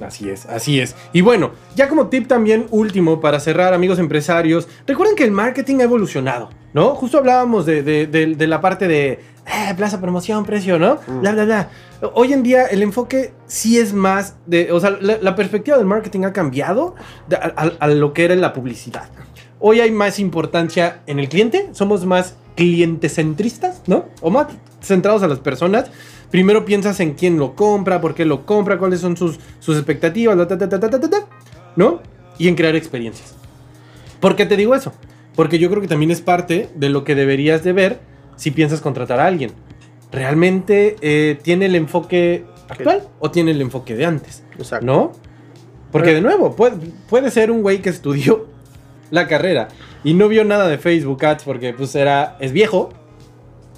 Así 0.00 0.28
es, 0.28 0.46
así 0.46 0.80
es. 0.80 0.96
Y 1.12 1.20
bueno, 1.20 1.52
ya 1.76 1.88
como 1.88 2.08
tip 2.08 2.26
también 2.26 2.66
último 2.70 3.20
para 3.20 3.38
cerrar, 3.38 3.74
amigos 3.74 3.98
empresarios, 4.00 4.66
recuerden 4.86 5.14
que 5.14 5.22
el 5.24 5.30
marketing 5.30 5.78
ha 5.80 5.84
evolucionado, 5.84 6.50
¿no? 6.72 6.94
Justo 6.96 7.18
hablábamos 7.18 7.64
de, 7.64 7.82
de- 7.82 8.06
de- 8.08 8.34
de 8.34 8.46
la 8.48 8.60
parte 8.60 8.88
de 8.88 9.20
eh, 9.46 9.74
plaza, 9.76 10.00
promoción, 10.00 10.44
precio, 10.44 10.78
¿no? 10.78 10.98
Mm. 11.06 11.20
Bla, 11.20 11.32
bla, 11.32 11.44
bla. 11.44 11.68
Hoy 12.14 12.32
en 12.32 12.42
día 12.42 12.64
el 12.66 12.82
enfoque 12.82 13.32
sí 13.46 13.78
es 13.78 13.92
más 13.92 14.34
de, 14.46 14.72
o 14.72 14.80
sea, 14.80 14.90
la, 15.00 15.18
la 15.20 15.34
perspectiva 15.36 15.76
del 15.76 15.86
marketing 15.86 16.24
ha 16.24 16.32
cambiado 16.32 16.96
de- 17.28 17.36
a, 17.36 17.52
a- 17.56 17.72
a 17.78 17.86
lo 17.88 18.12
que 18.12 18.24
era 18.24 18.34
en 18.34 18.40
la 18.40 18.52
publicidad. 18.52 19.08
Hoy 19.60 19.80
hay 19.80 19.92
más 19.92 20.18
importancia 20.18 21.02
en 21.06 21.18
el 21.20 21.28
cliente, 21.28 21.68
somos 21.72 22.04
más 22.04 22.34
clientecentristas, 22.98 23.82
¿no? 23.86 24.06
O 24.20 24.30
más 24.30 24.48
centrados 24.86 25.22
a 25.22 25.28
las 25.28 25.38
personas. 25.38 25.90
Primero 26.30 26.64
piensas 26.64 27.00
en 27.00 27.14
quién 27.14 27.38
lo 27.38 27.54
compra, 27.54 28.00
por 28.00 28.14
qué 28.14 28.24
lo 28.24 28.46
compra, 28.46 28.78
cuáles 28.78 29.00
son 29.00 29.16
sus, 29.16 29.38
sus 29.60 29.76
expectativas, 29.76 30.36
ta, 30.48 30.58
ta, 30.58 30.68
ta, 30.68 31.28
¿no? 31.76 32.00
Y 32.38 32.48
en 32.48 32.54
crear 32.54 32.74
experiencias. 32.76 33.34
¿Por 34.20 34.36
qué 34.36 34.46
te 34.46 34.56
digo 34.56 34.74
eso? 34.74 34.92
Porque 35.34 35.58
yo 35.58 35.68
creo 35.68 35.82
que 35.82 35.88
también 35.88 36.10
es 36.10 36.20
parte 36.20 36.70
de 36.74 36.88
lo 36.88 37.04
que 37.04 37.14
deberías 37.14 37.62
de 37.62 37.72
ver 37.72 38.00
si 38.36 38.50
piensas 38.50 38.80
contratar 38.80 39.20
a 39.20 39.26
alguien. 39.26 39.52
¿Realmente 40.10 40.96
eh, 41.00 41.38
tiene 41.42 41.66
el 41.66 41.74
enfoque 41.74 42.44
actual 42.68 43.08
o 43.18 43.30
tiene 43.30 43.50
el 43.50 43.60
enfoque 43.60 43.94
de 43.94 44.06
antes? 44.06 44.44
Exacto. 44.58 44.86
¿No? 44.86 45.12
Porque 45.90 46.12
de 46.12 46.20
nuevo, 46.20 46.56
puede, 46.56 46.76
puede 47.08 47.30
ser 47.30 47.50
un 47.50 47.62
güey 47.62 47.80
que 47.80 47.90
estudió 47.90 48.46
la 49.10 49.28
carrera 49.28 49.68
y 50.02 50.14
no 50.14 50.28
vio 50.28 50.44
nada 50.44 50.68
de 50.68 50.78
Facebook 50.78 51.24
Ads 51.24 51.44
porque 51.44 51.72
pues 51.72 51.94
era, 51.94 52.36
es 52.40 52.52
viejo 52.52 52.90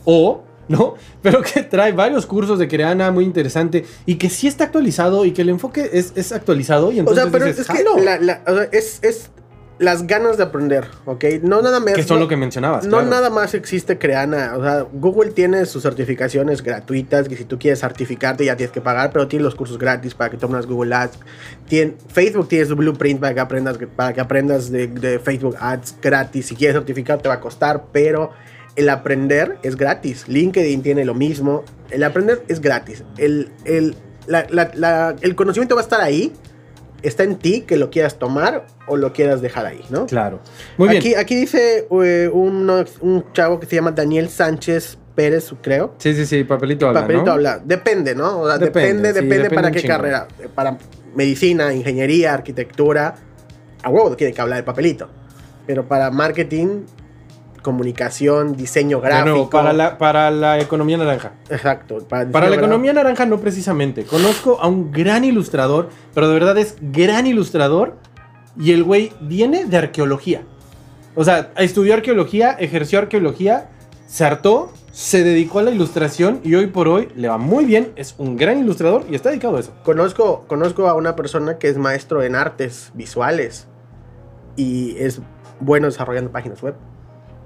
o, 0.04 0.44
¿no? 0.68 0.94
Pero 1.22 1.42
que 1.42 1.62
trae 1.62 1.92
varios 1.92 2.26
cursos 2.26 2.58
de 2.58 2.68
Creana 2.68 3.10
muy 3.10 3.24
interesante 3.24 3.84
y 4.04 4.16
que 4.16 4.28
sí 4.30 4.46
está 4.48 4.64
actualizado 4.64 5.24
y 5.24 5.32
que 5.32 5.42
el 5.42 5.48
enfoque 5.50 5.90
es, 5.92 6.12
es 6.16 6.32
actualizado 6.32 6.92
y 6.92 6.96
O 6.96 7.00
entonces 7.00 7.22
sea, 7.24 7.32
pero 7.32 7.44
dices, 7.46 7.68
es 7.68 7.76
que 7.76 7.84
la- 8.04 8.18
la- 8.18 8.42
o 8.46 8.54
sea, 8.54 8.64
es, 8.72 8.98
es 9.02 9.30
las 9.78 10.06
ganas 10.06 10.38
de 10.38 10.42
aprender, 10.42 10.86
¿ok? 11.04 11.22
No 11.42 11.60
nada 11.60 11.80
más. 11.80 11.92
que 11.92 12.02
son 12.02 12.16
no- 12.16 12.22
lo 12.24 12.28
que 12.28 12.36
mencionabas. 12.38 12.84
No 12.86 12.92
claro. 12.92 13.10
nada 13.10 13.28
más 13.28 13.52
existe 13.52 13.98
Creana, 13.98 14.54
o 14.56 14.62
sea, 14.62 14.86
Google 14.90 15.32
tiene 15.32 15.66
sus 15.66 15.82
certificaciones 15.82 16.62
gratuitas, 16.62 17.28
que 17.28 17.36
si 17.36 17.44
tú 17.44 17.58
quieres 17.58 17.80
certificarte 17.80 18.46
ya 18.46 18.56
tienes 18.56 18.72
que 18.72 18.80
pagar, 18.80 19.10
pero 19.12 19.28
tiene 19.28 19.42
los 19.44 19.54
cursos 19.54 19.76
gratis 19.76 20.14
para 20.14 20.30
que 20.30 20.38
tomes 20.38 20.64
Google 20.66 20.94
Ads. 20.94 21.18
Tiene, 21.68 21.94
Facebook 22.08 22.48
tiene 22.48 22.64
su 22.64 22.74
blueprint 22.74 23.20
para 23.20 23.34
que 23.34 23.40
aprendas, 23.40 23.78
para 23.94 24.14
que 24.14 24.20
aprendas 24.22 24.70
de, 24.70 24.86
de 24.86 25.18
Facebook 25.18 25.56
Ads 25.60 25.96
gratis. 26.00 26.46
Si 26.46 26.56
quieres 26.56 26.74
certificar 26.74 27.18
te 27.20 27.28
va 27.28 27.34
a 27.34 27.40
costar, 27.40 27.84
pero 27.92 28.30
el 28.76 28.88
aprender 28.88 29.58
es 29.62 29.76
gratis. 29.76 30.28
LinkedIn 30.28 30.82
tiene 30.82 31.04
lo 31.04 31.14
mismo. 31.14 31.64
El 31.90 32.02
aprender 32.04 32.42
es 32.48 32.60
gratis. 32.60 33.02
El, 33.16 33.50
el, 33.64 33.94
la- 34.26 34.46
la- 34.50 34.70
la- 34.74 35.16
el 35.20 35.34
conocimiento 35.34 35.74
va 35.74 35.80
a 35.80 35.84
estar 35.84 36.00
ahí. 36.00 36.32
Está 37.02 37.22
en 37.24 37.36
ti 37.36 37.60
que 37.62 37.76
lo 37.76 37.90
quieras 37.90 38.18
tomar 38.18 38.66
o 38.88 38.96
lo 38.96 39.12
quieras 39.12 39.40
dejar 39.40 39.66
ahí, 39.66 39.80
¿no? 39.90 40.06
Claro. 40.06 40.40
Muy 40.78 40.88
bien. 40.88 41.00
Aquí, 41.00 41.14
aquí 41.14 41.34
dice 41.36 41.86
eh, 42.02 42.30
uno- 42.32 42.84
un 43.00 43.24
chavo 43.32 43.60
que 43.60 43.66
se 43.66 43.76
llama 43.76 43.92
Daniel 43.92 44.28
Sánchez 44.28 44.98
Pérez, 45.14 45.52
creo. 45.62 45.94
Sí, 45.98 46.14
sí, 46.14 46.26
sí, 46.26 46.44
papelito 46.44 46.88
habla, 46.88 47.02
Papelito 47.02 47.24
¿no? 47.26 47.32
habla. 47.32 47.60
Depende, 47.64 48.14
¿no? 48.14 48.40
O 48.40 48.48
sea, 48.48 48.58
Depende, 48.58 48.88
depende, 48.88 49.08
sí, 49.08 49.14
depende, 49.14 49.36
depende 49.36 49.54
para 49.54 49.70
qué 49.70 49.80
chingo. 49.80 49.94
carrera. 49.94 50.28
Para 50.54 50.78
medicina, 51.14 51.72
ingeniería, 51.72 52.34
arquitectura. 52.34 53.14
A 53.82 53.88
huevo 53.90 54.16
tiene 54.16 54.32
que 54.32 54.40
hablar 54.40 54.58
el 54.58 54.64
papelito. 54.64 55.08
Pero 55.66 55.86
para 55.86 56.10
marketing, 56.10 56.82
comunicación, 57.66 58.56
diseño 58.56 59.00
gráfico. 59.00 59.28
nuevo, 59.28 59.50
para 59.50 59.72
la, 59.72 59.98
para 59.98 60.30
la 60.30 60.60
economía 60.60 60.96
naranja. 60.96 61.32
Exacto. 61.50 61.98
Para, 62.08 62.30
Para 62.30 62.48
la 62.48 62.54
economía 62.54 62.92
naranja 62.92 63.26
no 63.26 63.40
precisamente. 63.40 64.04
Conozco 64.04 64.60
a 64.60 64.68
un 64.68 64.92
gran 64.92 65.24
ilustrador, 65.24 65.88
pero 66.14 66.28
de 66.28 66.34
verdad 66.34 66.56
es 66.58 66.76
gran 66.80 67.26
ilustrador. 67.26 67.96
Y 68.56 68.70
el 68.70 68.84
güey 68.84 69.12
viene 69.20 69.64
de 69.64 69.76
arqueología. 69.76 70.42
O 71.16 71.24
sea, 71.24 71.50
estudió 71.56 71.94
arqueología, 71.94 72.52
ejerció 72.52 73.00
arqueología, 73.00 73.70
se 74.06 74.24
hartó, 74.24 74.72
se 74.92 75.24
dedicó 75.24 75.58
a 75.58 75.62
la 75.64 75.72
ilustración 75.72 76.40
y 76.44 76.54
hoy 76.54 76.68
por 76.68 76.86
hoy 76.86 77.08
le 77.16 77.26
va 77.26 77.36
muy 77.36 77.64
bien, 77.64 77.92
es 77.96 78.14
un 78.16 78.36
gran 78.36 78.60
ilustrador 78.60 79.06
y 79.10 79.16
está 79.16 79.30
dedicado 79.30 79.56
a 79.56 79.60
eso. 79.60 79.74
Conozco, 79.82 80.44
conozco 80.46 80.88
a 80.88 80.94
una 80.94 81.16
persona 81.16 81.58
que 81.58 81.68
es 81.68 81.78
maestro 81.78 82.22
en 82.22 82.36
artes 82.36 82.92
visuales 82.94 83.66
y 84.54 84.96
es 84.98 85.20
bueno 85.58 85.86
desarrollando 85.86 86.30
páginas 86.30 86.62
web. 86.62 86.76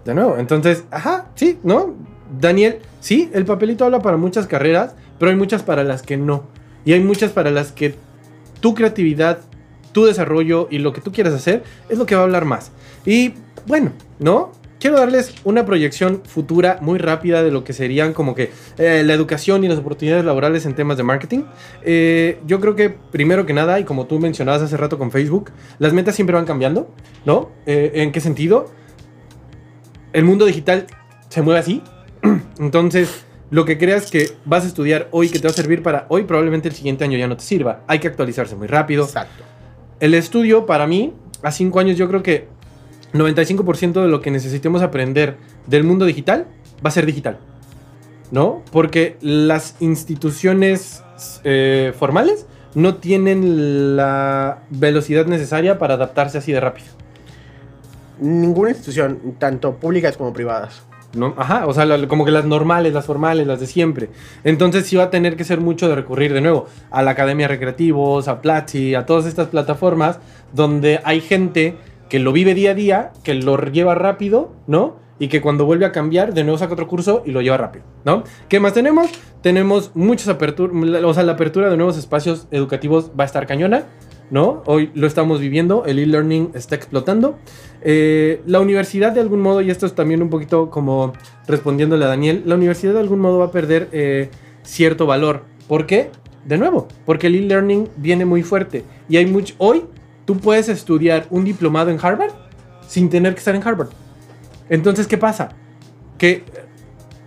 De 0.04 0.14
nuevo, 0.14 0.36
entonces, 0.38 0.84
ajá, 0.90 1.26
sí, 1.34 1.58
¿no? 1.62 1.94
Daniel, 2.38 2.78
sí, 3.00 3.30
el 3.34 3.44
papelito 3.44 3.84
habla 3.84 4.00
para 4.00 4.16
muchas 4.16 4.46
carreras, 4.46 4.94
pero 5.18 5.30
hay 5.30 5.36
muchas 5.36 5.62
para 5.62 5.84
las 5.84 6.02
que 6.02 6.16
no. 6.16 6.44
Y 6.84 6.92
hay 6.92 7.00
muchas 7.00 7.32
para 7.32 7.50
las 7.50 7.72
que 7.72 7.94
tu 8.60 8.74
creatividad, 8.74 9.40
tu 9.92 10.04
desarrollo 10.04 10.68
y 10.70 10.78
lo 10.78 10.92
que 10.92 11.00
tú 11.00 11.12
quieras 11.12 11.34
hacer 11.34 11.62
es 11.88 11.98
lo 11.98 12.06
que 12.06 12.14
va 12.14 12.22
a 12.22 12.24
hablar 12.24 12.44
más. 12.44 12.72
Y 13.04 13.34
bueno, 13.66 13.92
¿no? 14.18 14.52
Quiero 14.78 14.96
darles 14.96 15.34
una 15.44 15.66
proyección 15.66 16.22
futura 16.24 16.78
muy 16.80 16.98
rápida 16.98 17.42
de 17.42 17.50
lo 17.50 17.64
que 17.64 17.74
serían 17.74 18.14
como 18.14 18.34
que 18.34 18.50
eh, 18.78 19.02
la 19.04 19.12
educación 19.12 19.62
y 19.62 19.68
las 19.68 19.78
oportunidades 19.78 20.24
laborales 20.24 20.64
en 20.64 20.74
temas 20.74 20.96
de 20.96 21.02
marketing. 21.02 21.42
Eh, 21.82 22.40
yo 22.46 22.60
creo 22.60 22.76
que 22.76 22.88
primero 22.88 23.44
que 23.44 23.52
nada, 23.52 23.78
y 23.78 23.84
como 23.84 24.06
tú 24.06 24.18
mencionabas 24.18 24.62
hace 24.62 24.78
rato 24.78 24.96
con 24.96 25.10
Facebook, 25.10 25.50
las 25.78 25.92
metas 25.92 26.14
siempre 26.14 26.34
van 26.34 26.46
cambiando, 26.46 26.88
¿no? 27.26 27.50
Eh, 27.66 27.92
¿En 27.96 28.10
qué 28.10 28.20
sentido? 28.20 28.70
El 30.12 30.24
mundo 30.24 30.44
digital 30.44 30.86
se 31.28 31.42
mueve 31.42 31.60
así. 31.60 31.82
Entonces, 32.58 33.24
lo 33.50 33.64
que 33.64 33.78
creas 33.78 34.10
que 34.10 34.32
vas 34.44 34.64
a 34.64 34.68
estudiar 34.68 35.08
hoy, 35.10 35.28
que 35.28 35.38
te 35.38 35.46
va 35.46 35.50
a 35.50 35.54
servir 35.54 35.82
para 35.82 36.06
hoy, 36.08 36.24
probablemente 36.24 36.68
el 36.68 36.74
siguiente 36.74 37.04
año 37.04 37.18
ya 37.18 37.26
no 37.26 37.36
te 37.36 37.42
sirva. 37.42 37.82
Hay 37.86 37.98
que 37.98 38.08
actualizarse 38.08 38.56
muy 38.56 38.66
rápido. 38.66 39.04
Exacto. 39.04 39.44
El 39.98 40.14
estudio, 40.14 40.66
para 40.66 40.86
mí, 40.86 41.12
a 41.42 41.50
cinco 41.50 41.80
años, 41.80 41.96
yo 41.96 42.08
creo 42.08 42.22
que 42.22 42.48
95% 43.12 44.02
de 44.02 44.08
lo 44.08 44.20
que 44.20 44.30
necesitemos 44.30 44.82
aprender 44.82 45.36
del 45.66 45.84
mundo 45.84 46.04
digital 46.04 46.46
va 46.84 46.88
a 46.88 46.92
ser 46.92 47.06
digital. 47.06 47.38
¿No? 48.30 48.62
Porque 48.70 49.16
las 49.20 49.74
instituciones 49.80 51.02
eh, 51.42 51.92
formales 51.98 52.46
no 52.74 52.96
tienen 52.96 53.96
la 53.96 54.62
velocidad 54.70 55.26
necesaria 55.26 55.78
para 55.78 55.94
adaptarse 55.94 56.38
así 56.38 56.52
de 56.52 56.60
rápido. 56.60 56.88
Ninguna 58.20 58.70
institución, 58.70 59.34
tanto 59.38 59.76
públicas 59.76 60.16
como 60.16 60.32
privadas. 60.32 60.82
¿no? 61.14 61.34
Ajá, 61.36 61.66
o 61.66 61.72
sea, 61.72 62.06
como 62.06 62.24
que 62.24 62.30
las 62.30 62.44
normales, 62.44 62.92
las 62.92 63.04
formales, 63.04 63.46
las 63.46 63.60
de 63.60 63.66
siempre. 63.66 64.10
Entonces 64.44 64.86
sí 64.86 64.96
va 64.96 65.04
a 65.04 65.10
tener 65.10 65.36
que 65.36 65.44
ser 65.44 65.60
mucho 65.60 65.88
de 65.88 65.94
recurrir 65.94 66.32
de 66.32 66.40
nuevo 66.40 66.66
a 66.90 67.02
la 67.02 67.12
Academia 67.12 67.48
Recreativos, 67.48 68.28
a 68.28 68.40
Platzi, 68.40 68.94
a 68.94 69.06
todas 69.06 69.26
estas 69.26 69.48
plataformas 69.48 70.20
donde 70.52 71.00
hay 71.04 71.20
gente 71.20 71.76
que 72.08 72.18
lo 72.18 72.32
vive 72.32 72.54
día 72.54 72.72
a 72.72 72.74
día, 72.74 73.12
que 73.22 73.34
lo 73.34 73.56
lleva 73.56 73.94
rápido, 73.94 74.52
¿no? 74.66 74.96
Y 75.18 75.28
que 75.28 75.40
cuando 75.40 75.66
vuelve 75.66 75.84
a 75.84 75.92
cambiar, 75.92 76.32
de 76.32 76.44
nuevo 76.44 76.58
saca 76.58 76.72
otro 76.72 76.88
curso 76.88 77.22
y 77.26 77.30
lo 77.30 77.42
lleva 77.42 77.56
rápido, 77.56 77.84
¿no? 78.04 78.24
¿Qué 78.48 78.58
más 78.58 78.72
tenemos? 78.72 79.10
Tenemos 79.42 79.92
muchas 79.94 80.28
aperturas, 80.28 81.04
o 81.04 81.14
sea, 81.14 81.22
la 81.22 81.32
apertura 81.32 81.70
de 81.70 81.76
nuevos 81.76 81.98
espacios 81.98 82.48
educativos 82.50 83.10
va 83.18 83.24
a 83.24 83.26
estar 83.26 83.46
cañona, 83.46 83.84
¿no? 84.30 84.62
Hoy 84.66 84.90
lo 84.94 85.06
estamos 85.06 85.40
viviendo, 85.40 85.84
el 85.84 85.98
e-learning 85.98 86.52
está 86.54 86.76
explotando. 86.76 87.38
Eh, 87.82 88.42
la 88.46 88.60
universidad 88.60 89.12
de 89.12 89.20
algún 89.20 89.40
modo, 89.40 89.60
y 89.60 89.70
esto 89.70 89.86
es 89.86 89.94
también 89.94 90.22
un 90.22 90.30
poquito 90.30 90.70
como 90.70 91.12
respondiéndole 91.46 92.04
a 92.04 92.08
Daniel, 92.08 92.42
la 92.46 92.54
universidad 92.54 92.94
de 92.94 93.00
algún 93.00 93.20
modo 93.20 93.38
va 93.38 93.46
a 93.46 93.50
perder 93.50 93.88
eh, 93.92 94.30
cierto 94.62 95.06
valor. 95.06 95.44
¿Por 95.68 95.86
qué? 95.86 96.10
De 96.44 96.56
nuevo, 96.56 96.88
porque 97.04 97.26
el 97.26 97.34
e-learning 97.34 97.88
viene 97.96 98.24
muy 98.24 98.42
fuerte. 98.42 98.84
Y 99.08 99.16
hay 99.16 99.26
mucho... 99.26 99.54
Hoy 99.58 99.84
tú 100.24 100.38
puedes 100.38 100.68
estudiar 100.68 101.26
un 101.30 101.44
diplomado 101.44 101.90
en 101.90 101.98
Harvard 102.00 102.32
sin 102.86 103.10
tener 103.10 103.34
que 103.34 103.38
estar 103.38 103.54
en 103.54 103.66
Harvard. 103.66 103.90
Entonces, 104.68 105.06
¿qué 105.06 105.18
pasa? 105.18 105.50
Que, 106.18 106.44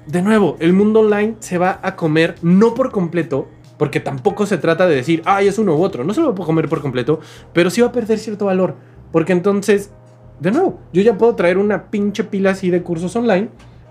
de 0.08 0.22
nuevo, 0.22 0.56
el 0.60 0.74
mundo 0.74 1.01
online 1.01 1.36
se 1.39 1.58
va 1.58 1.80
a 1.84 1.95
comer 1.95 2.36
no 2.41 2.74
por 2.74 2.91
completo, 2.91 3.47
porque 3.78 3.99
tampoco 3.99 4.45
se 4.45 4.57
trata 4.57 4.88
de 4.88 4.95
decir, 4.95 5.21
ay, 5.26 5.47
es 5.47 5.57
uno 5.57 5.76
u 5.76 5.84
otro. 5.84 6.03
No 6.03 6.13
se 6.13 6.21
lo 6.21 6.30
a 6.30 6.36
comer 6.36 6.69
por 6.69 6.82
completo, 6.82 7.19
pero 7.53 7.69
sí 7.69 7.82
va 7.82 7.88
a 7.88 7.91
perder 7.91 8.19
cierto 8.19 8.45
valor. 8.45 8.76
Porque 9.11 9.34
entonces, 9.34 9.91
de 10.39 10.51
nuevo, 10.51 10.80
yo 10.91 11.01
ya 11.01 11.17
puedo 11.17 11.36
traer 11.36 11.57
una 11.57 11.89
pinche 11.89 12.24
pila 12.24 12.51
así 12.51 12.69
de 12.69 12.84
cursos 12.84 13.15
online 13.15 13.49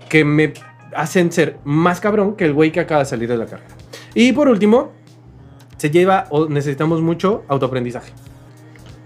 que 0.09 0.25
me 0.25 0.53
hacen 0.95 1.31
ser 1.31 1.57
más 1.63 1.99
cabrón 1.99 2.35
que 2.35 2.45
el 2.45 2.53
güey 2.53 2.71
que 2.71 2.79
acaba 2.79 2.99
de 2.99 3.05
salir 3.05 3.29
de 3.29 3.37
la 3.37 3.45
carrera. 3.45 3.75
Y 4.13 4.31
por 4.33 4.47
último, 4.47 4.91
se 5.77 5.89
lleva 5.89 6.27
o 6.29 6.47
necesitamos 6.47 7.01
mucho 7.01 7.43
autoaprendizaje. 7.47 8.13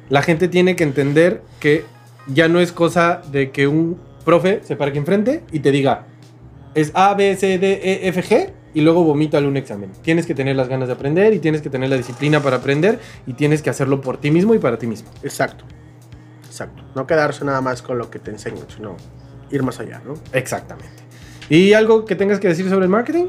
La 0.10 0.22
gente 0.22 0.48
tiene 0.48 0.76
que 0.76 0.84
entender 0.84 1.42
que 1.60 1.86
ya 2.28 2.48
no 2.48 2.60
es 2.60 2.72
cosa 2.72 3.22
de 3.32 3.52
que 3.52 3.68
un 3.68 4.00
profe 4.26 4.62
se 4.64 4.76
pare 4.76 4.90
aquí 4.90 5.00
enfrente 5.00 5.44
y 5.52 5.60
te 5.60 5.72
diga, 5.72 6.06
es 6.76 6.92
A, 6.94 7.14
B, 7.14 7.36
C, 7.36 7.58
D, 7.58 7.80
E, 7.84 8.08
F, 8.10 8.22
G 8.24 8.52
y 8.74 8.82
luego 8.82 9.04
vomítale 9.04 9.48
un 9.48 9.58
examen. 9.58 9.92
Tienes 10.02 10.26
que 10.26 10.36
tener 10.36 10.56
las 10.56 10.68
ganas 10.68 10.88
de 10.88 10.94
aprender 10.94 11.34
y 11.34 11.40
tienes 11.40 11.62
que 11.62 11.70
tener 11.70 11.90
la 11.90 11.98
disciplina 11.98 12.42
para 12.42 12.58
aprender 12.58 13.00
y 13.26 13.34
tienes 13.34 13.62
que 13.62 13.70
hacerlo 13.70 14.02
por 14.02 14.18
ti 14.18 14.32
mismo 14.32 14.54
y 14.54 14.60
para 14.60 14.78
ti 14.78 14.88
mismo. 14.88 15.10
Exacto. 15.24 15.66
Exacto. 16.46 16.84
No 16.96 17.06
quedarse 17.06 17.46
nada 17.46 17.62
más 17.62 17.82
con 17.82 17.98
lo 17.98 18.10
que 18.10 18.20
te 18.20 18.32
enseñan, 18.32 18.66
sino 18.68 18.98
ir 19.52 19.64
más 19.64 19.80
allá, 19.80 20.02
¿no? 20.06 20.16
Exactamente. 20.34 21.04
¿Y 21.50 21.74
algo 21.74 22.06
que 22.06 22.16
tengas 22.16 22.40
que 22.40 22.48
decir 22.48 22.70
sobre 22.70 22.86
el 22.86 22.90
marketing? 22.90 23.28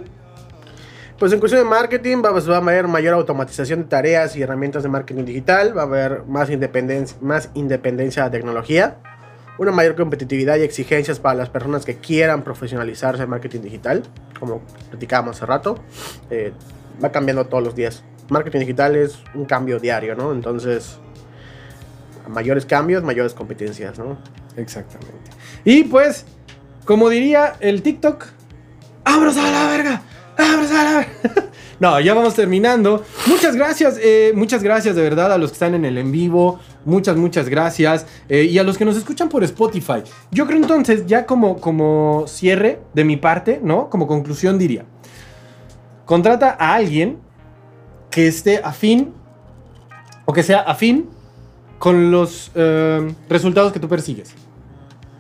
Pues 1.18 1.32
en 1.32 1.41
cuestión 1.41 1.62
de 1.62 1.68
marketing 1.68 2.22
va, 2.24 2.30
pues, 2.30 2.49
va 2.49 2.57
a 2.57 2.59
haber 2.59 2.86
mayor 2.86 3.14
automatización 3.14 3.82
de 3.82 3.89
tareas 3.89 4.36
y 4.36 4.43
herramientas 4.43 4.84
de 4.84 4.89
marketing 4.89 5.24
digital, 5.24 5.76
va 5.76 5.82
a 5.82 5.84
haber 5.84 6.22
más 6.26 6.49
independencia, 6.49 7.16
más 7.20 7.51
independencia 7.55 8.24
de 8.24 8.30
tecnología, 8.30 8.99
una 9.59 9.72
mayor 9.72 9.96
competitividad 9.96 10.56
y 10.56 10.62
exigencias 10.62 11.18
para 11.18 11.34
las 11.34 11.50
personas 11.50 11.84
que 11.84 11.96
quieran 11.96 12.42
profesionalizarse 12.42 13.24
en 13.24 13.30
marketing 13.30 13.61
digital, 13.61 14.02
como 14.38 14.61
platicábamos 14.90 15.36
hace 15.36 15.46
rato, 15.46 15.82
eh, 16.30 16.52
va 17.02 17.11
cambiando 17.11 17.46
todos 17.46 17.62
los 17.62 17.74
días. 17.74 18.04
Marketing 18.30 18.61
digital 18.61 18.96
es 18.96 19.18
un 19.34 19.44
cambio 19.44 19.78
diario, 19.78 20.14
¿no? 20.14 20.32
Entonces, 20.32 20.98
mayores 22.28 22.66
cambios, 22.66 23.02
mayores 23.02 23.34
competencias, 23.34 23.98
¿no? 23.98 24.18
Exactamente. 24.56 25.30
Y 25.64 25.84
pues, 25.84 26.24
como 26.84 27.09
diría 27.09 27.56
el 27.61 27.82
TikTok, 27.82 28.26
¡abros 29.04 29.36
a 29.36 29.50
la 29.50 29.68
verga! 29.68 30.02
¡abros 30.36 30.70
a 30.70 30.84
la 30.84 30.92
verga! 30.98 31.50
No, 31.81 32.01
ya 32.01 32.12
vamos 32.12 32.35
terminando. 32.35 33.05
Muchas 33.26 33.55
gracias, 33.55 33.99
eh, 34.03 34.33
muchas 34.35 34.62
gracias 34.64 34.97
de 34.97 35.03
verdad 35.03 35.33
a 35.33 35.39
los 35.39 35.51
que 35.51 35.55
están 35.55 35.74
en 35.74 35.85
el 35.85 35.97
en 35.97 36.11
vivo. 36.11 36.59
Muchas, 36.85 37.16
muchas 37.16 37.49
gracias. 37.49 38.05
Eh, 38.29 38.45
y 38.45 38.59
a 38.59 38.64
los 38.64 38.76
que 38.76 38.85
nos 38.85 38.97
escuchan 38.97 39.29
por 39.29 39.45
Spotify. 39.45 40.03
Yo 40.33 40.47
creo 40.47 40.59
entonces, 40.59 41.07
ya 41.07 41.24
como, 41.24 41.61
como 41.61 42.24
cierre 42.26 42.81
de 42.95 43.05
mi 43.05 43.16
parte, 43.16 43.61
¿no? 43.62 43.89
Como 43.91 44.09
conclusión 44.09 44.59
diría. 44.59 44.87
Contrata 46.05 46.57
a 46.59 46.74
alguien 46.74 47.18
que 48.11 48.26
esté 48.26 48.61
afín 48.64 49.12
o 50.24 50.33
que 50.33 50.43
sea 50.43 50.61
afín 50.61 51.09
con 51.79 52.11
los 52.11 52.51
eh, 52.57 53.12
resultados 53.29 53.72
que 53.72 53.79
tú 53.79 53.89
persigues. 53.89 54.35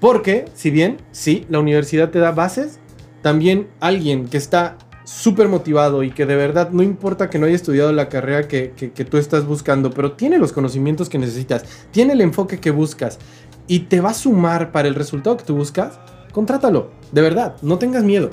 Porque, 0.00 0.46
si 0.54 0.70
bien, 0.70 0.98
sí, 1.12 1.46
la 1.48 1.60
universidad 1.60 2.10
te 2.10 2.18
da 2.18 2.32
bases, 2.32 2.80
también 3.22 3.68
alguien 3.80 4.28
que 4.28 4.36
está 4.36 4.76
súper 5.08 5.48
motivado 5.48 6.02
y 6.02 6.10
que 6.10 6.26
de 6.26 6.36
verdad 6.36 6.70
no 6.70 6.82
importa 6.82 7.30
que 7.30 7.38
no 7.38 7.46
haya 7.46 7.56
estudiado 7.56 7.90
la 7.92 8.10
carrera 8.10 8.46
que, 8.46 8.72
que, 8.76 8.92
que, 8.92 9.04
tú 9.06 9.16
estás 9.16 9.46
buscando, 9.46 9.90
pero 9.90 10.12
tiene 10.12 10.38
los 10.38 10.52
conocimientos 10.52 11.08
que 11.08 11.18
necesitas, 11.18 11.64
tiene 11.92 12.12
el 12.12 12.20
enfoque 12.20 12.60
que 12.60 12.70
buscas 12.70 13.18
y 13.66 13.80
te 13.80 14.02
va 14.02 14.10
a 14.10 14.14
sumar 14.14 14.70
para 14.70 14.86
el 14.86 14.94
resultado 14.94 15.38
que 15.38 15.44
tú 15.44 15.56
buscas, 15.56 15.98
contrátalo, 16.30 16.90
de 17.10 17.22
verdad, 17.22 17.56
no 17.62 17.78
tengas 17.78 18.04
miedo. 18.04 18.28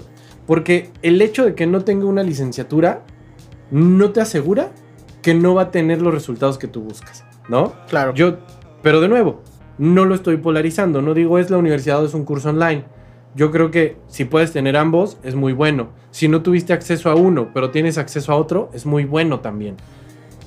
Porque 0.46 0.92
el 1.02 1.22
hecho 1.22 1.46
de 1.46 1.56
que 1.56 1.66
no 1.66 1.86
tenga 1.86 2.08
una 2.08 2.24
licenciatura 2.24 3.04
no 3.72 4.12
te 4.12 4.20
asegura 4.20 4.72
que 5.22 5.34
no 5.34 5.56
va 5.56 5.64
a 5.64 5.72
tener 5.72 6.02
los 6.02 6.14
resultados 6.14 6.58
que 6.58 6.68
tú 6.68 6.82
buscas, 6.82 7.24
¿no? 7.48 7.74
Claro. 7.88 8.14
Yo, 8.14 8.40
pero 8.84 9.00
de 9.00 9.08
nuevo, 9.08 9.42
no 9.78 10.04
lo 10.04 10.14
estoy 10.14 10.38
polarizando, 10.38 11.02
no 11.02 11.14
digo 11.14 11.40
es 11.40 11.50
la 11.50 11.58
universidad 11.58 12.04
o 12.04 12.06
es 12.06 12.14
un 12.14 12.26
curso 12.26 12.50
online. 12.50 12.84
Yo 13.36 13.52
creo 13.52 13.70
que 13.70 13.98
si 14.08 14.26
puedes 14.26 14.52
tener 14.54 14.78
ambos, 14.78 15.18
es 15.24 15.36
muy 15.36 15.54
bueno. 15.54 15.90
Si 16.12 16.28
no 16.28 16.42
tuviste 16.42 16.72
acceso 16.72 17.10
a 17.10 17.16
uno, 17.16 17.52
pero 17.54 17.70
tienes 17.70 17.98
acceso 17.98 18.32
a 18.32 18.38
otro, 18.38 18.70
es 18.74 18.86
muy 18.86 19.04
bueno 19.04 19.42
también. 19.42 19.76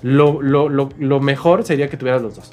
Lo, 0.03 0.41
lo, 0.41 0.69
lo, 0.69 0.89
lo 0.99 1.21
mejor 1.21 1.65
sería 1.65 1.89
que 1.89 1.97
tuvieras 1.99 2.23
los 2.23 2.37
dos. 2.37 2.51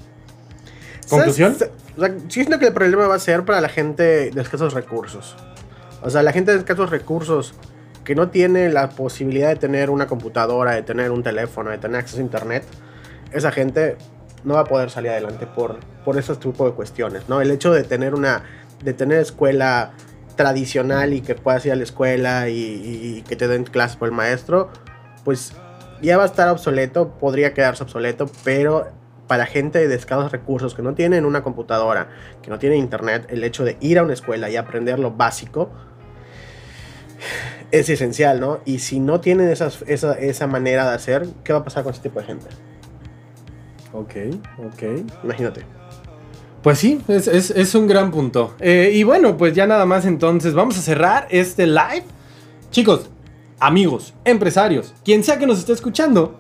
¿Conclusión? 1.10 1.56
O 1.96 2.00
sea, 2.02 2.10
sí 2.28 2.42
siento 2.42 2.60
que 2.60 2.68
el 2.68 2.74
problema 2.74 3.08
va 3.08 3.16
a 3.16 3.20
ser 3.20 3.46
para 3.46 3.62
la 3.62 3.70
gente 3.70 4.32
de 4.32 4.42
escasos 4.42 4.74
recursos. 4.74 5.36
O 6.02 6.10
sea, 6.10 6.22
la 6.22 6.34
gente 6.34 6.52
de 6.52 6.58
escasos 6.58 6.90
recursos 6.90 7.54
que 8.04 8.16
no 8.16 8.30
tiene 8.30 8.70
la 8.70 8.90
posibilidad 8.90 9.50
de 9.50 9.56
tener 9.56 9.90
una 9.90 10.08
computadora, 10.08 10.74
de 10.74 10.84
tener 10.84 11.12
un 11.12 11.24
teléfono, 11.24 11.72
de 11.72 11.78
tener 11.78 12.00
acceso 12.00 12.20
a 12.20 12.24
internet, 12.24 12.64
esa 13.32 13.52
gente 13.52 13.98
no 14.44 14.56
va 14.56 14.62
a 14.62 14.66
poder 14.66 14.90
salir 14.90 15.12
adelante 15.12 15.48
por, 15.48 15.80
por 16.04 16.18
ese 16.18 16.36
tipo 16.36 16.66
de 16.68 16.74
cuestiones, 16.74 17.28
¿no? 17.28 17.42
El 17.42 17.50
hecho 17.52 17.74
de 17.74 17.84
tener 17.84 18.14
una, 18.14 18.44
de 18.84 18.94
tener 18.94 19.20
escuela 19.20 19.94
tradicional 20.36 21.14
y 21.14 21.22
que 21.22 21.36
puedas 21.36 21.66
ir 21.66 21.72
a 21.72 21.76
la 21.76 21.84
escuela 21.84 22.50
y, 22.50 23.24
que 23.28 23.36
te 23.36 23.48
den 23.48 23.64
clases 23.64 23.98
por 23.98 24.08
el 24.08 24.14
maestro, 24.14 24.70
pues 25.24 25.54
ya 26.02 26.18
va 26.18 26.24
a 26.24 26.26
estar 26.28 26.50
obsoleto, 26.50 27.18
podría 27.18 27.54
quedarse 27.54 27.84
obsoleto, 27.84 28.30
pero 28.44 28.88
para 29.28 29.46
gente 29.46 29.88
de 29.88 29.96
escasos 29.96 30.32
recursos 30.32 30.76
que 30.76 30.82
no 30.82 30.94
tienen 30.94 31.26
una 31.26 31.42
computadora, 31.42 32.10
que 32.44 32.50
no 32.50 32.60
tienen 32.60 32.80
internet, 32.80 33.26
el 33.30 33.44
hecho 33.44 33.64
de 33.64 33.78
ir 33.80 33.98
a 33.98 34.04
una 34.04 34.14
escuela 34.14 34.50
y 34.50 34.56
aprender 34.56 35.00
lo 35.00 35.12
básico, 35.12 35.72
es 37.72 37.90
esencial, 37.90 38.40
¿no? 38.40 38.60
Y 38.66 38.80
si 38.80 39.00
no 39.00 39.22
tienen 39.22 39.50
esas, 39.50 39.84
esa, 39.88 40.14
esa 40.14 40.48
manera 40.48 40.88
de 40.88 40.96
hacer, 40.96 41.28
¿qué 41.44 41.54
va 41.54 41.60
a 41.60 41.64
pasar 41.64 41.84
con 41.84 41.94
ese 41.94 42.04
tipo 42.04 42.20
de 42.20 42.26
gente? 42.26 42.48
Ok, 43.94 44.14
ok. 44.60 44.84
Imagínate. 45.24 45.66
Pues 46.66 46.80
sí, 46.80 47.00
es, 47.08 47.76
un 47.76 47.86
gran 47.86 48.10
punto. 48.10 48.56
Eh, 48.60 48.90
y 48.96 49.04
bueno, 49.04 49.38
pues 49.38 49.54
ya 49.54 49.68
nada 49.68 49.86
más 49.86 50.04
entonces 50.04 50.56
vamos 50.56 50.76
a 50.80 50.82
cerrar 50.82 51.28
este 51.30 51.68
live. 51.68 52.06
Chicos, 52.72 53.08
amigos, 53.60 54.16
empresarios, 54.26 54.96
quien 55.06 55.24
sea 55.24 55.38
que 55.38 55.46
nos 55.46 55.60
esté 55.60 55.74
escuchando, 55.74 56.36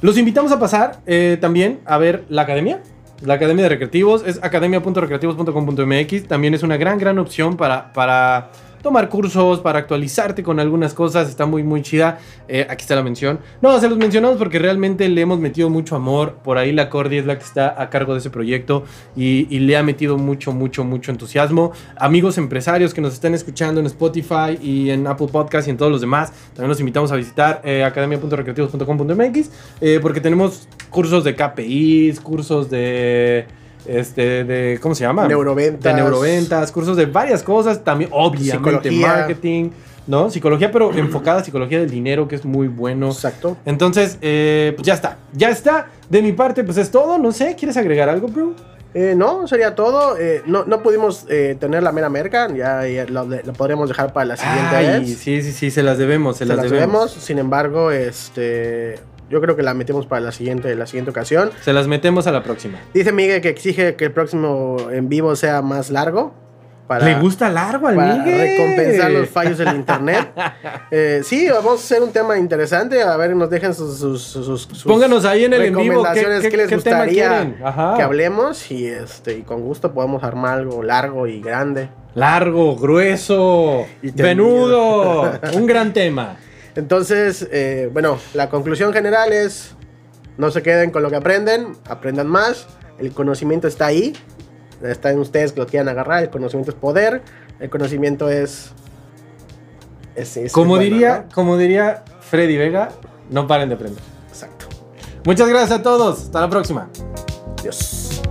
los 0.00 0.16
invitamos 0.16 0.52
a 0.52 0.60
pasar 0.60 1.00
eh, 1.06 1.38
también 1.40 1.80
a 1.86 1.98
ver 1.98 2.24
la 2.28 2.42
academia. 2.42 2.84
La 3.20 3.34
Academia 3.34 3.64
de 3.64 3.70
Recreativos 3.70 4.22
es 4.24 4.38
academia.recreativos.com.mx. 4.40 6.28
También 6.28 6.54
es 6.54 6.62
una 6.62 6.76
gran, 6.76 6.98
gran 6.98 7.18
opción 7.18 7.56
para, 7.56 7.92
para 7.92 8.52
tomar 8.82 9.08
cursos, 9.08 9.60
para 9.60 9.78
actualizarte 9.78 10.42
con 10.42 10.60
algunas 10.60 10.94
cosas. 10.94 11.28
Está 11.28 11.46
muy, 11.46 11.62
muy 11.62 11.82
chida. 11.82 12.18
Eh, 12.48 12.66
aquí 12.68 12.82
está 12.82 12.94
la 12.94 13.02
mención. 13.02 13.38
No, 13.60 13.78
se 13.80 13.88
los 13.88 13.96
mencionamos 13.96 14.36
porque 14.36 14.58
realmente 14.58 15.08
le 15.08 15.20
hemos 15.20 15.38
metido 15.38 15.70
mucho 15.70 15.96
amor. 15.96 16.34
Por 16.42 16.58
ahí 16.58 16.72
la 16.72 16.90
Cordy 16.90 17.18
es 17.18 17.26
la 17.26 17.38
que 17.38 17.44
está 17.44 17.80
a 17.80 17.88
cargo 17.88 18.12
de 18.12 18.18
ese 18.18 18.30
proyecto 18.30 18.84
y, 19.16 19.46
le 19.62 19.76
ha 19.76 19.82
metido 19.84 20.18
mucho, 20.18 20.52
mucho, 20.52 20.84
mucho 20.84 21.12
entusiasmo. 21.12 21.72
Amigos 21.96 22.36
empresarios 22.36 22.92
que 22.92 23.00
nos 23.00 23.14
están 23.14 23.34
escuchando 23.34 23.80
en 23.80 23.86
Spotify 23.86 24.58
y 24.60 24.90
en 24.90 25.06
Apple 25.06 25.28
Podcast 25.30 25.68
y 25.68 25.70
en 25.70 25.76
todos 25.76 25.92
los 25.92 26.00
demás, 26.00 26.32
también 26.48 26.68
los 26.68 26.80
invitamos 26.80 27.12
a 27.12 27.16
visitar 27.16 27.60
eh, 27.64 27.84
academia.recreativos.com.mx 27.84 29.50
eh, 29.80 30.00
porque 30.02 30.20
tenemos 30.20 30.68
cursos 30.90 31.22
de 31.24 31.36
KPIs, 31.36 32.20
cursos 32.20 32.68
de... 32.68 33.61
Este, 33.86 34.44
de, 34.44 34.78
¿cómo 34.80 34.94
se 34.94 35.04
llama? 35.04 35.26
Neuroventas. 35.26 35.82
De 35.82 36.00
neuroventas, 36.00 36.70
cursos 36.72 36.96
de 36.96 37.06
varias 37.06 37.42
cosas, 37.42 37.82
también 37.82 38.10
obviamente 38.12 38.90
Psicología. 38.90 39.06
marketing, 39.08 39.70
¿no? 40.06 40.30
Psicología, 40.30 40.70
pero 40.70 40.92
enfocada 40.96 41.40
a 41.40 41.44
psicología 41.44 41.80
del 41.80 41.90
dinero, 41.90 42.28
que 42.28 42.36
es 42.36 42.44
muy 42.44 42.68
bueno. 42.68 43.08
Exacto. 43.08 43.56
Entonces, 43.64 44.18
eh, 44.20 44.72
pues 44.76 44.86
ya 44.86 44.94
está, 44.94 45.18
ya 45.32 45.50
está. 45.50 45.88
De 46.08 46.22
mi 46.22 46.32
parte, 46.32 46.62
pues 46.64 46.76
es 46.78 46.90
todo. 46.90 47.18
No 47.18 47.32
sé, 47.32 47.56
¿quieres 47.56 47.76
agregar 47.76 48.08
algo, 48.08 48.28
bro? 48.28 48.54
Eh, 48.94 49.14
no, 49.16 49.48
sería 49.48 49.74
todo. 49.74 50.18
Eh, 50.18 50.42
no, 50.46 50.64
no 50.64 50.82
pudimos 50.82 51.24
eh, 51.30 51.56
tener 51.58 51.82
la 51.82 51.92
mera 51.92 52.10
merca. 52.10 52.48
Ya, 52.54 52.86
ya 52.86 53.06
lo, 53.06 53.24
lo 53.24 53.52
podremos 53.54 53.88
dejar 53.88 54.12
para 54.12 54.26
la 54.26 54.36
siguiente 54.36 54.76
Ay, 54.76 54.86
vez. 55.00 55.18
sí, 55.18 55.42
sí, 55.42 55.52
sí, 55.52 55.70
se 55.70 55.82
las 55.82 55.96
debemos, 55.96 56.36
se, 56.36 56.46
Se 56.46 56.54
las, 56.54 56.70
debemos. 56.70 57.10
Sin 57.10 57.38
embargo, 57.38 57.90
este, 57.90 58.96
yo 59.32 59.40
creo 59.40 59.56
que 59.56 59.62
la 59.62 59.74
metemos 59.74 60.06
para 60.06 60.20
la 60.20 60.30
siguiente, 60.30 60.74
la 60.76 60.86
siguiente 60.86 61.10
ocasión. 61.10 61.50
Se 61.62 61.72
las 61.72 61.88
metemos 61.88 62.26
a 62.28 62.32
la 62.32 62.42
próxima. 62.44 62.78
Dice 62.94 63.10
Miguel 63.12 63.40
que 63.40 63.48
exige 63.48 63.96
que 63.96 64.04
el 64.04 64.12
próximo 64.12 64.76
en 64.92 65.08
vivo 65.08 65.34
sea 65.34 65.62
más 65.62 65.90
largo. 65.90 66.34
Para, 66.86 67.06
Le 67.06 67.14
gusta 67.20 67.48
largo 67.48 67.86
al 67.88 67.94
para 67.96 68.16
Miguel. 68.16 68.38
recompensar 68.38 69.10
los 69.12 69.28
fallos 69.30 69.56
del 69.58 69.74
internet. 69.76 70.28
Eh, 70.94 71.22
sí, 71.24 71.48
vamos 71.48 71.70
a 71.72 71.74
hacer 71.84 72.02
un 72.02 72.12
tema 72.12 72.36
interesante. 72.36 73.02
A 73.02 73.16
ver, 73.16 73.34
nos 73.34 73.48
dejen 73.48 73.72
sus, 73.72 73.96
sus, 73.98 74.20
sus- 74.22 74.62
sus 74.64 74.84
Pónganos 74.84 75.24
ahí 75.24 75.44
en 75.44 75.54
el 75.54 75.62
en 75.62 75.76
vivo 75.78 76.04
qué, 76.12 76.20
que 76.50 76.56
les 76.58 76.68
qué 76.68 76.74
gustaría 76.74 77.54
que 77.96 78.02
hablemos 78.02 78.70
y 78.70 78.86
este 78.88 79.38
y 79.38 79.42
con 79.42 79.62
gusto 79.62 79.94
podemos 79.94 80.22
armar 80.22 80.58
algo 80.58 80.82
largo 80.82 81.26
y 81.26 81.40
grande. 81.40 81.88
Largo, 82.14 82.76
grueso, 82.76 83.86
venudo. 84.02 85.32
Un 85.54 85.66
gran 85.66 85.94
tema. 85.94 86.36
Entonces, 86.74 87.46
eh, 87.50 87.90
bueno, 87.92 88.18
la 88.34 88.48
conclusión 88.48 88.92
general 88.92 89.32
es, 89.32 89.74
no 90.38 90.50
se 90.50 90.62
queden 90.62 90.90
con 90.90 91.02
lo 91.02 91.10
que 91.10 91.16
aprenden, 91.16 91.74
aprendan 91.88 92.26
más, 92.26 92.66
el 92.98 93.12
conocimiento 93.12 93.68
está 93.68 93.86
ahí, 93.86 94.14
está 94.82 95.10
en 95.10 95.18
ustedes 95.18 95.52
que 95.52 95.60
lo 95.60 95.66
quieran 95.66 95.88
agarrar, 95.88 96.22
el 96.22 96.30
conocimiento 96.30 96.70
es 96.70 96.76
poder, 96.78 97.22
el 97.60 97.68
conocimiento 97.68 98.30
es... 98.30 98.72
como, 100.52 100.78
diría, 100.78 101.26
como 101.34 101.58
diría 101.58 102.04
Freddy 102.20 102.56
Vega, 102.56 102.90
no 103.30 103.46
paren 103.46 103.68
de 103.68 103.74
aprender. 103.74 104.02
Exacto. 104.28 104.66
Muchas 105.24 105.48
gracias 105.48 105.80
a 105.80 105.82
todos, 105.82 106.22
hasta 106.22 106.40
la 106.40 106.48
próxima. 106.48 106.88
Adiós. 107.60 108.22